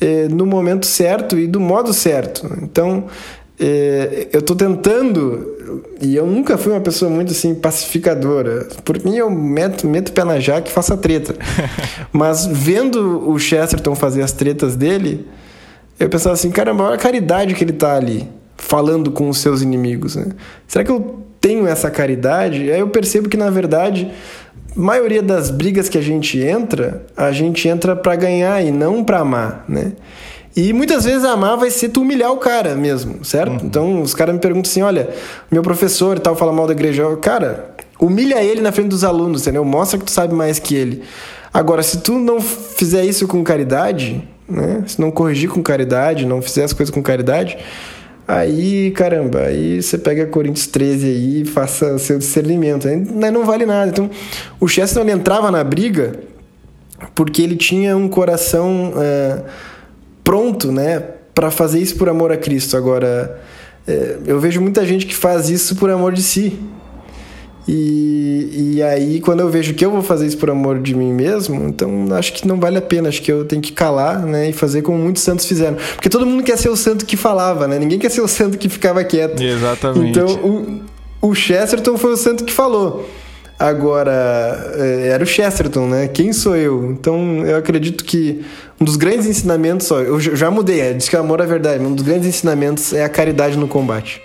é, 0.01 0.27
no 0.27 0.45
momento 0.45 0.85
certo 0.85 1.37
e 1.37 1.47
do 1.47 1.59
modo 1.59 1.93
certo. 1.93 2.51
Então, 2.61 3.05
é, 3.59 4.27
eu 4.31 4.39
estou 4.39 4.55
tentando, 4.55 5.83
e 6.01 6.15
eu 6.15 6.27
nunca 6.27 6.57
fui 6.57 6.71
uma 6.71 6.81
pessoa 6.81 7.09
muito 7.09 7.31
assim 7.31 7.55
pacificadora. 7.55 8.67
Por 8.85 9.03
mim, 9.03 9.15
eu 9.15 9.29
meto, 9.29 9.87
meto 9.87 10.09
o 10.09 10.11
pé 10.11 10.23
na 10.23 10.39
jaca 10.39 10.69
e 10.69 10.71
faço 10.71 10.93
a 10.93 10.97
treta. 10.97 11.35
Mas 12.13 12.45
vendo 12.45 13.29
o 13.29 13.39
Chesterton 13.39 13.95
fazer 13.95 14.21
as 14.21 14.31
tretas 14.31 14.75
dele, 14.75 15.27
eu 15.99 16.07
pensava 16.07 16.33
assim: 16.33 16.51
caramba, 16.51 16.83
olha 16.83 16.95
a 16.95 16.99
caridade 16.99 17.55
que 17.55 17.63
ele 17.63 17.71
está 17.71 17.95
ali, 17.95 18.29
falando 18.55 19.11
com 19.11 19.27
os 19.27 19.39
seus 19.39 19.61
inimigos. 19.61 20.15
Né? 20.15 20.27
Será 20.67 20.85
que 20.85 20.91
eu 20.91 21.23
tenho 21.41 21.67
essa 21.67 21.89
caridade? 21.89 22.71
Aí 22.71 22.79
eu 22.79 22.89
percebo 22.89 23.27
que, 23.27 23.37
na 23.37 23.49
verdade, 23.49 24.11
maioria 24.75 25.23
das 25.23 25.49
brigas 25.49 25.89
que 25.89 25.97
a 25.97 26.01
gente 26.01 26.39
entra, 26.39 27.07
a 27.17 27.31
gente 27.31 27.67
entra 27.67 27.95
para 27.95 28.15
ganhar 28.15 28.63
e 28.63 28.71
não 28.71 29.03
para 29.03 29.19
amar, 29.19 29.65
né? 29.67 29.93
E 30.57 30.73
muitas 30.73 31.05
vezes 31.05 31.23
amar 31.23 31.55
vai 31.55 31.69
ser 31.69 31.89
tu 31.89 32.01
humilhar 32.01 32.31
o 32.31 32.37
cara 32.37 32.73
mesmo, 32.73 33.23
certo? 33.23 33.61
Uhum. 33.61 33.67
Então 33.67 34.01
os 34.01 34.15
caras 34.15 34.33
me 34.33 34.41
perguntam 34.41 34.71
assim: 34.71 34.81
olha, 34.81 35.07
meu 35.51 35.61
professor 35.61 36.17
e 36.17 36.19
tal 36.19 36.35
fala 36.35 36.51
mal 36.51 36.65
da 36.65 36.73
igreja. 36.73 37.03
Cara, 37.17 37.75
humilha 37.99 38.43
ele 38.43 38.59
na 38.59 38.71
frente 38.71 38.87
dos 38.87 39.03
alunos, 39.03 39.43
entendeu? 39.43 39.63
Mostra 39.63 39.99
que 39.99 40.05
tu 40.05 40.11
sabe 40.11 40.33
mais 40.33 40.57
que 40.57 40.73
ele. 40.73 41.03
Agora, 41.53 41.83
se 41.83 41.99
tu 41.99 42.17
não 42.17 42.41
fizer 42.41 43.05
isso 43.05 43.27
com 43.27 43.43
caridade, 43.43 44.27
né? 44.49 44.83
Se 44.87 44.99
não 44.99 45.11
corrigir 45.11 45.47
com 45.47 45.61
caridade, 45.61 46.25
não 46.25 46.41
fizer 46.41 46.63
as 46.63 46.73
coisas 46.73 46.93
com 46.93 47.03
caridade, 47.03 47.59
Aí, 48.27 48.91
caramba, 48.91 49.43
aí 49.43 49.81
você 49.81 49.97
pega 49.97 50.25
Coríntios 50.25 50.67
13 50.67 51.07
aí 51.07 51.41
e 51.43 51.45
faça 51.45 51.97
seu 51.97 52.17
discernimento. 52.17 52.85
Aí 52.85 53.31
não 53.31 53.45
vale 53.45 53.65
nada. 53.65 53.89
Então, 53.89 54.09
o 54.59 54.67
Chesterton 54.67 55.07
ele 55.07 55.17
entrava 55.17 55.49
na 55.49 55.63
briga 55.63 56.11
porque 57.15 57.41
ele 57.41 57.55
tinha 57.55 57.95
um 57.95 58.09
coração 58.09 58.91
é, 58.97 59.43
pronto, 60.27 60.73
né, 60.73 61.01
para 61.33 61.49
fazer 61.49 61.79
isso 61.79 61.95
por 61.95 62.09
amor 62.09 62.33
a 62.33 62.37
Cristo. 62.37 62.75
Agora, 62.75 63.39
é, 63.87 64.17
eu 64.25 64.41
vejo 64.41 64.59
muita 64.59 64.85
gente 64.85 65.05
que 65.05 65.15
faz 65.15 65.49
isso 65.49 65.77
por 65.77 65.89
amor 65.89 66.11
de 66.11 66.21
si. 66.21 66.59
E, 67.65 68.73
e 68.75 68.83
aí, 68.83 69.21
quando 69.21 69.39
eu 69.39 69.49
vejo 69.49 69.73
que 69.73 69.85
eu 69.85 69.91
vou 69.91 70.01
fazer 70.01 70.27
isso 70.27 70.37
por 70.37 70.49
amor 70.49 70.79
de 70.79 70.93
mim 70.93 71.13
mesmo, 71.13 71.65
então 71.67 72.07
acho 72.11 72.33
que 72.33 72.45
não 72.45 72.59
vale 72.59 72.77
a 72.77 72.81
pena. 72.81 73.07
Acho 73.07 73.21
que 73.21 73.31
eu 73.31 73.45
tenho 73.45 73.61
que 73.61 73.71
calar, 73.71 74.25
né? 74.25 74.49
E 74.49 74.53
fazer 74.53 74.81
como 74.81 74.97
muitos 74.97 75.23
santos 75.23 75.45
fizeram. 75.45 75.77
Porque 75.95 76.09
todo 76.09 76.25
mundo 76.25 76.43
quer 76.43 76.57
ser 76.57 76.69
o 76.69 76.75
santo 76.75 77.05
que 77.05 77.15
falava, 77.15 77.65
né? 77.65 77.79
Ninguém 77.79 77.97
quer 77.97 78.11
ser 78.11 78.21
o 78.21 78.27
santo 78.27 78.57
que 78.57 78.67
ficava 78.67 79.01
quieto. 79.05 79.41
Exatamente. 79.41 80.09
Então, 80.09 80.81
o, 81.21 81.29
o 81.29 81.35
Chesterton 81.35 81.97
foi 81.97 82.11
o 82.11 82.17
santo 82.17 82.43
que 82.43 82.51
falou. 82.51 83.07
Agora, 83.59 84.73
é, 84.75 85.07
era 85.07 85.23
o 85.23 85.27
Chesterton, 85.27 85.87
né? 85.87 86.07
Quem 86.07 86.31
sou 86.31 86.55
eu? 86.55 86.91
Então, 86.91 87.43
eu 87.45 87.57
acredito 87.57 88.03
que 88.03 88.45
um 88.79 88.85
dos 88.85 88.95
grandes 88.95 89.25
ensinamentos, 89.25 89.89
ó, 89.89 89.99
eu 89.99 90.19
já 90.19 90.51
mudei, 90.51 90.79
é, 90.79 90.93
diz 90.93 91.09
que 91.09 91.15
o 91.15 91.19
amor 91.19 91.41
é 91.41 91.45
verdade, 91.45 91.83
um 91.83 91.93
dos 91.93 92.05
grandes 92.05 92.27
ensinamentos 92.27 92.93
é 92.93 93.03
a 93.03 93.09
caridade 93.09 93.57
no 93.57 93.67
combate. 93.67 94.21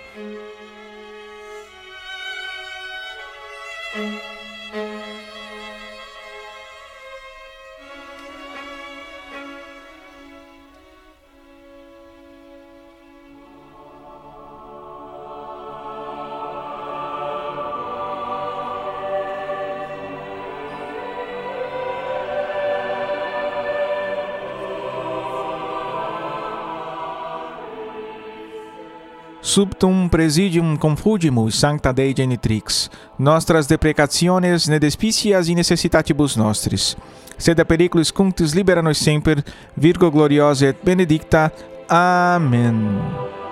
Subtum 29.53 30.09
presidium 30.09 30.75
confugimus 30.75 31.59
sancta 31.59 31.91
Dei 31.91 32.11
genitrix, 32.11 32.89
nostras 33.19 33.67
deprecationes 33.67 34.65
ne 34.65 34.79
despicias 34.79 35.47
in 35.47 35.57
necessitatibus 35.61 36.35
nostris. 36.35 36.97
Sed 37.37 37.59
a 37.59 37.65
periculis 37.65 38.09
cunctis 38.09 38.55
libera 38.57 38.81
nos 38.81 38.97
semper, 38.97 39.43
Virgo 39.77 40.09
gloriosa 40.09 40.65
et 40.65 40.77
benedicta. 40.83 41.51
Amen. 41.87 43.42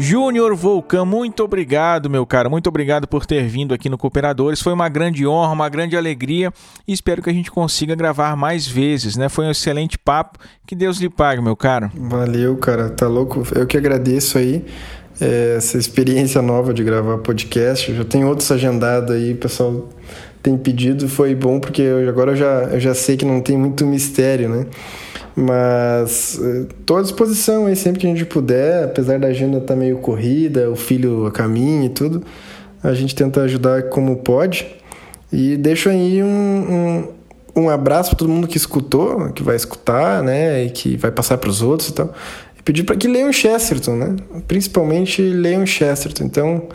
Júnior 0.00 0.54
Volcan, 0.54 1.04
muito 1.04 1.42
obrigado, 1.42 2.08
meu 2.08 2.24
cara. 2.24 2.48
Muito 2.48 2.68
obrigado 2.68 3.08
por 3.08 3.26
ter 3.26 3.48
vindo 3.48 3.74
aqui 3.74 3.88
no 3.88 3.98
Cooperadores. 3.98 4.62
Foi 4.62 4.72
uma 4.72 4.88
grande 4.88 5.26
honra, 5.26 5.52
uma 5.52 5.68
grande 5.68 5.96
alegria 5.96 6.52
e 6.86 6.92
espero 6.92 7.20
que 7.20 7.28
a 7.28 7.32
gente 7.32 7.50
consiga 7.50 7.96
gravar 7.96 8.36
mais 8.36 8.64
vezes, 8.64 9.16
né? 9.16 9.28
Foi 9.28 9.44
um 9.46 9.50
excelente 9.50 9.98
papo. 9.98 10.38
Que 10.64 10.76
Deus 10.76 10.98
lhe 10.98 11.10
pague, 11.10 11.42
meu 11.42 11.56
cara. 11.56 11.90
Valeu, 11.96 12.56
cara. 12.58 12.88
Tá 12.90 13.08
louco? 13.08 13.42
Eu 13.56 13.66
que 13.66 13.76
agradeço 13.76 14.38
aí 14.38 14.64
é, 15.20 15.56
essa 15.56 15.76
experiência 15.76 16.40
nova 16.40 16.72
de 16.72 16.84
gravar 16.84 17.18
podcast. 17.18 17.90
Eu 17.90 17.96
já 17.96 18.04
tenho 18.04 18.28
outros 18.28 18.52
agendados 18.52 19.10
aí, 19.10 19.34
pessoal 19.34 19.88
tem 20.42 20.56
pedido. 20.56 21.08
Foi 21.08 21.34
bom 21.34 21.58
porque 21.58 21.82
eu, 21.82 22.08
agora 22.08 22.32
eu 22.32 22.36
já, 22.36 22.62
eu 22.72 22.80
já 22.80 22.94
sei 22.94 23.16
que 23.16 23.24
não 23.24 23.40
tem 23.40 23.56
muito 23.56 23.84
mistério, 23.84 24.48
né? 24.48 24.66
Mas 25.40 26.36
estou 26.80 26.96
à 26.96 27.02
disposição 27.02 27.66
aí 27.66 27.76
sempre 27.76 28.00
que 28.00 28.06
a 28.08 28.10
gente 28.10 28.24
puder, 28.24 28.86
apesar 28.86 29.20
da 29.20 29.28
agenda 29.28 29.58
estar 29.58 29.74
tá 29.74 29.76
meio 29.76 29.98
corrida, 29.98 30.68
o 30.68 30.74
filho 30.74 31.26
a 31.26 31.30
caminho 31.30 31.84
e 31.84 31.88
tudo, 31.88 32.24
a 32.82 32.92
gente 32.92 33.14
tenta 33.14 33.42
ajudar 33.42 33.84
como 33.84 34.16
pode. 34.16 34.66
E 35.32 35.56
deixo 35.56 35.90
aí 35.90 36.24
um, 36.24 36.26
um, 37.56 37.62
um 37.62 37.70
abraço 37.70 38.10
para 38.10 38.18
todo 38.18 38.28
mundo 38.28 38.48
que 38.48 38.56
escutou, 38.56 39.30
que 39.30 39.44
vai 39.44 39.54
escutar, 39.54 40.24
né, 40.24 40.64
e 40.64 40.70
que 40.70 40.96
vai 40.96 41.12
passar 41.12 41.38
para 41.38 41.50
os 41.50 41.62
outros 41.62 41.90
e 41.90 41.92
tal. 41.92 42.12
E 42.58 42.62
pedir 42.64 42.82
para 42.82 42.96
que 42.96 43.06
leiam 43.06 43.32
Chesterton, 43.32 43.94
né? 43.94 44.16
Principalmente 44.48 45.22
leiam 45.22 45.64
Chesterton. 45.64 46.24
Então, 46.24 46.68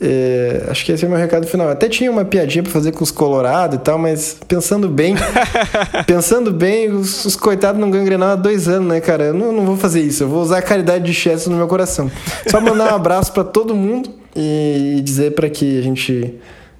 é, 0.00 0.66
acho 0.68 0.84
que 0.84 0.92
esse 0.92 1.04
é 1.04 1.08
o 1.08 1.10
meu 1.10 1.18
recado 1.18 1.46
final. 1.46 1.68
Até 1.68 1.88
tinha 1.88 2.10
uma 2.10 2.24
piadinha 2.24 2.62
para 2.62 2.70
fazer 2.72 2.92
com 2.92 3.02
os 3.02 3.10
Colorado 3.10 3.76
e 3.76 3.78
tal, 3.78 3.98
mas 3.98 4.36
pensando 4.46 4.88
bem, 4.88 5.16
pensando 6.06 6.52
bem, 6.52 6.90
os, 6.90 7.24
os, 7.24 7.34
coitados 7.34 7.80
não 7.80 7.90
ganham 7.90 8.04
Grenal 8.04 8.30
há 8.30 8.36
dois 8.36 8.68
anos, 8.68 8.88
né, 8.88 9.00
cara? 9.00 9.24
Eu 9.24 9.34
não, 9.34 9.52
não 9.52 9.66
vou 9.66 9.76
fazer 9.76 10.00
isso. 10.00 10.22
Eu 10.22 10.28
vou 10.28 10.40
usar 10.40 10.58
a 10.58 10.62
caridade 10.62 11.04
de 11.04 11.12
Chester 11.12 11.50
no 11.50 11.58
meu 11.58 11.66
coração. 11.66 12.10
Só 12.46 12.60
mandar 12.60 12.92
um 12.92 12.96
abraço 12.96 13.32
para 13.32 13.42
todo 13.42 13.74
mundo 13.74 14.10
e 14.36 15.00
dizer 15.02 15.32
para 15.32 15.50
que 15.50 15.78
a 15.78 15.82
gente 15.82 16.34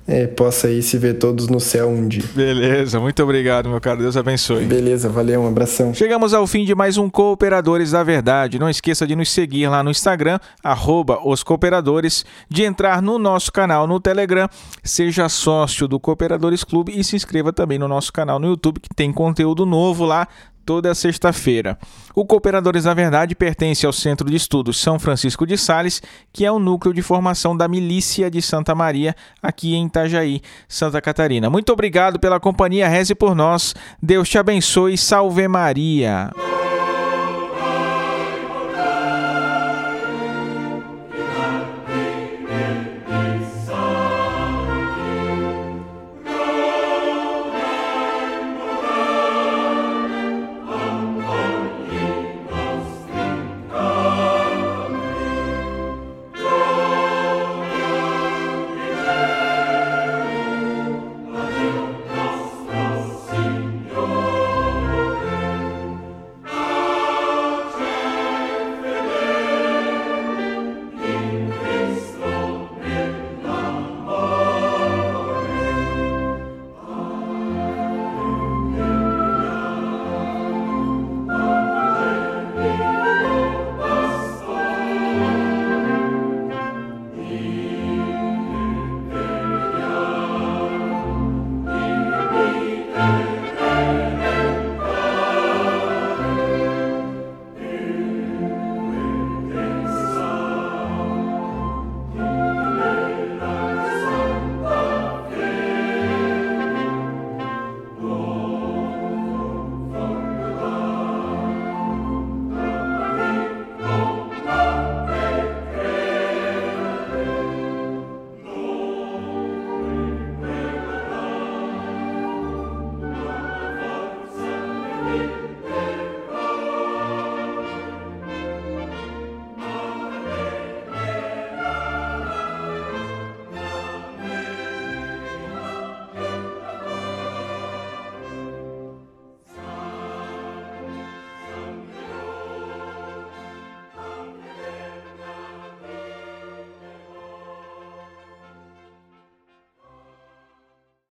é, 0.08 0.26
possa 0.26 0.68
aí 0.68 0.82
se 0.82 0.96
ver 0.96 1.18
todos 1.18 1.48
no 1.48 1.60
céu 1.60 1.90
um 1.90 2.08
dia. 2.08 2.24
Beleza, 2.34 2.98
muito 2.98 3.22
obrigado, 3.22 3.68
meu 3.68 3.78
caro. 3.78 4.00
Deus 4.00 4.16
abençoe. 4.16 4.64
Beleza, 4.64 5.06
valeu, 5.10 5.42
um 5.42 5.46
abração. 5.46 5.92
Chegamos 5.92 6.32
ao 6.32 6.46
fim 6.46 6.64
de 6.64 6.74
mais 6.74 6.96
um 6.96 7.10
Cooperadores 7.10 7.90
da 7.90 8.02
Verdade. 8.02 8.58
Não 8.58 8.70
esqueça 8.70 9.06
de 9.06 9.14
nos 9.14 9.30
seguir 9.30 9.68
lá 9.68 9.82
no 9.82 9.90
Instagram, 9.90 10.38
arroba 10.64 11.20
os 11.22 11.42
Cooperadores, 11.42 12.24
de 12.48 12.64
entrar 12.64 13.02
no 13.02 13.18
nosso 13.18 13.52
canal 13.52 13.86
no 13.86 14.00
Telegram, 14.00 14.48
seja 14.82 15.28
sócio 15.28 15.86
do 15.86 16.00
Cooperadores 16.00 16.64
Clube 16.64 16.98
e 16.98 17.04
se 17.04 17.14
inscreva 17.14 17.52
também 17.52 17.78
no 17.78 17.86
nosso 17.86 18.10
canal 18.10 18.38
no 18.38 18.46
YouTube, 18.46 18.80
que 18.80 18.88
tem 18.94 19.12
conteúdo 19.12 19.66
novo 19.66 20.06
lá 20.06 20.26
toda 20.68 20.94
sexta-feira. 20.94 21.78
O 22.14 22.26
Cooperadores 22.26 22.84
da 22.84 22.92
Verdade 22.92 23.34
pertence 23.34 23.86
ao 23.86 23.92
Centro 23.92 24.28
de 24.28 24.36
Estudos 24.36 24.78
São 24.78 24.98
Francisco 24.98 25.46
de 25.46 25.56
Sales, 25.56 26.02
que 26.30 26.44
é 26.44 26.52
o 26.52 26.58
núcleo 26.58 26.92
de 26.92 27.00
formação 27.00 27.56
da 27.56 27.66
Milícia 27.66 28.30
de 28.30 28.42
Santa 28.42 28.74
Maria, 28.74 29.16
aqui 29.42 29.74
em 29.74 29.86
Itajaí, 29.86 30.42
Santa 30.68 31.00
Catarina. 31.00 31.48
Muito 31.48 31.72
obrigado 31.72 32.20
pela 32.20 32.38
companhia, 32.38 32.86
reze 32.86 33.14
por 33.14 33.34
nós. 33.34 33.74
Deus 34.02 34.28
te 34.28 34.36
abençoe. 34.36 34.98
Salve 34.98 35.48
Maria. 35.48 36.30